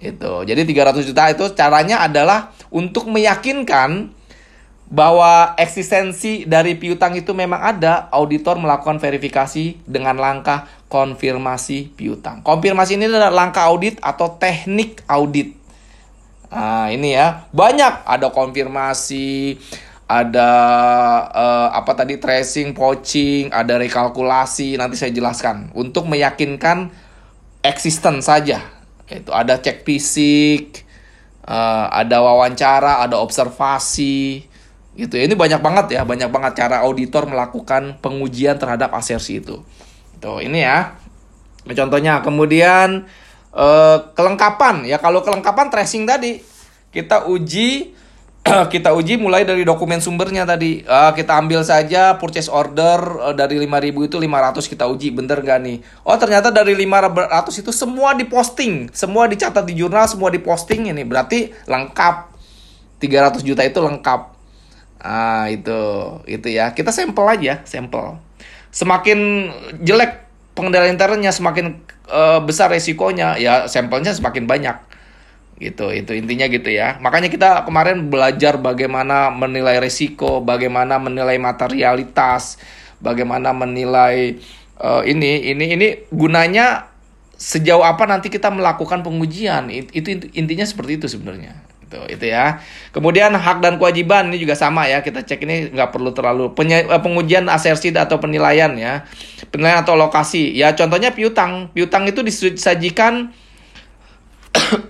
Itu. 0.01 0.41
Jadi 0.45 0.65
300 0.65 1.05
juta 1.05 1.30
itu 1.30 1.45
caranya 1.53 2.01
adalah 2.01 2.53
untuk 2.74 3.05
meyakinkan 3.09 4.09
bahwa 4.88 5.51
eksistensi 5.59 6.47
dari 6.47 6.79
piutang 6.79 7.11
itu 7.19 7.35
memang 7.35 7.59
ada, 7.59 8.07
auditor 8.15 8.55
melakukan 8.55 9.03
verifikasi 9.03 9.83
dengan 9.83 10.15
langkah 10.15 10.63
konfirmasi 10.88 11.91
piutang. 11.91 12.39
Konfirmasi 12.39 12.95
ini 12.95 13.11
adalah 13.11 13.31
langkah 13.31 13.67
audit 13.67 13.99
atau 13.99 14.39
teknik 14.39 15.03
audit. 15.11 15.51
Nah, 16.47 16.88
ini 16.88 17.19
ya, 17.19 17.43
banyak 17.51 18.07
ada 18.07 18.31
konfirmasi, 18.31 19.59
ada 20.07 20.51
uh, 21.35 21.67
apa 21.75 21.91
tadi 21.91 22.15
tracing, 22.15 22.71
poaching, 22.71 23.51
ada 23.51 23.75
rekalkulasi, 23.75 24.79
nanti 24.79 24.95
saya 24.95 25.11
jelaskan 25.11 25.67
untuk 25.75 26.07
meyakinkan 26.07 26.88
eksisten 27.59 28.23
saja. 28.23 28.63
Itu 29.11 29.35
ada 29.35 29.59
cek 29.59 29.83
fisik, 29.83 30.88
uh, 31.43 31.91
ada 31.91 32.23
wawancara, 32.23 33.03
ada 33.03 33.19
observasi, 33.19 34.47
gitu 34.98 35.14
ya. 35.14 35.30
ini 35.30 35.38
banyak 35.38 35.62
banget 35.62 35.86
ya 35.93 36.02
banyak 36.02 36.34
banget 36.34 36.66
cara 36.66 36.82
auditor 36.82 37.30
melakukan 37.30 38.02
pengujian 38.02 38.58
terhadap 38.58 38.91
asersi 38.98 39.39
itu. 39.39 39.62
Tuh 40.18 40.41
ini 40.41 40.66
ya. 40.66 40.98
Contohnya. 41.70 42.26
Kemudian 42.26 43.06
eh, 43.54 43.98
kelengkapan. 44.18 44.89
Ya 44.89 44.98
kalau 44.98 45.22
kelengkapan 45.22 45.70
tracing 45.70 46.10
tadi 46.10 46.41
kita 46.89 47.30
uji 47.30 47.93
kita 48.74 48.95
uji 48.95 49.20
mulai 49.20 49.43
dari 49.43 49.62
dokumen 49.68 50.00
sumbernya 50.00 50.48
tadi. 50.48 50.80
Uh, 50.88 51.12
kita 51.12 51.36
ambil 51.36 51.68
saja 51.68 52.16
purchase 52.16 52.48
order 52.48 52.95
uh, 53.20 53.36
dari 53.36 53.60
5000 53.60 54.08
itu 54.08 54.18
500 54.18 54.72
kita 54.72 54.88
uji. 54.88 55.12
Bener 55.12 55.43
gak 55.43 55.60
nih? 55.68 55.84
Oh 56.08 56.16
ternyata 56.16 56.48
dari 56.48 56.72
500 56.74 57.28
itu 57.60 57.72
semua 57.76 58.16
diposting. 58.16 58.88
Semua 58.95 59.28
dicatat 59.28 59.68
di 59.68 59.76
jurnal 59.76 60.08
semua 60.08 60.32
diposting 60.32 60.89
ini. 60.95 61.04
Berarti 61.04 61.52
lengkap. 61.68 62.39
300 62.98 63.45
juta 63.45 63.62
itu 63.62 63.78
lengkap 63.78 64.36
Ah, 65.02 65.48
itu 65.50 65.80
itu 66.26 66.48
ya. 66.50 66.74
Kita 66.74 66.89
sampel 66.89 67.26
aja, 67.30 67.62
sampel. 67.66 68.18
Semakin 68.74 69.50
jelek 69.82 70.26
pengendalian 70.58 70.98
internnya, 70.98 71.30
semakin 71.30 71.82
uh, 72.10 72.41
besar 72.41 72.74
resikonya, 72.74 73.38
ya 73.38 73.70
sampelnya 73.70 74.14
semakin 74.14 74.50
banyak. 74.50 74.78
Gitu, 75.58 75.89
itu 75.89 76.12
intinya 76.14 76.45
gitu 76.45 76.70
ya. 76.70 77.02
Makanya 77.02 77.34
kita 77.34 77.66
kemarin 77.66 78.14
belajar 78.14 78.62
bagaimana 78.62 79.34
menilai 79.34 79.82
resiko, 79.82 80.41
bagaimana 80.41 81.02
menilai 81.02 81.41
materialitas, 81.41 82.62
bagaimana 83.02 83.54
menilai 83.58 84.38
uh, 84.78 85.02
ini 85.02 85.50
ini 85.50 85.66
ini 85.74 85.88
gunanya 86.14 86.93
sejauh 87.38 87.86
apa 87.86 88.06
nanti 88.06 88.30
kita 88.30 88.54
melakukan 88.54 89.02
pengujian. 89.02 89.70
Itu 89.74 90.30
intinya 90.38 90.66
seperti 90.66 91.02
itu 91.02 91.08
sebenarnya. 91.10 91.58
Itu, 91.88 92.03
itu 92.11 92.25
ya. 92.27 92.59
Kemudian 92.91 93.31
hak 93.31 93.63
dan 93.63 93.79
kewajiban 93.79 94.27
ini 94.27 94.43
juga 94.43 94.59
sama 94.59 94.91
ya. 94.91 94.99
Kita 94.99 95.23
cek 95.23 95.39
ini 95.47 95.71
nggak 95.71 95.95
perlu 95.95 96.11
terlalu 96.11 96.51
Peny 96.51 96.83
eh, 96.83 96.99
pengujian 96.99 97.47
asersi 97.47 97.95
atau 97.95 98.19
penilaian 98.19 98.75
ya. 98.75 99.07
Penilaian 99.47 99.88
atau 99.88 99.95
lokasi. 99.95 100.51
Ya 100.51 100.75
contohnya 100.75 101.15
piutang. 101.15 101.71
Piutang 101.71 102.03
itu 102.11 102.19
disajikan 102.27 103.31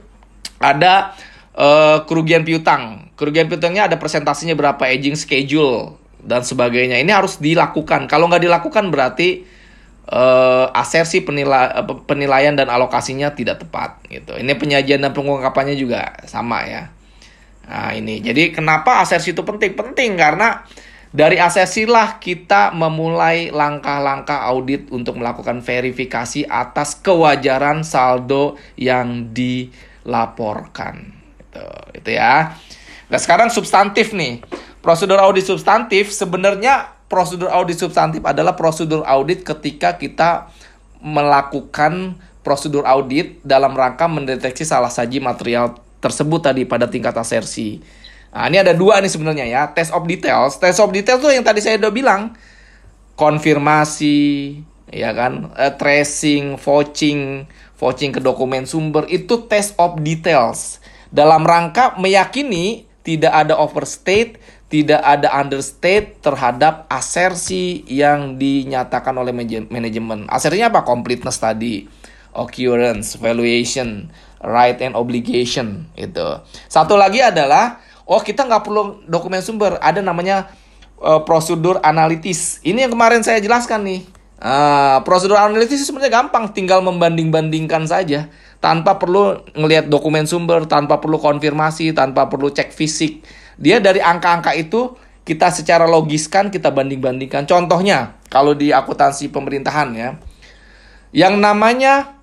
ada 0.74 1.14
uh, 1.54 2.02
kerugian 2.10 2.42
piutang. 2.42 3.14
Kerugian 3.14 3.46
piutangnya 3.46 3.86
ada 3.86 4.02
presentasinya 4.02 4.58
berapa, 4.58 4.82
aging 4.90 5.14
schedule 5.14 6.02
dan 6.26 6.42
sebagainya. 6.42 6.98
Ini 6.98 7.14
harus 7.14 7.38
dilakukan. 7.38 8.10
Kalau 8.10 8.26
nggak 8.26 8.42
dilakukan 8.42 8.90
berarti 8.90 9.57
uh, 10.12 10.72
asersi 10.72 11.24
penila 11.24 11.84
penilaian 12.08 12.56
dan 12.56 12.72
alokasinya 12.72 13.36
tidak 13.36 13.64
tepat 13.64 14.04
gitu. 14.08 14.40
Ini 14.40 14.56
penyajian 14.56 15.04
dan 15.04 15.12
pengungkapannya 15.12 15.76
juga 15.76 16.16
sama 16.26 16.64
ya. 16.64 16.92
Nah, 17.68 17.92
ini. 17.92 18.24
Jadi 18.24 18.56
kenapa 18.56 19.04
asersi 19.04 19.36
itu 19.36 19.44
penting? 19.44 19.76
Penting 19.76 20.16
karena 20.16 20.64
dari 21.12 21.40
lah 21.40 22.20
kita 22.20 22.72
memulai 22.76 23.52
langkah-langkah 23.52 24.48
audit 24.48 24.92
untuk 24.92 25.20
melakukan 25.20 25.60
verifikasi 25.64 26.48
atas 26.48 27.00
kewajaran 27.00 27.84
saldo 27.84 28.56
yang 28.80 29.36
dilaporkan. 29.36 31.16
Itu, 31.44 31.68
itu 31.96 32.10
ya. 32.16 32.56
Nah, 33.08 33.20
sekarang 33.20 33.52
substantif 33.52 34.16
nih. 34.16 34.44
Prosedur 34.80 35.20
audit 35.20 35.44
substantif 35.44 36.16
sebenarnya 36.16 36.97
prosedur 37.08 37.52
audit 37.52 37.80
substantif 37.80 38.24
adalah 38.24 38.56
prosedur 38.56 39.04
audit 39.08 39.44
ketika 39.44 39.96
kita 39.96 40.52
melakukan 41.00 42.20
prosedur 42.44 42.88
audit 42.88 43.44
dalam 43.44 43.76
rangka 43.76 44.08
mendeteksi 44.08 44.64
salah 44.64 44.92
saji 44.92 45.20
material 45.20 45.76
tersebut 46.00 46.40
tadi 46.40 46.64
pada 46.64 46.88
tingkat 46.88 47.16
asersi. 47.20 47.84
Nah, 48.32 48.48
ini 48.48 48.62
ada 48.62 48.72
dua 48.72 49.02
nih 49.04 49.12
sebenarnya 49.12 49.46
ya, 49.50 49.62
test 49.76 49.92
of 49.92 50.08
details. 50.08 50.56
Test 50.62 50.80
of 50.80 50.94
details 50.96 51.20
tuh 51.20 51.34
yang 51.34 51.44
tadi 51.44 51.60
saya 51.60 51.76
udah 51.82 51.92
bilang, 51.92 52.38
konfirmasi, 53.18 54.20
ya 54.94 55.12
kan, 55.12 55.52
uh, 55.58 55.74
tracing, 55.76 56.56
vouching, 56.56 57.50
vouching 57.76 58.16
ke 58.16 58.22
dokumen 58.24 58.64
sumber. 58.64 59.04
Itu 59.12 59.50
test 59.52 59.76
of 59.76 60.00
details. 60.00 60.80
Dalam 61.12 61.44
rangka 61.44 62.00
meyakini 62.00 62.87
tidak 63.08 63.32
ada 63.32 63.56
overstate, 63.56 64.36
tidak 64.68 65.00
ada 65.00 65.32
understate 65.32 66.20
terhadap 66.20 66.84
asersi 66.92 67.88
yang 67.88 68.36
dinyatakan 68.36 69.16
oleh 69.16 69.32
manajemen. 69.72 70.28
Asersinya 70.28 70.68
apa? 70.68 70.84
Completeness 70.84 71.40
tadi, 71.40 71.88
occurrence, 72.36 73.16
valuation, 73.16 74.12
right 74.44 74.76
and 74.84 75.00
obligation 75.00 75.88
itu. 75.96 76.44
Satu 76.68 77.00
lagi 77.00 77.24
adalah 77.24 77.80
oh 78.04 78.20
kita 78.20 78.44
nggak 78.44 78.68
perlu 78.68 79.08
dokumen 79.08 79.40
sumber, 79.40 79.80
ada 79.80 80.04
namanya 80.04 80.52
uh, 81.00 81.24
prosedur 81.24 81.80
analitis. 81.80 82.60
Ini 82.60 82.92
yang 82.92 82.92
kemarin 82.92 83.24
saya 83.24 83.40
jelaskan 83.40 83.88
nih. 83.88 84.02
Uh, 84.38 85.00
prosedur 85.08 85.40
analitis 85.40 85.80
sebenarnya 85.88 86.28
gampang, 86.28 86.52
tinggal 86.52 86.84
membanding-bandingkan 86.84 87.88
saja 87.88 88.28
tanpa 88.58 88.98
perlu 88.98 89.38
ngelihat 89.54 89.90
dokumen 89.90 90.26
sumber, 90.26 90.66
tanpa 90.66 90.98
perlu 90.98 91.22
konfirmasi, 91.22 91.94
tanpa 91.94 92.26
perlu 92.26 92.50
cek 92.50 92.74
fisik 92.74 93.22
dia 93.58 93.82
dari 93.82 93.98
angka-angka 94.00 94.54
itu 94.54 94.94
kita 95.26 95.52
secara 95.52 95.90
logiskan 95.90 96.54
kita 96.54 96.72
banding-bandingkan. 96.72 97.44
Contohnya 97.50 98.16
kalau 98.32 98.56
di 98.56 98.72
akuntansi 98.72 99.28
pemerintahan 99.34 99.90
ya, 99.98 100.10
yang 101.12 101.42
namanya 101.42 102.16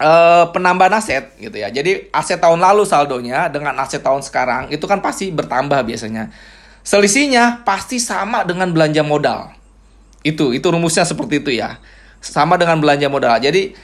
uh, 0.00 0.50
penambahan 0.50 0.98
aset 0.98 1.36
gitu 1.38 1.54
ya. 1.54 1.70
Jadi 1.70 2.10
aset 2.10 2.40
tahun 2.40 2.58
lalu 2.58 2.82
saldonya 2.88 3.52
dengan 3.52 3.78
aset 3.78 4.02
tahun 4.02 4.24
sekarang 4.24 4.72
itu 4.74 4.82
kan 4.88 4.98
pasti 5.04 5.30
bertambah 5.30 5.86
biasanya. 5.86 6.32
Selisihnya 6.82 7.62
pasti 7.62 8.02
sama 8.02 8.42
dengan 8.42 8.72
belanja 8.74 9.06
modal. 9.06 9.54
Itu 10.26 10.50
itu 10.50 10.66
rumusnya 10.66 11.06
seperti 11.06 11.44
itu 11.44 11.54
ya. 11.54 11.78
Sama 12.18 12.58
dengan 12.58 12.82
belanja 12.82 13.06
modal. 13.06 13.38
Jadi 13.38 13.76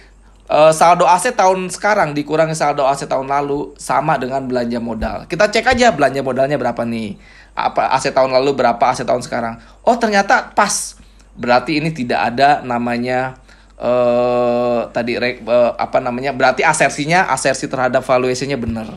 uh, 0.48 0.72
saldo 0.74 1.06
aset 1.06 1.36
tahun 1.36 1.70
sekarang 1.70 2.16
dikurangi 2.16 2.56
saldo 2.56 2.82
aset 2.88 3.06
tahun 3.06 3.28
lalu 3.30 3.76
sama 3.78 4.18
dengan 4.18 4.42
belanja 4.48 4.78
modal. 4.82 5.28
Kita 5.28 5.52
cek 5.52 5.76
aja 5.76 5.94
belanja 5.94 6.24
modalnya 6.24 6.58
berapa 6.58 6.82
nih. 6.82 7.18
Apa 7.52 7.92
aset 7.92 8.16
tahun 8.16 8.32
lalu 8.32 8.56
berapa 8.56 8.80
aset 8.80 9.04
tahun 9.04 9.22
sekarang. 9.22 9.60
Oh, 9.84 9.94
ternyata 10.00 10.50
pas. 10.56 10.98
Berarti 11.32 11.80
ini 11.80 11.92
tidak 11.96 12.32
ada 12.32 12.60
namanya 12.60 13.40
uh, 13.80 14.88
tadi 14.92 15.16
uh, 15.16 15.72
apa 15.76 16.00
namanya? 16.00 16.32
Berarti 16.32 16.64
asersinya 16.64 17.28
asersi 17.28 17.68
terhadap 17.68 18.04
valuasinya 18.04 18.56
benar. 18.56 18.88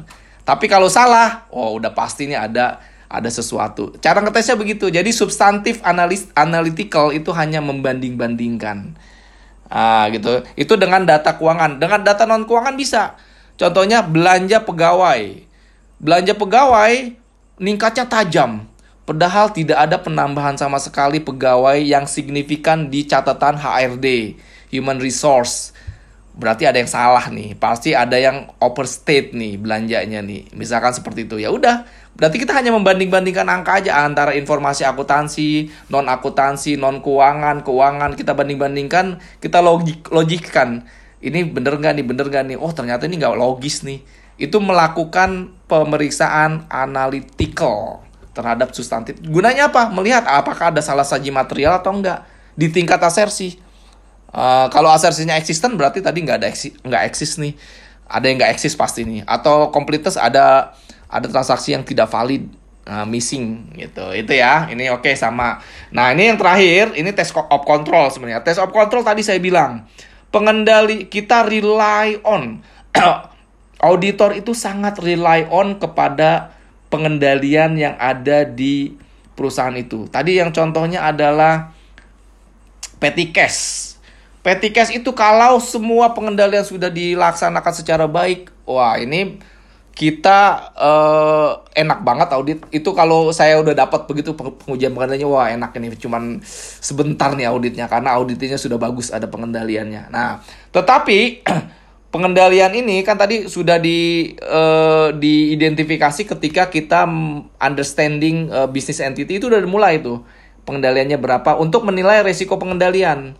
Tapi 0.45 0.69
kalau 0.69 0.91
salah, 0.91 1.49
oh 1.49 1.73
udah 1.79 1.95
pasti 1.95 2.29
ini 2.29 2.37
ada 2.37 2.77
ada 3.09 3.29
sesuatu. 3.31 3.95
Cara 4.03 4.21
ngetesnya 4.21 4.59
begitu. 4.59 4.91
Jadi 4.91 5.09
substantif 5.15 5.81
analis 5.81 6.29
analytical 6.35 7.15
itu 7.15 7.31
hanya 7.33 7.63
membanding-bandingkan. 7.63 8.93
Ah, 9.69 10.07
gitu. 10.13 10.45
Itu 10.53 10.77
dengan 10.77 11.03
data 11.03 11.35
keuangan. 11.35 11.81
Dengan 11.81 12.05
data 12.05 12.23
non 12.29 12.45
keuangan 12.45 12.77
bisa. 12.77 13.17
Contohnya 13.55 14.05
belanja 14.05 14.61
pegawai. 14.61 15.41
Belanja 15.97 16.33
pegawai 16.37 17.15
ningkatnya 17.57 18.05
tajam. 18.05 18.67
Padahal 19.05 19.53
tidak 19.53 19.77
ada 19.77 20.01
penambahan 20.01 20.57
sama 20.57 20.81
sekali 20.81 21.21
pegawai 21.21 21.77
yang 21.77 22.09
signifikan 22.09 22.89
di 22.89 23.05
catatan 23.05 23.57
HRD. 23.57 24.37
human 24.73 24.99
resource 24.99 25.71
berarti 26.35 26.67
ada 26.67 26.77
yang 26.83 26.91
salah 26.91 27.31
nih 27.31 27.55
pasti 27.55 27.95
ada 27.95 28.19
yang 28.19 28.51
overstate 28.59 29.31
nih 29.31 29.55
belanjanya 29.55 30.19
nih 30.19 30.51
misalkan 30.51 30.91
seperti 30.91 31.23
itu 31.23 31.39
ya 31.39 31.47
udah 31.47 31.87
berarti 32.15 32.39
kita 32.39 32.55
hanya 32.55 32.71
membanding-bandingkan 32.71 33.43
angka 33.51 33.83
aja 33.83 34.07
antara 34.07 34.31
informasi 34.31 34.87
akuntansi 34.87 35.67
non 35.91 36.07
akuntansi 36.07 36.79
non 36.79 37.03
keuangan. 37.03 37.61
Keuangan 37.61 38.15
kita 38.15 38.31
banding-bandingkan 38.31 39.19
kita 39.43 39.59
logik 39.59 40.07
logikkan. 40.09 40.87
Ini 41.19 41.47
bener 41.51 41.75
nggak 41.79 41.93
nih 41.99 42.05
bener 42.07 42.25
nggak 42.31 42.43
nih? 42.53 42.57
Oh 42.57 42.71
ternyata 42.71 43.05
ini 43.05 43.19
nggak 43.19 43.35
logis 43.35 43.83
nih. 43.83 43.99
Itu 44.35 44.59
melakukan 44.59 45.51
pemeriksaan 45.67 46.67
analytical 46.67 48.03
terhadap 48.35 48.75
substantif. 48.75 49.19
Gunanya 49.23 49.71
apa? 49.71 49.87
Melihat 49.91 50.27
apakah 50.27 50.75
ada 50.75 50.83
salah 50.83 51.07
saji 51.07 51.31
material 51.31 51.79
atau 51.79 51.95
enggak 51.95 52.27
di 52.55 52.67
tingkat 52.71 52.99
asersi. 52.99 53.59
Uh, 54.35 54.67
kalau 54.67 54.91
asersinya 54.91 55.39
eksisten 55.39 55.79
berarti 55.79 56.03
tadi 56.03 56.19
nggak 56.19 56.37
ada 56.43 56.47
eksis, 56.51 56.75
nggak 56.83 57.01
eksis 57.07 57.39
nih. 57.39 57.55
Ada 58.05 58.25
yang 58.27 58.35
nggak 58.37 58.51
eksis 58.59 58.75
pasti 58.75 59.07
nih. 59.07 59.23
Atau 59.23 59.71
completeness 59.71 60.19
ada 60.19 60.75
ada 61.09 61.27
transaksi 61.29 61.73
yang 61.73 61.85
tidak 61.85 62.09
valid, 62.09 62.49
uh, 62.87 63.05
missing 63.07 63.73
gitu. 63.77 64.11
Itu 64.13 64.33
ya. 64.33 64.69
Ini 64.69 64.93
oke 64.93 65.05
okay, 65.09 65.15
sama. 65.17 65.61
Nah 65.93 66.11
ini 66.13 66.33
yang 66.33 66.39
terakhir, 66.39 66.93
ini 66.97 67.11
test 67.13 67.35
of 67.35 67.61
control 67.63 68.09
sebenarnya. 68.09 68.41
Test 68.45 68.61
of 68.61 68.71
control 68.73 69.05
tadi 69.05 69.21
saya 69.21 69.41
bilang 69.41 69.85
pengendali 70.29 71.07
kita 71.07 71.47
rely 71.47 72.19
on 72.27 72.59
auditor 73.89 74.35
itu 74.35 74.51
sangat 74.51 74.99
rely 74.99 75.47
on 75.47 75.79
kepada 75.79 76.51
pengendalian 76.91 77.75
yang 77.79 77.95
ada 77.97 78.45
di 78.45 78.95
perusahaan 79.35 79.75
itu. 79.75 80.07
Tadi 80.07 80.39
yang 80.39 80.51
contohnya 80.55 81.07
adalah 81.07 81.75
petty 82.99 83.35
cash 83.35 83.95
Petty 84.45 84.69
cash 84.69 84.93
itu 84.93 85.09
kalau 85.17 85.57
semua 85.57 86.13
pengendalian 86.13 86.61
sudah 86.61 86.93
dilaksanakan 86.93 87.73
secara 87.73 88.05
baik, 88.05 88.53
wah 88.61 88.93
ini 88.93 89.41
kita 89.95 90.69
uh, 90.75 91.63
enak 91.71 92.03
banget 92.03 92.29
audit. 92.35 92.59
Itu 92.69 92.91
kalau 92.91 93.31
saya 93.31 93.63
udah 93.63 93.71
dapat 93.71 94.03
begitu 94.11 94.35
pengujian 94.35 94.91
pengendaliannya, 94.91 95.29
wah 95.31 95.47
enak 95.47 95.71
ini 95.79 95.95
cuman 95.95 96.43
sebentar 96.83 97.31
nih 97.31 97.47
auditnya 97.47 97.87
karena 97.87 98.11
auditnya 98.19 98.59
sudah 98.59 98.75
bagus 98.75 99.09
ada 99.15 99.31
pengendaliannya. 99.31 100.11
Nah, 100.11 100.43
tetapi 100.75 101.47
pengendalian 102.13 102.75
ini 102.75 103.07
kan 103.07 103.15
tadi 103.15 103.47
sudah 103.47 103.79
di 103.79 104.35
uh, 104.43 105.15
diidentifikasi 105.15 106.27
ketika 106.27 106.67
kita 106.67 107.07
understanding 107.63 108.51
uh, 108.51 108.67
business 108.67 108.99
entity 108.99 109.39
itu 109.39 109.47
udah 109.47 109.63
mulai 109.63 110.03
tuh 110.03 110.27
pengendaliannya 110.67 111.15
berapa 111.15 111.55
untuk 111.55 111.87
menilai 111.87 112.19
resiko 112.19 112.59
pengendalian. 112.59 113.39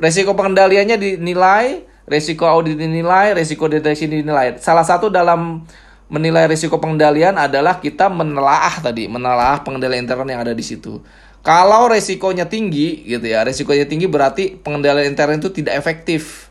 Resiko 0.00 0.32
pengendaliannya 0.32 0.96
dinilai, 0.96 1.84
resiko 2.08 2.48
audit 2.48 2.80
dinilai, 2.80 3.36
resiko 3.36 3.68
deteksi 3.68 4.08
dinilai. 4.08 4.56
Salah 4.56 4.86
satu 4.86 5.12
dalam 5.12 5.68
menilai 6.10 6.50
resiko 6.50 6.82
pengendalian 6.82 7.38
adalah 7.38 7.78
kita 7.78 8.10
menelaah 8.10 8.82
tadi, 8.82 9.06
menelaah 9.06 9.62
pengendalian 9.62 10.02
intern 10.04 10.26
yang 10.26 10.42
ada 10.42 10.50
di 10.50 10.64
situ. 10.66 10.98
Kalau 11.40 11.88
resikonya 11.88 12.50
tinggi 12.50 13.06
gitu 13.06 13.24
ya, 13.24 13.46
resikonya 13.46 13.86
tinggi 13.88 14.10
berarti 14.10 14.58
pengendalian 14.60 15.14
intern 15.14 15.38
itu 15.38 15.48
tidak 15.54 15.78
efektif. 15.78 16.50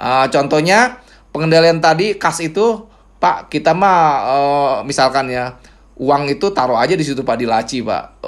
Uh, 0.00 0.26
contohnya 0.32 0.98
pengendalian 1.30 1.78
tadi 1.78 2.16
kas 2.16 2.40
itu, 2.40 2.88
Pak 3.20 3.52
kita 3.52 3.76
mah 3.76 4.00
uh, 4.24 4.74
misalkan 4.82 5.28
ya 5.30 5.60
uang 5.98 6.30
itu 6.30 6.46
taruh 6.54 6.78
aja 6.78 6.94
di 6.94 7.02
situ 7.02 7.26
pak 7.26 7.36
di 7.36 7.46
laci 7.46 7.82
pak. 7.82 8.22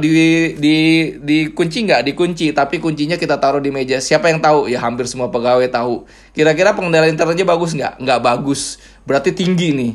Di 0.00 0.10
di 0.56 0.76
di 1.20 1.38
kunci 1.52 1.84
nggak? 1.84 2.02
Dikunci. 2.08 2.56
Tapi 2.56 2.80
kuncinya 2.80 3.20
kita 3.20 3.36
taruh 3.36 3.60
di 3.60 3.68
meja. 3.68 4.00
Siapa 4.00 4.32
yang 4.32 4.40
tahu? 4.40 4.72
Ya 4.72 4.80
hampir 4.80 5.04
semua 5.04 5.28
pegawai 5.28 5.68
tahu. 5.68 6.08
Kira-kira 6.32 6.72
pengendalian 6.72 7.12
internetnya 7.12 7.44
bagus 7.44 7.76
nggak? 7.76 8.00
Nggak 8.00 8.20
bagus. 8.24 8.80
Berarti 9.04 9.36
tinggi 9.36 9.76
nih. 9.76 9.92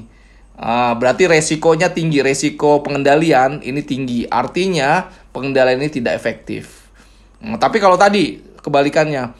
Uh, 0.61 0.93
berarti 1.01 1.25
resikonya 1.25 1.89
tinggi. 1.89 2.21
Resiko 2.21 2.85
pengendalian 2.85 3.65
ini 3.65 3.81
tinggi. 3.81 4.29
Artinya 4.29 5.09
pengendalian 5.33 5.81
ini 5.81 5.89
tidak 5.89 6.13
efektif. 6.13 6.85
Hmm, 7.41 7.57
tapi 7.57 7.81
kalau 7.81 7.97
tadi 7.97 8.37
kebalikannya 8.61 9.33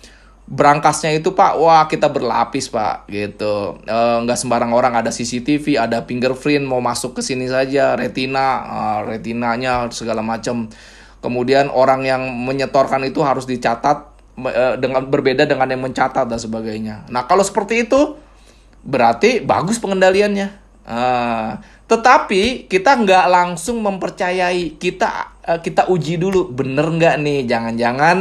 berangkasnya 0.52 1.16
itu 1.16 1.32
pak 1.32 1.56
wah 1.56 1.88
kita 1.88 2.12
berlapis 2.12 2.68
pak 2.68 3.08
gitu. 3.08 3.80
E, 3.88 3.98
nggak 4.28 4.36
sembarang 4.36 4.76
orang 4.76 5.00
ada 5.00 5.08
CCTV 5.08 5.80
ada 5.80 6.04
fingerprint 6.04 6.68
mau 6.68 6.84
masuk 6.84 7.16
ke 7.16 7.22
sini 7.24 7.48
saja 7.48 7.96
retina 7.96 8.60
e, 8.68 8.80
retinanya 9.16 9.88
segala 9.96 10.20
macam 10.20 10.68
kemudian 11.24 11.72
orang 11.72 12.04
yang 12.04 12.28
menyetorkan 12.28 13.00
itu 13.08 13.24
harus 13.24 13.48
dicatat 13.48 14.12
e, 14.44 14.76
dengan 14.76 15.08
berbeda 15.08 15.48
dengan 15.48 15.72
yang 15.72 15.88
mencatat 15.88 16.28
dan 16.28 16.36
sebagainya. 16.36 17.08
Nah 17.08 17.24
kalau 17.32 17.48
seperti 17.48 17.88
itu 17.88 18.20
berarti 18.84 19.40
bagus 19.40 19.80
pengendaliannya. 19.80 20.52
E, 20.84 21.02
tetapi 21.88 22.68
kita 22.68 23.00
nggak 23.00 23.26
langsung 23.32 23.80
mempercayai 23.80 24.76
kita 24.76 25.32
kita 25.64 25.88
uji 25.88 26.20
dulu 26.20 26.52
bener 26.52 26.92
nggak 26.92 27.16
nih? 27.24 27.40
Jangan-jangan 27.48 28.18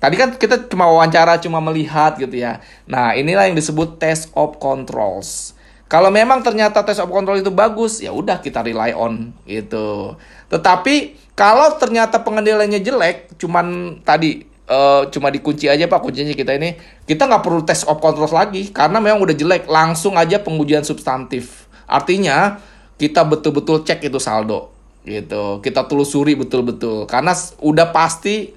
Tadi 0.00 0.16
kan 0.16 0.32
kita 0.32 0.64
cuma 0.72 0.88
wawancara, 0.88 1.36
cuma 1.36 1.60
melihat 1.60 2.16
gitu 2.16 2.32
ya. 2.32 2.64
Nah, 2.88 3.12
inilah 3.12 3.52
yang 3.52 3.56
disebut 3.56 4.00
test 4.00 4.32
of 4.32 4.56
controls. 4.56 5.52
Kalau 5.92 6.08
memang 6.08 6.40
ternyata 6.40 6.80
test 6.80 7.04
of 7.04 7.12
control 7.12 7.36
itu 7.36 7.52
bagus, 7.52 8.00
ya 8.00 8.08
udah 8.08 8.40
kita 8.40 8.64
rely 8.64 8.96
on 8.96 9.36
gitu. 9.44 10.16
Tetapi 10.48 11.20
kalau 11.36 11.76
ternyata 11.76 12.24
pengendaliannya 12.24 12.80
jelek, 12.80 13.36
cuman 13.36 13.98
tadi 14.00 14.46
uh, 14.70 15.10
cuma 15.12 15.28
dikunci 15.28 15.68
aja 15.68 15.84
pak 15.84 16.00
kuncinya 16.00 16.32
kita 16.32 16.56
ini, 16.56 16.80
kita 17.04 17.28
nggak 17.28 17.42
perlu 17.44 17.60
test 17.66 17.84
of 17.84 18.00
control 18.00 18.30
lagi 18.30 18.72
karena 18.72 19.02
memang 19.02 19.20
udah 19.20 19.36
jelek, 19.36 19.68
langsung 19.68 20.16
aja 20.16 20.40
pengujian 20.40 20.86
substantif. 20.86 21.68
Artinya 21.90 22.62
kita 22.96 23.26
betul-betul 23.26 23.82
cek 23.82 24.00
itu 24.06 24.16
saldo 24.16 24.70
gitu. 25.02 25.58
Kita 25.58 25.84
telusuri 25.90 26.38
betul-betul 26.38 27.10
karena 27.10 27.34
udah 27.60 27.90
pasti 27.90 28.52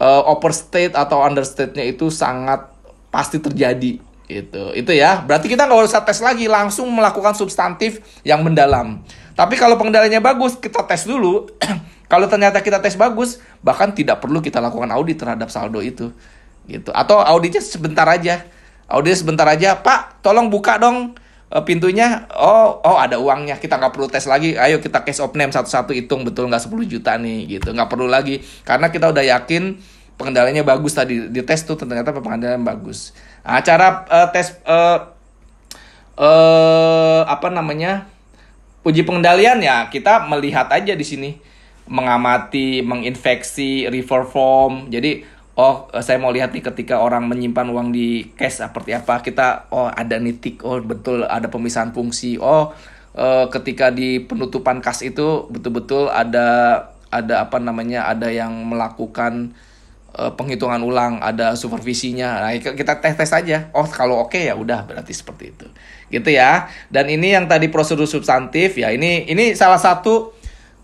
uh, 0.00 0.22
overstate 0.32 0.96
atau 0.96 1.20
understate-nya 1.20 1.84
itu 1.84 2.08
sangat 2.08 2.66
pasti 3.12 3.38
terjadi 3.38 4.00
itu 4.30 4.62
itu 4.78 4.92
ya. 4.94 5.20
Berarti 5.26 5.50
kita 5.50 5.66
nggak 5.66 5.90
usah 5.90 6.02
tes 6.06 6.22
lagi 6.22 6.46
langsung 6.46 6.88
melakukan 6.88 7.36
substantif 7.36 8.00
yang 8.22 8.40
mendalam. 8.40 9.02
Tapi 9.34 9.58
kalau 9.58 9.76
pengendaliannya 9.76 10.22
bagus 10.22 10.56
kita 10.56 10.86
tes 10.88 11.04
dulu. 11.04 11.46
Kalau 12.10 12.26
ternyata 12.26 12.58
kita 12.58 12.82
tes 12.82 12.98
bagus 12.98 13.38
bahkan 13.62 13.94
tidak 13.94 14.18
perlu 14.18 14.42
kita 14.42 14.58
lakukan 14.58 14.90
audit 14.90 15.14
terhadap 15.14 15.46
saldo 15.46 15.78
itu 15.78 16.10
gitu. 16.66 16.90
Atau 16.90 17.22
auditnya 17.22 17.62
sebentar 17.62 18.02
aja. 18.02 18.42
Auditnya 18.90 19.18
sebentar 19.22 19.46
aja 19.46 19.78
pak 19.78 20.18
tolong 20.18 20.50
buka 20.50 20.74
dong 20.74 21.14
pintunya 21.66 22.30
oh 22.30 22.78
oh 22.78 22.96
ada 23.02 23.18
uangnya. 23.18 23.58
Kita 23.58 23.74
nggak 23.74 23.90
perlu 23.90 24.06
tes 24.06 24.22
lagi. 24.30 24.54
Ayo 24.54 24.78
kita 24.78 25.02
case 25.02 25.18
of 25.18 25.34
name 25.34 25.50
satu-satu 25.50 25.90
hitung 25.90 26.22
betul 26.22 26.46
nggak 26.46 26.70
10 26.70 26.86
juta 26.86 27.18
nih 27.18 27.58
gitu. 27.58 27.74
Nggak 27.74 27.90
perlu 27.90 28.06
lagi. 28.06 28.38
Karena 28.62 28.94
kita 28.94 29.10
udah 29.10 29.24
yakin 29.26 29.74
pengendaliannya 30.14 30.62
bagus 30.62 30.94
tadi. 30.94 31.26
Di 31.26 31.42
tes 31.42 31.66
tuh 31.66 31.74
ternyata 31.74 32.14
pengendalian 32.14 32.62
bagus. 32.62 33.10
Nah, 33.42 33.58
cara 33.66 34.06
uh, 34.06 34.28
tes 34.30 34.54
uh, 34.62 35.10
uh, 36.14 37.22
apa 37.26 37.50
namanya 37.50 38.06
uji 38.86 39.02
pengendalian 39.02 39.58
ya 39.58 39.90
kita 39.90 40.30
melihat 40.30 40.70
aja 40.70 40.94
di 40.94 41.02
sini. 41.02 41.30
Mengamati 41.90 42.86
menginfeksi 42.86 43.90
refer 43.90 44.22
form 44.22 44.94
jadi 44.94 45.26
oh 45.56 45.90
saya 45.98 46.20
mau 46.22 46.30
lihat 46.30 46.54
nih 46.54 46.62
ketika 46.62 47.02
orang 47.02 47.26
menyimpan 47.26 47.66
uang 47.70 47.88
di 47.90 48.30
cash 48.38 48.62
seperti 48.62 48.94
apa. 48.94 49.24
Kita 49.24 49.70
oh 49.74 49.90
ada 49.90 50.20
nitik 50.20 50.62
oh 50.62 50.78
betul 50.82 51.26
ada 51.26 51.50
pemisahan 51.50 51.90
fungsi. 51.90 52.38
Oh 52.38 52.70
uh, 53.16 53.46
ketika 53.50 53.90
di 53.90 54.22
penutupan 54.22 54.78
kas 54.78 55.02
itu 55.02 55.48
betul-betul 55.50 56.12
ada 56.12 56.90
ada 57.10 57.42
apa 57.42 57.58
namanya 57.58 58.06
ada 58.06 58.30
yang 58.30 58.54
melakukan 58.70 59.50
uh, 60.14 60.30
penghitungan 60.38 60.82
ulang 60.82 61.18
ada 61.18 61.58
supervisinya. 61.58 62.46
Nah 62.46 62.54
kita 62.54 63.02
tes 63.02 63.14
tes 63.18 63.30
aja. 63.34 63.70
Oh 63.74 63.86
kalau 63.86 64.22
oke 64.22 64.34
okay, 64.34 64.50
ya 64.50 64.54
udah 64.54 64.86
berarti 64.86 65.10
seperti 65.10 65.50
itu. 65.50 65.66
Gitu 66.10 66.30
ya. 66.30 66.70
Dan 66.90 67.10
ini 67.10 67.34
yang 67.34 67.50
tadi 67.50 67.66
prosedur 67.70 68.06
substantif 68.06 68.78
ya. 68.78 68.94
Ini 68.94 69.26
ini 69.26 69.54
salah 69.58 69.78
satu 69.78 70.39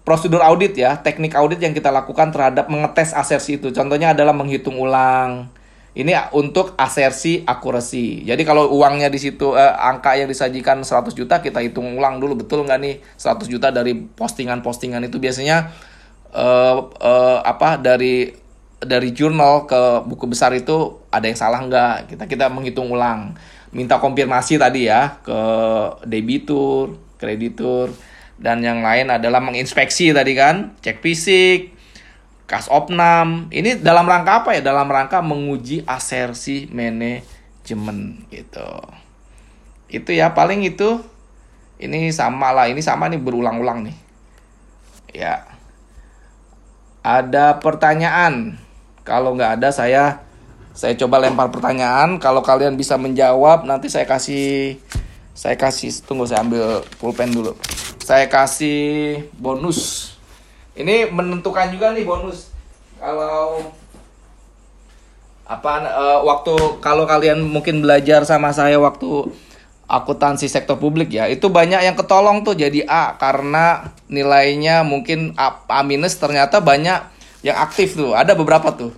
prosedur 0.07 0.38
audit 0.38 0.78
ya, 0.78 1.02
teknik 1.02 1.34
audit 1.34 1.59
yang 1.59 1.74
kita 1.74 1.90
lakukan 1.90 2.30
terhadap 2.30 2.70
mengetes 2.70 3.11
asersi 3.11 3.59
itu. 3.59 3.74
Contohnya 3.74 4.14
adalah 4.14 4.30
menghitung 4.30 4.78
ulang. 4.78 5.50
Ini 5.98 6.30
untuk 6.30 6.78
asersi 6.78 7.42
akurasi. 7.42 8.22
Jadi 8.22 8.46
kalau 8.46 8.70
uangnya 8.70 9.11
di 9.11 9.18
situ 9.18 9.59
eh, 9.59 9.74
angka 9.74 10.14
yang 10.14 10.30
disajikan 10.30 10.86
100 10.86 11.11
juta 11.11 11.42
kita 11.42 11.59
hitung 11.59 11.98
ulang 11.98 12.22
dulu 12.22 12.38
betul 12.38 12.62
nggak 12.68 12.78
nih 12.78 12.94
100 13.16 13.48
juta 13.48 13.72
dari 13.72 13.96
postingan-postingan 13.96 15.09
itu 15.09 15.16
biasanya 15.16 15.72
eh, 16.36 16.78
eh, 17.00 17.38
apa 17.42 17.80
dari 17.80 18.30
dari 18.76 19.09
jurnal 19.16 19.64
ke 19.64 20.04
buku 20.04 20.28
besar 20.28 20.52
itu 20.52 21.00
ada 21.11 21.26
yang 21.26 21.40
salah 21.40 21.64
nggak? 21.64 22.14
Kita 22.14 22.24
kita 22.28 22.46
menghitung 22.52 22.92
ulang. 22.92 23.34
Minta 23.72 23.96
konfirmasi 23.98 24.61
tadi 24.61 24.86
ya 24.86 25.18
ke 25.24 25.40
debitur, 26.07 26.94
kreditur 27.16 27.90
dan 28.37 28.61
yang 28.61 28.84
lain 28.84 29.09
adalah 29.09 29.41
menginspeksi 29.41 30.12
tadi 30.12 30.37
kan, 30.37 30.76
cek 30.84 31.01
fisik, 31.01 31.72
kas 32.45 32.68
opnam. 32.68 33.49
Ini 33.49 33.80
dalam 33.80 34.05
rangka 34.05 34.45
apa 34.45 34.57
ya? 34.57 34.62
Dalam 34.62 34.87
rangka 34.87 35.24
menguji 35.24 35.82
asersi 35.89 36.68
manajemen 36.68 38.28
gitu. 38.28 38.70
Itu 39.89 40.11
ya 40.12 40.37
paling 40.37 40.68
itu. 40.68 41.01
Ini 41.76 42.09
sama 42.09 42.57
lah, 42.57 42.72
ini 42.72 42.80
sama 42.80 43.09
nih 43.12 43.20
berulang-ulang 43.20 43.84
nih. 43.84 43.97
Ya. 45.12 45.45
Ada 47.05 47.61
pertanyaan? 47.61 48.57
Kalau 49.05 49.37
nggak 49.37 49.61
ada 49.61 49.68
saya 49.70 50.24
saya 50.76 50.93
coba 50.97 51.20
lempar 51.20 51.49
pertanyaan. 51.49 52.20
Kalau 52.20 52.45
kalian 52.45 52.76
bisa 52.76 52.97
menjawab 53.01 53.64
nanti 53.64 53.89
saya 53.89 54.05
kasih 54.09 54.76
saya 55.37 55.57
kasih 55.57 55.93
tunggu 56.05 56.24
saya 56.24 56.41
ambil 56.45 56.84
pulpen 56.97 57.32
dulu. 57.32 57.53
Saya 58.07 58.30
kasih 58.30 59.18
bonus. 59.34 60.14
Ini 60.78 61.11
menentukan 61.11 61.74
juga 61.74 61.90
nih 61.90 62.07
bonus. 62.07 62.54
Kalau 63.02 63.66
apa 65.42 65.72
uh, 65.90 66.20
waktu 66.22 66.54
kalau 66.78 67.02
kalian 67.02 67.42
mungkin 67.42 67.82
belajar 67.82 68.22
sama 68.22 68.54
saya 68.54 68.78
waktu 68.78 69.30
akuntansi 69.90 70.46
sektor 70.50 70.74
publik 70.74 71.14
ya 71.14 71.30
itu 71.30 71.46
banyak 71.46 71.86
yang 71.86 71.94
ketolong 71.94 72.42
tuh 72.42 72.59
jadi 72.59 72.82
A 72.90 73.14
karena 73.14 73.94
nilainya 74.11 74.82
mungkin 74.82 75.38
A, 75.38 75.62
A 75.70 75.86
minus 75.86 76.18
ternyata 76.18 76.59
banyak 76.59 76.98
yang 77.46 77.59
aktif 77.62 77.94
tuh 77.94 78.18
ada 78.18 78.34
beberapa 78.34 78.74
tuh 78.74 78.90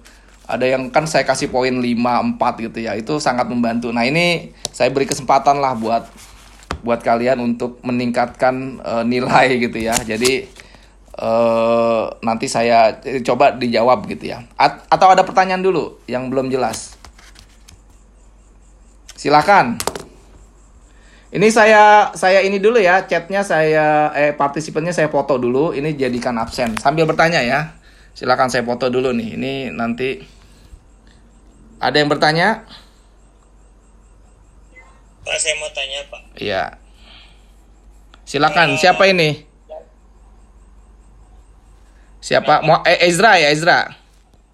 ada 0.48 0.64
yang 0.64 0.88
kan 0.88 1.04
saya 1.04 1.28
kasih 1.28 1.52
poin 1.52 1.76
5 1.76 1.84
4 1.84 2.64
gitu 2.64 2.78
ya 2.80 2.96
itu 2.96 3.20
sangat 3.20 3.44
membantu 3.52 3.92
nah 3.92 4.08
ini 4.08 4.56
saya 4.72 4.88
beri 4.88 5.04
kesempatan 5.04 5.60
lah 5.60 5.76
buat 5.76 6.08
buat 6.82 7.02
kalian 7.02 7.42
untuk 7.42 7.82
meningkatkan 7.82 8.78
uh, 8.82 9.04
nilai 9.04 9.58
gitu 9.58 9.78
ya. 9.82 9.94
Jadi 9.98 10.46
uh, 11.18 12.12
nanti 12.22 12.46
saya 12.46 13.02
coba 13.26 13.54
dijawab 13.58 14.06
gitu 14.06 14.30
ya. 14.30 14.46
A 14.54 14.86
atau 14.86 15.10
ada 15.10 15.26
pertanyaan 15.26 15.62
dulu 15.62 15.98
yang 16.06 16.30
belum 16.30 16.48
jelas. 16.48 16.94
Silakan. 19.18 19.82
Ini 21.28 21.44
saya 21.52 22.08
saya 22.16 22.40
ini 22.40 22.56
dulu 22.56 22.80
ya, 22.80 23.04
chatnya 23.04 23.44
saya 23.44 24.08
eh 24.16 24.32
partisipannya 24.32 24.96
saya 24.96 25.12
foto 25.12 25.36
dulu. 25.36 25.76
Ini 25.76 25.92
jadikan 25.92 26.38
absen 26.40 26.78
sambil 26.80 27.04
bertanya 27.04 27.44
ya. 27.44 27.76
Silakan 28.16 28.48
saya 28.48 28.64
foto 28.64 28.88
dulu 28.88 29.12
nih. 29.12 29.36
Ini 29.36 29.52
nanti 29.76 30.16
ada 31.78 31.96
yang 32.00 32.08
bertanya? 32.08 32.64
Pak, 35.28 35.36
saya 35.36 35.60
mau 35.60 35.68
tanya, 35.76 36.00
Pak. 36.08 36.22
Iya. 36.40 36.64
Silakan, 38.24 38.72
uh, 38.72 38.78
siapa 38.80 39.04
ini? 39.12 39.44
Siapa? 42.24 42.64
Mau 42.64 42.80
eh, 42.88 43.04
Ezra 43.04 43.36
ya, 43.36 43.52
Ezra. 43.52 43.92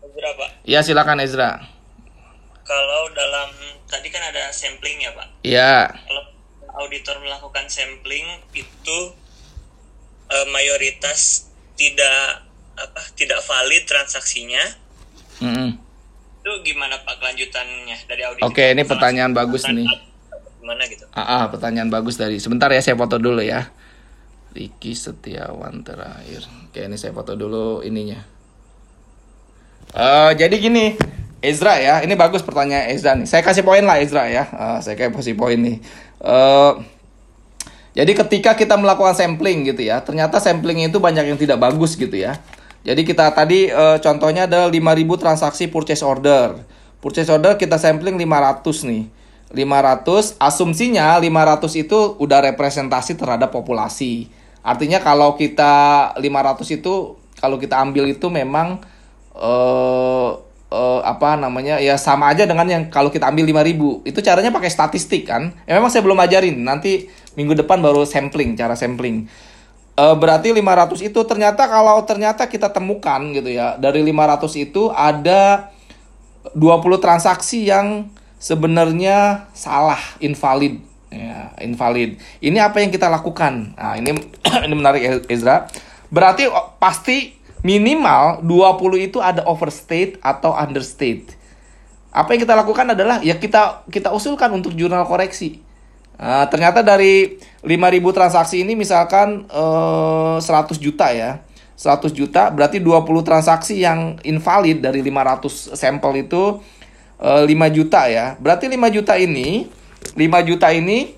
Ezra, 0.03 0.31
Pak. 0.35 0.51
Iya, 0.66 0.83
silakan 0.83 1.22
Ezra. 1.22 1.62
Kalau 2.66 3.03
dalam 3.14 3.55
tadi 3.87 4.11
kan 4.11 4.27
ada 4.35 4.51
sampling 4.51 4.99
ya, 4.99 5.14
Pak. 5.14 5.29
Iya. 5.47 5.95
Kalau 5.95 6.22
auditor 6.83 7.22
melakukan 7.22 7.70
sampling 7.70 8.27
itu 8.51 8.99
uh, 10.27 10.47
mayoritas 10.51 11.55
tidak 11.79 12.51
apa 12.75 13.01
tidak 13.14 13.39
valid 13.47 13.87
transaksinya. 13.87 14.75
Mm 15.39 15.55
-hmm. 15.55 15.70
Itu 16.43 16.51
gimana 16.66 16.99
Pak 17.07 17.22
kelanjutannya 17.22 17.95
dari 18.11 18.22
audit? 18.27 18.43
Oke, 18.43 18.75
ini 18.75 18.83
pertanyaan 18.83 19.31
bagus 19.31 19.70
nih 19.70 20.14
gimana 20.65 20.89
gitu. 20.89 21.05
Ah, 21.12 21.21
ah 21.21 21.45
pertanyaan 21.53 21.93
bagus 21.93 22.17
dari 22.17 22.41
sebentar 22.41 22.73
ya 22.73 22.81
saya 22.81 22.97
foto 22.97 23.21
dulu 23.21 23.45
ya. 23.45 23.69
Riki 24.57 24.97
Setiawan 24.97 25.85
terakhir. 25.85 26.49
Oke 26.73 26.89
ini 26.89 26.97
saya 26.97 27.12
foto 27.12 27.37
dulu 27.37 27.85
ininya. 27.85 28.25
Uh, 29.93 30.33
jadi 30.33 30.57
gini 30.57 30.97
Ezra 31.45 31.77
ya 31.77 32.01
ini 32.01 32.17
bagus 32.17 32.41
pertanyaan 32.41 32.89
Ezra 32.97 33.12
nih. 33.12 33.29
Saya 33.29 33.45
kasih 33.45 33.61
poin 33.61 33.85
lah 33.85 34.01
Ezra 34.01 34.25
ya. 34.33 34.49
Uh, 34.49 34.79
saya 34.81 34.97
kasih 34.97 35.37
poin 35.37 35.61
nih. 35.61 35.85
Uh, 36.25 36.81
jadi 37.95 38.11
ketika 38.11 38.59
kita 38.59 38.75
melakukan 38.75 39.15
sampling 39.15 39.71
gitu 39.71 39.87
ya, 39.87 40.03
ternyata 40.03 40.43
sampling 40.43 40.83
itu 40.83 40.99
banyak 40.99 41.31
yang 41.31 41.39
tidak 41.39 41.62
bagus 41.62 41.95
gitu 41.95 42.17
ya. 42.17 42.41
Jadi 42.83 43.07
kita 43.07 43.31
tadi 43.31 43.71
e, 43.71 43.85
contohnya 44.03 44.51
ada 44.51 44.67
5000 44.67 45.15
transaksi 45.17 45.71
purchase 45.71 46.03
order. 46.03 46.59
Purchase 46.99 47.31
order 47.31 47.55
kita 47.55 47.79
sampling 47.79 48.19
500 48.19 48.91
nih. 48.91 49.03
500 49.55 50.36
asumsinya 50.42 51.16
500 51.22 51.70
itu 51.78 51.98
udah 52.18 52.42
representasi 52.52 53.14
terhadap 53.14 53.55
populasi. 53.55 54.28
Artinya 54.61 54.98
kalau 54.98 55.38
kita 55.38 56.14
500 56.18 56.78
itu 56.82 57.16
kalau 57.38 57.57
kita 57.57 57.78
ambil 57.78 58.11
itu 58.11 58.26
memang 58.28 58.82
eh 59.34 60.30
uh, 60.74 61.00
apa 61.07 61.38
namanya 61.38 61.78
ya 61.78 61.94
sama 61.94 62.34
aja 62.34 62.44
dengan 62.44 62.66
yang 62.66 62.90
kalau 62.90 63.09
kita 63.14 63.30
ambil 63.30 63.46
5000 63.46 64.11
itu 64.11 64.18
caranya 64.24 64.50
pakai 64.50 64.70
statistik 64.70 65.30
kan? 65.30 65.55
Ya 65.64 65.78
memang 65.78 65.94
saya 65.94 66.02
belum 66.02 66.18
ajarin. 66.18 66.59
Nanti 66.66 67.07
minggu 67.38 67.55
depan 67.55 67.78
baru 67.78 68.02
sampling 68.02 68.59
cara 68.59 68.74
sampling. 68.74 69.30
Uh, 69.94 70.18
berarti 70.18 70.50
500 70.50 71.07
itu 71.07 71.20
ternyata 71.22 71.70
kalau 71.70 72.02
ternyata 72.02 72.50
kita 72.50 72.66
temukan 72.74 73.22
gitu 73.30 73.46
ya 73.46 73.78
dari 73.78 74.02
500 74.02 74.42
itu 74.59 74.90
ada 74.90 75.70
20 76.50 76.98
transaksi 76.98 77.70
yang 77.70 78.11
sebenarnya 78.45 79.49
salah, 79.57 80.01
invalid. 80.20 80.84
Ya, 81.09 81.57
invalid. 81.64 82.20
Ini 82.45 82.61
apa 82.61 82.84
yang 82.84 82.92
kita 82.92 83.09
lakukan? 83.09 83.72
Nah, 83.72 83.97
ini 83.97 84.12
ini 84.68 84.74
menarik 84.76 85.24
Ezra. 85.32 85.64
Berarti 86.12 86.45
pasti 86.76 87.40
minimal 87.64 88.45
20 88.45 89.09
itu 89.09 89.18
ada 89.24 89.40
overstate 89.49 90.20
atau 90.20 90.53
understate. 90.53 91.32
Apa 92.12 92.36
yang 92.36 92.45
kita 92.45 92.53
lakukan 92.53 92.92
adalah 92.92 93.24
ya 93.24 93.40
kita 93.40 93.88
kita 93.88 94.12
usulkan 94.12 94.53
untuk 94.53 94.76
jurnal 94.76 95.09
koreksi. 95.09 95.64
Nah, 96.14 96.47
ternyata 96.47 96.84
dari 96.84 97.40
5000 97.64 98.14
transaksi 98.14 98.62
ini 98.62 98.76
misalkan 98.78 99.49
eh, 99.49 100.36
100 100.38 100.76
juta 100.78 101.11
ya. 101.11 101.40
100 101.74 102.14
juta 102.14 102.55
berarti 102.55 102.78
20 102.78 103.03
transaksi 103.26 103.82
yang 103.82 104.14
invalid 104.22 104.78
dari 104.78 105.03
500 105.03 105.74
sampel 105.74 106.22
itu 106.22 106.62
5 107.21 107.47
eh, 107.47 107.71
juta 107.73 108.11
ya. 108.11 108.35
Berarti 108.41 108.67
5 108.67 108.91
juta 108.91 109.15
ini 109.15 109.69
5 110.15 110.49
juta 110.49 110.69
ini 110.75 111.15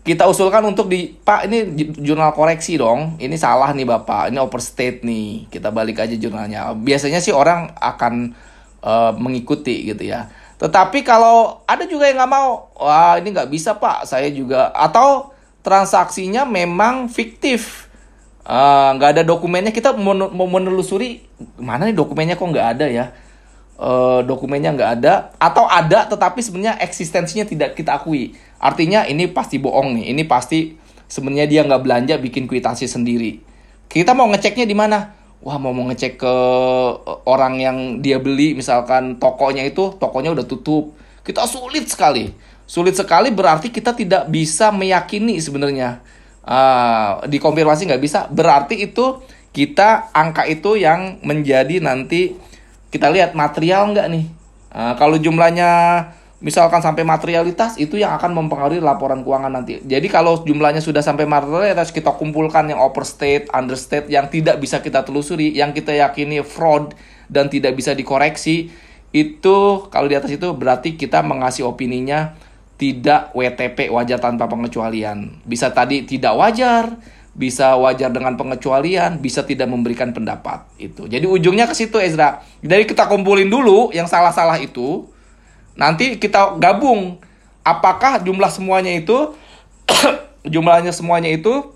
kita 0.00 0.24
usulkan 0.26 0.64
untuk 0.64 0.88
di 0.88 1.12
Pak 1.12 1.46
ini 1.46 1.76
jurnal 2.00 2.32
koreksi 2.32 2.80
dong. 2.80 3.20
Ini 3.20 3.36
salah 3.36 3.70
nih 3.76 3.84
Bapak. 3.84 4.32
Ini 4.32 4.40
overstate 4.40 5.04
nih. 5.04 5.46
Kita 5.52 5.68
balik 5.70 6.00
aja 6.00 6.16
jurnalnya. 6.16 6.72
Biasanya 6.72 7.20
sih 7.20 7.36
orang 7.36 7.76
akan 7.76 8.32
uh, 8.80 9.12
mengikuti 9.14 9.92
gitu 9.92 10.08
ya. 10.08 10.32
Tetapi 10.56 11.04
kalau 11.04 11.64
ada 11.64 11.84
juga 11.88 12.08
yang 12.08 12.20
nggak 12.20 12.32
mau, 12.32 12.68
wah 12.76 13.16
ini 13.20 13.32
nggak 13.32 13.48
bisa 13.52 13.76
Pak. 13.76 14.08
Saya 14.08 14.28
juga 14.32 14.72
atau 14.72 15.32
transaksinya 15.60 16.48
memang 16.48 17.08
fiktif. 17.08 17.88
Eh, 18.40 18.88
nggak 18.96 19.08
uh, 19.08 19.14
ada 19.20 19.22
dokumennya 19.22 19.70
kita 19.70 19.92
mau 20.00 20.48
menelusuri 20.48 21.22
mana 21.60 21.84
nih 21.86 21.94
dokumennya 21.94 22.40
kok 22.40 22.48
nggak 22.48 22.68
ada 22.72 22.86
ya 22.88 23.12
uh, 23.80 24.20
dokumennya 24.22 24.76
nggak 24.76 24.90
ada 25.00 25.32
atau 25.40 25.64
ada 25.64 26.04
tetapi 26.06 26.44
sebenarnya 26.44 26.76
eksistensinya 26.84 27.48
tidak 27.48 27.74
kita 27.74 27.96
akui. 27.96 28.36
Artinya 28.60 29.08
ini 29.08 29.26
pasti 29.32 29.56
bohong 29.56 29.96
nih 29.96 30.12
ini 30.12 30.22
pasti 30.28 30.76
sebenarnya 31.08 31.48
dia 31.48 31.60
nggak 31.64 31.82
belanja 31.82 32.14
bikin 32.20 32.44
kuitansi 32.44 32.84
sendiri. 32.84 33.40
Kita 33.90 34.12
mau 34.12 34.28
ngeceknya 34.30 34.68
di 34.68 34.76
mana? 34.76 35.16
Wah 35.40 35.56
mau 35.56 35.72
mau 35.72 35.88
ngecek 35.88 36.20
ke 36.20 36.34
eh, 37.00 37.16
orang 37.24 37.56
yang 37.58 37.76
dia 38.04 38.20
beli 38.20 38.52
misalkan 38.52 39.16
tokonya 39.16 39.64
itu 39.64 39.96
tokonya 39.96 40.36
udah 40.36 40.44
tutup. 40.44 40.92
Kita 41.24 41.48
sulit 41.48 41.88
sekali. 41.88 42.30
Sulit 42.68 42.94
sekali 42.94 43.34
berarti 43.34 43.72
kita 43.74 43.96
tidak 43.96 44.30
bisa 44.30 44.70
meyakini 44.70 45.42
sebenarnya. 45.42 46.04
Uh, 46.40 47.20
dikonfirmasi 47.28 47.84
nggak 47.84 48.00
bisa 48.00 48.24
berarti 48.32 48.88
itu 48.88 49.20
kita 49.52 50.08
angka 50.16 50.48
itu 50.48 50.72
yang 50.72 51.20
menjadi 51.20 51.84
nanti 51.84 52.32
kita 52.90 53.08
lihat 53.08 53.38
material 53.38 53.94
nggak 53.94 54.06
nih. 54.10 54.26
Nah, 54.70 54.94
kalau 54.98 55.18
jumlahnya 55.18 55.70
misalkan 56.40 56.80
sampai 56.80 57.04
materialitas 57.04 57.76
itu 57.76 58.00
yang 58.00 58.16
akan 58.16 58.32
mempengaruhi 58.32 58.80
laporan 58.80 59.20
keuangan 59.20 59.52
nanti. 59.52 59.78
Jadi 59.84 60.08
kalau 60.08 60.40
jumlahnya 60.42 60.80
sudah 60.80 61.04
sampai 61.04 61.28
materialitas 61.28 61.92
kita 61.92 62.16
kumpulkan 62.16 62.66
yang 62.72 62.80
overstate, 62.80 63.46
understate 63.52 64.08
yang 64.08 64.26
tidak 64.32 64.56
bisa 64.58 64.80
kita 64.80 65.04
telusuri, 65.04 65.52
yang 65.52 65.76
kita 65.76 65.92
yakini 65.92 66.40
fraud 66.40 66.96
dan 67.28 67.52
tidak 67.52 67.76
bisa 67.76 67.92
dikoreksi, 67.94 68.72
itu 69.12 69.56
kalau 69.92 70.06
di 70.08 70.16
atas 70.16 70.32
itu 70.32 70.48
berarti 70.56 70.96
kita 70.96 71.20
mengasih 71.20 71.68
opininya 71.68 72.34
tidak 72.80 73.36
WTP 73.36 73.92
wajar 73.92 74.16
tanpa 74.16 74.48
pengecualian. 74.48 75.44
Bisa 75.44 75.68
tadi 75.68 76.08
tidak 76.08 76.32
wajar, 76.40 76.96
bisa 77.30 77.78
wajar 77.78 78.10
dengan 78.10 78.34
pengecualian, 78.34 79.22
bisa 79.22 79.46
tidak 79.46 79.70
memberikan 79.70 80.10
pendapat 80.10 80.66
itu. 80.82 81.06
Jadi 81.06 81.30
ujungnya 81.30 81.70
ke 81.70 81.74
situ 81.78 81.96
Ezra. 82.02 82.42
Jadi 82.60 82.84
kita 82.90 83.06
kumpulin 83.06 83.46
dulu 83.46 83.94
yang 83.94 84.10
salah-salah 84.10 84.58
itu, 84.58 85.06
nanti 85.78 86.18
kita 86.18 86.58
gabung 86.58 87.22
apakah 87.64 88.20
jumlah 88.20 88.50
semuanya 88.50 88.92
itu 88.92 89.36
jumlahnya 90.52 90.90
semuanya 90.90 91.30
itu 91.30 91.70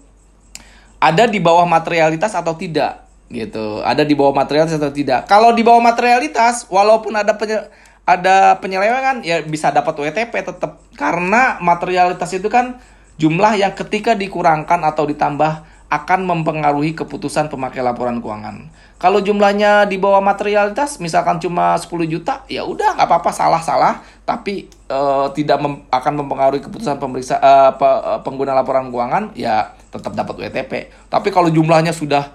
ada 0.99 1.29
di 1.29 1.39
bawah 1.39 1.69
materialitas 1.69 2.33
atau 2.33 2.57
tidak. 2.57 3.05
gitu 3.25 3.81
ada 3.83 4.05
di 4.05 4.13
bawah 4.13 4.37
materialitas 4.37 4.79
atau 4.79 4.93
tidak 4.93 5.27
kalau 5.27 5.51
di 5.57 5.65
bawah 5.65 5.81
materialitas 5.81 6.69
walaupun 6.69 7.19
ada 7.19 7.35
penye 7.35 7.67
ada 8.05 8.61
penyelewengan 8.61 9.25
ya 9.25 9.41
bisa 9.43 9.73
dapat 9.73 9.97
WTP 9.97 10.45
tetap 10.45 10.85
karena 10.95 11.57
materialitas 11.59 12.31
itu 12.37 12.47
kan 12.53 12.79
jumlah 13.19 13.59
yang 13.59 13.73
ketika 13.75 14.19
dikurangkan 14.19 14.83
atau 14.83 15.07
ditambah 15.07 15.75
akan 15.95 16.27
mempengaruhi 16.27 16.97
keputusan 16.99 17.47
pemakai 17.47 17.79
laporan 17.79 18.19
keuangan. 18.19 18.67
Kalau 18.99 19.23
jumlahnya 19.23 19.87
di 19.87 20.01
bawah 20.01 20.19
materialitas, 20.19 20.99
misalkan 20.99 21.39
cuma 21.39 21.79
10 21.79 22.09
juta, 22.09 22.43
ya 22.51 22.67
udah 22.67 22.99
nggak 22.99 23.07
apa-apa 23.07 23.31
salah-salah, 23.31 24.03
tapi 24.27 24.67
uh, 24.91 25.31
tidak 25.37 25.61
mem 25.61 25.87
akan 25.93 26.25
mempengaruhi 26.25 26.65
keputusan 26.65 26.99
pemeriksa 26.99 27.39
uh, 27.39 27.77
pe 27.79 27.89
pengguna 28.27 28.57
laporan 28.57 28.91
keuangan, 28.91 29.37
ya 29.39 29.77
tetap 29.93 30.17
dapat 30.19 30.35
WTP. 30.49 30.73
Tapi 31.13 31.29
kalau 31.31 31.53
jumlahnya 31.53 31.95
sudah 31.95 32.33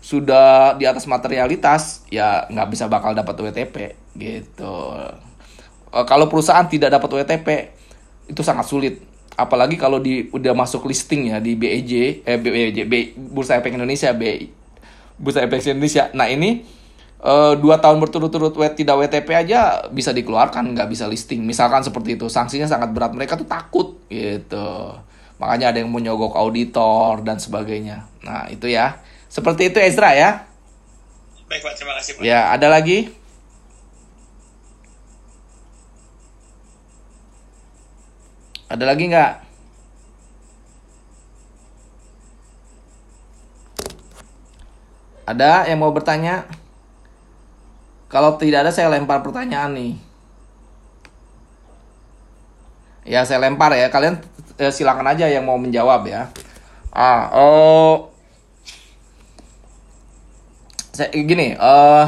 sudah 0.00 0.78
di 0.78 0.88
atas 0.88 1.04
materialitas, 1.04 2.08
ya 2.08 2.46
nggak 2.48 2.68
bisa 2.72 2.88
bakal 2.88 3.12
dapat 3.12 3.36
WTP 3.36 3.76
gitu. 4.16 4.96
Uh, 5.92 6.04
kalau 6.08 6.30
perusahaan 6.30 6.64
tidak 6.64 6.94
dapat 6.94 7.10
WTP, 7.20 7.48
itu 8.30 8.40
sangat 8.40 8.64
sulit 8.64 9.02
apalagi 9.38 9.78
kalau 9.78 10.02
di 10.02 10.26
udah 10.34 10.50
masuk 10.58 10.90
listing 10.90 11.30
ya 11.30 11.38
di 11.38 11.54
BEJ 11.54 12.26
eh 12.26 12.36
BEJ 12.36 12.78
B, 12.90 13.14
Bursa 13.14 13.62
Efek 13.62 13.78
Indonesia 13.78 14.10
B 14.10 14.50
Bursa 15.18 15.42
Efek 15.42 15.74
Indonesia. 15.74 16.10
Nah 16.14 16.30
ini 16.30 16.62
uh, 17.22 17.58
dua 17.58 17.82
tahun 17.82 17.98
berturut-turut 17.98 18.54
tidak 18.78 18.94
WTP 18.94 19.28
aja 19.34 19.90
bisa 19.90 20.14
dikeluarkan 20.14 20.78
nggak 20.78 20.88
bisa 20.88 21.10
listing. 21.10 21.42
Misalkan 21.42 21.82
seperti 21.82 22.14
itu 22.14 22.30
sanksinya 22.30 22.70
sangat 22.70 22.94
berat. 22.94 23.12
Mereka 23.12 23.34
tuh 23.34 23.48
takut 23.50 23.98
gitu. 24.06 24.94
Makanya 25.42 25.74
ada 25.74 25.78
yang 25.82 25.90
mau 25.90 25.98
nyogok 25.98 26.38
auditor 26.38 27.26
dan 27.26 27.42
sebagainya. 27.42 28.06
Nah 28.22 28.46
itu 28.50 28.70
ya. 28.70 29.02
Seperti 29.28 29.74
itu 29.74 29.78
Ezra 29.82 30.14
ya. 30.14 30.46
Baik 31.50 31.66
pak. 31.66 31.72
Terima 31.74 31.94
kasih 31.98 32.10
pak. 32.16 32.22
Ya 32.22 32.54
ada 32.54 32.70
lagi 32.70 33.10
Ada 38.68 38.84
lagi 38.84 39.08
nggak? 39.08 39.32
Ada 45.28 45.68
yang 45.68 45.80
mau 45.80 45.92
bertanya? 45.92 46.44
Kalau 48.08 48.40
tidak 48.40 48.64
ada 48.64 48.72
saya 48.72 48.88
lempar 48.88 49.20
pertanyaan 49.20 49.76
nih. 49.76 49.92
Ya 53.08 53.24
saya 53.24 53.40
lempar 53.40 53.72
ya. 53.76 53.88
Kalian 53.92 54.20
eh, 54.60 54.72
silakan 54.72 55.08
aja 55.12 55.28
yang 55.28 55.44
mau 55.44 55.60
menjawab 55.60 56.04
ya. 56.08 56.28
Ah, 56.92 57.28
oh. 57.36 58.08
Saya 60.96 61.12
gini, 61.12 61.56
eh 61.56 62.06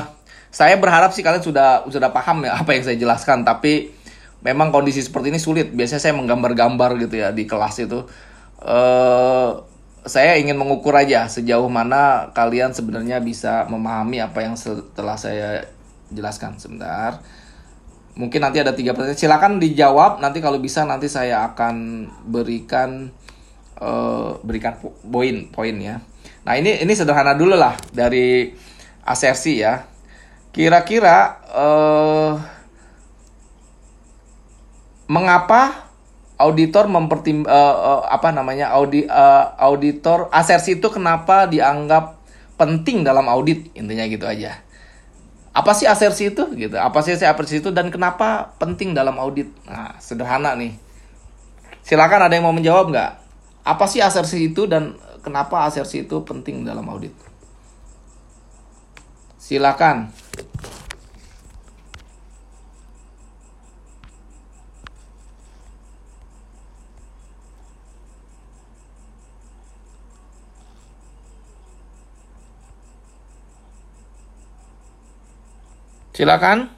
saya 0.51 0.75
berharap 0.81 1.15
sih 1.15 1.23
kalian 1.23 1.45
sudah 1.45 1.87
sudah 1.87 2.11
paham 2.11 2.43
ya 2.43 2.59
apa 2.59 2.75
yang 2.75 2.83
saya 2.83 2.99
jelaskan, 2.99 3.47
tapi 3.47 3.95
memang 4.41 4.73
kondisi 4.73 5.01
seperti 5.05 5.33
ini 5.33 5.41
sulit. 5.41 5.73
Biasanya 5.73 6.03
saya 6.03 6.15
menggambar-gambar 6.17 6.97
gitu 7.01 7.21
ya 7.21 7.33
di 7.33 7.45
kelas 7.45 7.85
itu. 7.85 8.05
Uh, 8.61 9.65
saya 10.05 10.41
ingin 10.41 10.57
mengukur 10.57 10.97
aja 10.97 11.29
sejauh 11.29 11.69
mana 11.69 12.33
kalian 12.33 12.73
sebenarnya 12.73 13.21
bisa 13.21 13.69
memahami 13.69 14.25
apa 14.25 14.41
yang 14.41 14.57
setelah 14.57 15.17
saya 15.21 15.69
jelaskan 16.09 16.57
sebentar. 16.57 17.21
Mungkin 18.17 18.41
nanti 18.43 18.61
ada 18.61 18.73
tiga 18.73 18.93
pertanyaan. 18.97 19.21
Silakan 19.21 19.61
dijawab. 19.61 20.21
Nanti 20.21 20.41
kalau 20.45 20.59
bisa 20.61 20.85
nanti 20.85 21.07
saya 21.09 21.45
akan 21.53 22.09
berikan 22.29 23.13
uh, 23.81 24.37
berikan 24.45 24.77
poin 25.05 25.49
poin 25.53 25.77
ya. 25.81 26.01
Nah 26.45 26.57
ini 26.57 26.81
ini 26.81 26.93
sederhana 26.97 27.37
dulu 27.37 27.57
lah 27.57 27.77
dari 27.93 28.53
asersi 29.05 29.61
ya. 29.61 29.85
Kira-kira 30.51 31.39
uh, 31.55 32.60
mengapa 35.11 35.91
auditor 36.39 36.87
mempertim 36.87 37.43
uh, 37.43 37.51
uh, 37.51 38.03
apa 38.07 38.31
namanya 38.31 38.71
audi 38.71 39.11
uh, 39.11 39.59
auditor 39.59 40.31
asersi 40.31 40.79
itu 40.79 40.87
kenapa 40.87 41.51
dianggap 41.51 42.17
penting 42.55 43.03
dalam 43.03 43.27
audit? 43.27 43.75
Intinya 43.75 44.07
gitu 44.07 44.31
aja. 44.31 44.63
Apa 45.51 45.75
sih 45.75 45.91
asersi 45.91 46.31
itu? 46.31 46.47
Gitu. 46.55 46.79
Apa 46.79 47.03
sih 47.03 47.19
asersi 47.19 47.59
itu 47.59 47.75
dan 47.75 47.91
kenapa 47.91 48.55
penting 48.63 48.95
dalam 48.95 49.19
audit? 49.19 49.51
Nah 49.67 49.99
sederhana 49.99 50.55
nih. 50.55 50.79
Silakan 51.83 52.31
ada 52.31 52.39
yang 52.39 52.47
mau 52.47 52.55
menjawab 52.55 52.95
nggak? 52.95 53.11
Apa 53.67 53.85
sih 53.91 53.99
asersi 53.99 54.47
itu 54.55 54.71
dan 54.71 54.95
kenapa 55.27 55.67
asersi 55.67 56.07
itu 56.07 56.23
penting 56.23 56.63
dalam 56.63 56.87
audit? 56.87 57.13
Silakan 59.43 60.15
Silakan. 76.21 76.69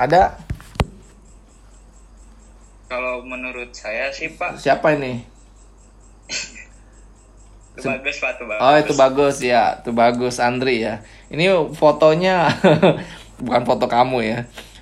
Ada? 0.00 0.32
Kalau 2.88 3.20
menurut 3.28 3.76
saya 3.76 4.08
sih 4.08 4.32
Pak. 4.32 4.56
Siapa 4.56 4.96
ini? 4.96 5.20
itu 7.76 7.84
bagus 7.84 8.16
Pak, 8.16 8.40
itu 8.40 8.44
bagus. 8.48 8.64
Oh 8.64 8.76
itu 8.80 8.92
bagus 8.96 9.36
ya, 9.44 9.76
itu 9.84 9.92
bagus 9.92 10.40
Andri 10.40 10.88
ya. 10.88 11.04
Ini 11.28 11.52
fotonya 11.76 12.48
bukan 13.44 13.62
foto 13.68 13.84
kamu 13.84 14.24
ya, 14.24 14.38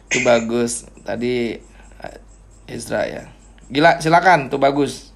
itu 0.07 0.23
bagus 0.23 0.87
tadi 1.07 1.63
Ezra 2.67 3.07
ya. 3.07 3.23
Gila, 3.71 4.03
silakan, 4.03 4.51
tuh 4.51 4.59
bagus. 4.59 5.15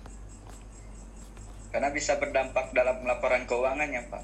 Karena 1.70 1.91
bisa 1.91 2.18
berdampak 2.18 2.70
dalam 2.74 3.03
laporan 3.07 3.47
keuangan 3.47 3.91
ya, 3.91 4.03
Pak. 4.11 4.22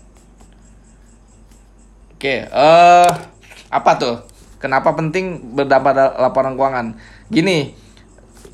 Oke, 2.17 2.43
eh 2.43 2.49
uh, 2.49 3.11
apa 3.71 3.93
tuh? 3.99 4.17
Kenapa 4.57 4.97
penting 4.97 5.55
berdampak 5.55 5.93
dalam 5.95 6.15
laporan 6.17 6.55
keuangan? 6.57 6.87
Gini, 7.29 7.77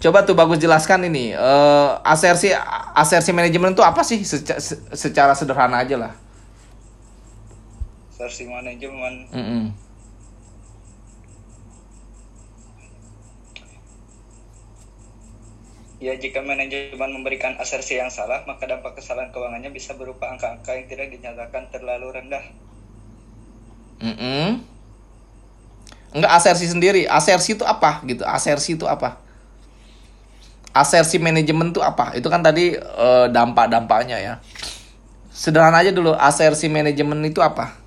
coba 0.03 0.27
tuh 0.27 0.37
bagus 0.37 0.61
jelaskan 0.61 1.09
ini. 1.09 1.33
Uh, 1.33 2.01
asersi 2.05 2.53
asersi 2.93 3.31
manajemen 3.31 3.73
itu 3.73 3.85
apa 3.87 4.03
sih 4.03 4.21
secara, 4.27 4.61
secara 4.93 5.33
sederhana 5.33 5.81
aja 5.81 5.97
lah. 5.97 6.13
Asersi 8.13 8.45
manajemen. 8.45 9.31
Mm 9.31 9.45
-mm. 9.47 9.63
Ya, 16.03 16.19
jika 16.19 16.43
manajemen 16.43 17.15
memberikan 17.15 17.55
asersi 17.63 17.95
yang 17.95 18.11
salah, 18.11 18.43
maka 18.43 18.67
dampak 18.67 18.99
kesalahan 18.99 19.31
keuangannya 19.31 19.71
bisa 19.71 19.95
berupa 19.95 20.35
angka-angka 20.35 20.75
yang 20.75 20.91
tidak 20.91 21.15
dinyatakan 21.15 21.71
terlalu 21.71 22.11
rendah. 22.11 22.43
Mm 24.03 24.17
-mm. 24.19 24.49
Enggak 26.11 26.33
asersi 26.43 26.67
sendiri. 26.67 27.07
Asersi 27.07 27.55
itu 27.55 27.63
apa 27.63 28.03
gitu? 28.03 28.27
Asersi 28.27 28.75
itu 28.75 28.83
apa? 28.91 29.23
Asersi 30.75 31.23
manajemen 31.23 31.71
itu 31.71 31.79
apa? 31.79 32.19
Itu 32.19 32.27
kan 32.27 32.43
tadi 32.43 32.75
uh, 32.75 33.31
dampak-dampaknya 33.31 34.19
ya. 34.19 34.35
Sederhana 35.31 35.87
aja 35.87 35.95
dulu. 35.95 36.19
Asersi 36.19 36.67
manajemen 36.67 37.23
itu 37.23 37.39
apa? 37.39 37.79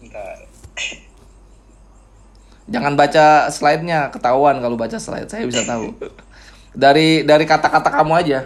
Bentar. 0.00 0.48
Jangan 2.72 2.96
baca 2.96 3.52
slide-nya, 3.52 4.08
ketahuan 4.08 4.64
kalau 4.64 4.80
baca 4.80 4.96
slide. 4.96 5.28
Saya 5.28 5.44
bisa 5.44 5.68
tahu. 5.68 5.92
dari 6.74 7.24
dari 7.24 7.44
kata-kata 7.48 7.90
kamu 7.92 8.12
aja. 8.16 8.40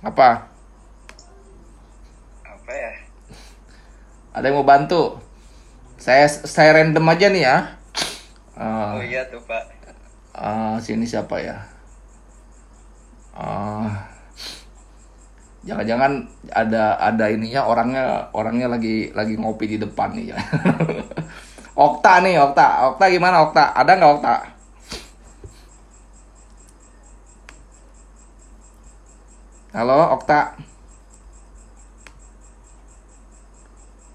Apa? 0.00 0.48
Apa 2.40 2.72
ya? 2.72 2.92
Ada 4.32 4.48
yang 4.48 4.56
mau 4.56 4.64
bantu 4.64 5.20
saya 6.00 6.26
saya 6.26 6.80
random 6.80 7.04
aja 7.12 7.26
nih 7.28 7.44
ya. 7.44 7.56
Uh, 8.56 8.96
oh 8.96 9.04
iya 9.04 9.28
tuh 9.28 9.44
pak. 9.44 9.68
Uh, 10.32 10.80
sini 10.80 11.04
siapa 11.04 11.36
ya? 11.44 11.60
Uh, 13.36 13.92
Jangan-jangan 15.60 16.24
ada 16.56 16.96
ada 16.96 17.28
ininya 17.28 17.68
orangnya 17.68 18.32
orangnya 18.32 18.72
lagi 18.72 19.12
lagi 19.12 19.36
ngopi 19.36 19.76
di 19.76 19.76
depan 19.76 20.16
nih 20.16 20.32
ya. 20.32 20.38
Okta 21.84 22.24
nih, 22.24 22.40
Okta. 22.40 22.92
Okta 22.92 23.04
gimana 23.12 23.44
Okta? 23.44 23.76
Ada 23.76 23.92
nggak 24.00 24.12
Okta? 24.16 24.34
Halo, 29.76 30.16
Okta. 30.16 30.69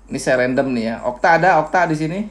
Ini 0.05 0.19
saya 0.21 0.45
random 0.45 0.69
nih 0.73 0.83
ya. 0.85 0.95
Okta 1.05 1.41
ada, 1.41 1.57
Okta 1.61 1.89
di 1.89 1.97
sini? 1.97 2.29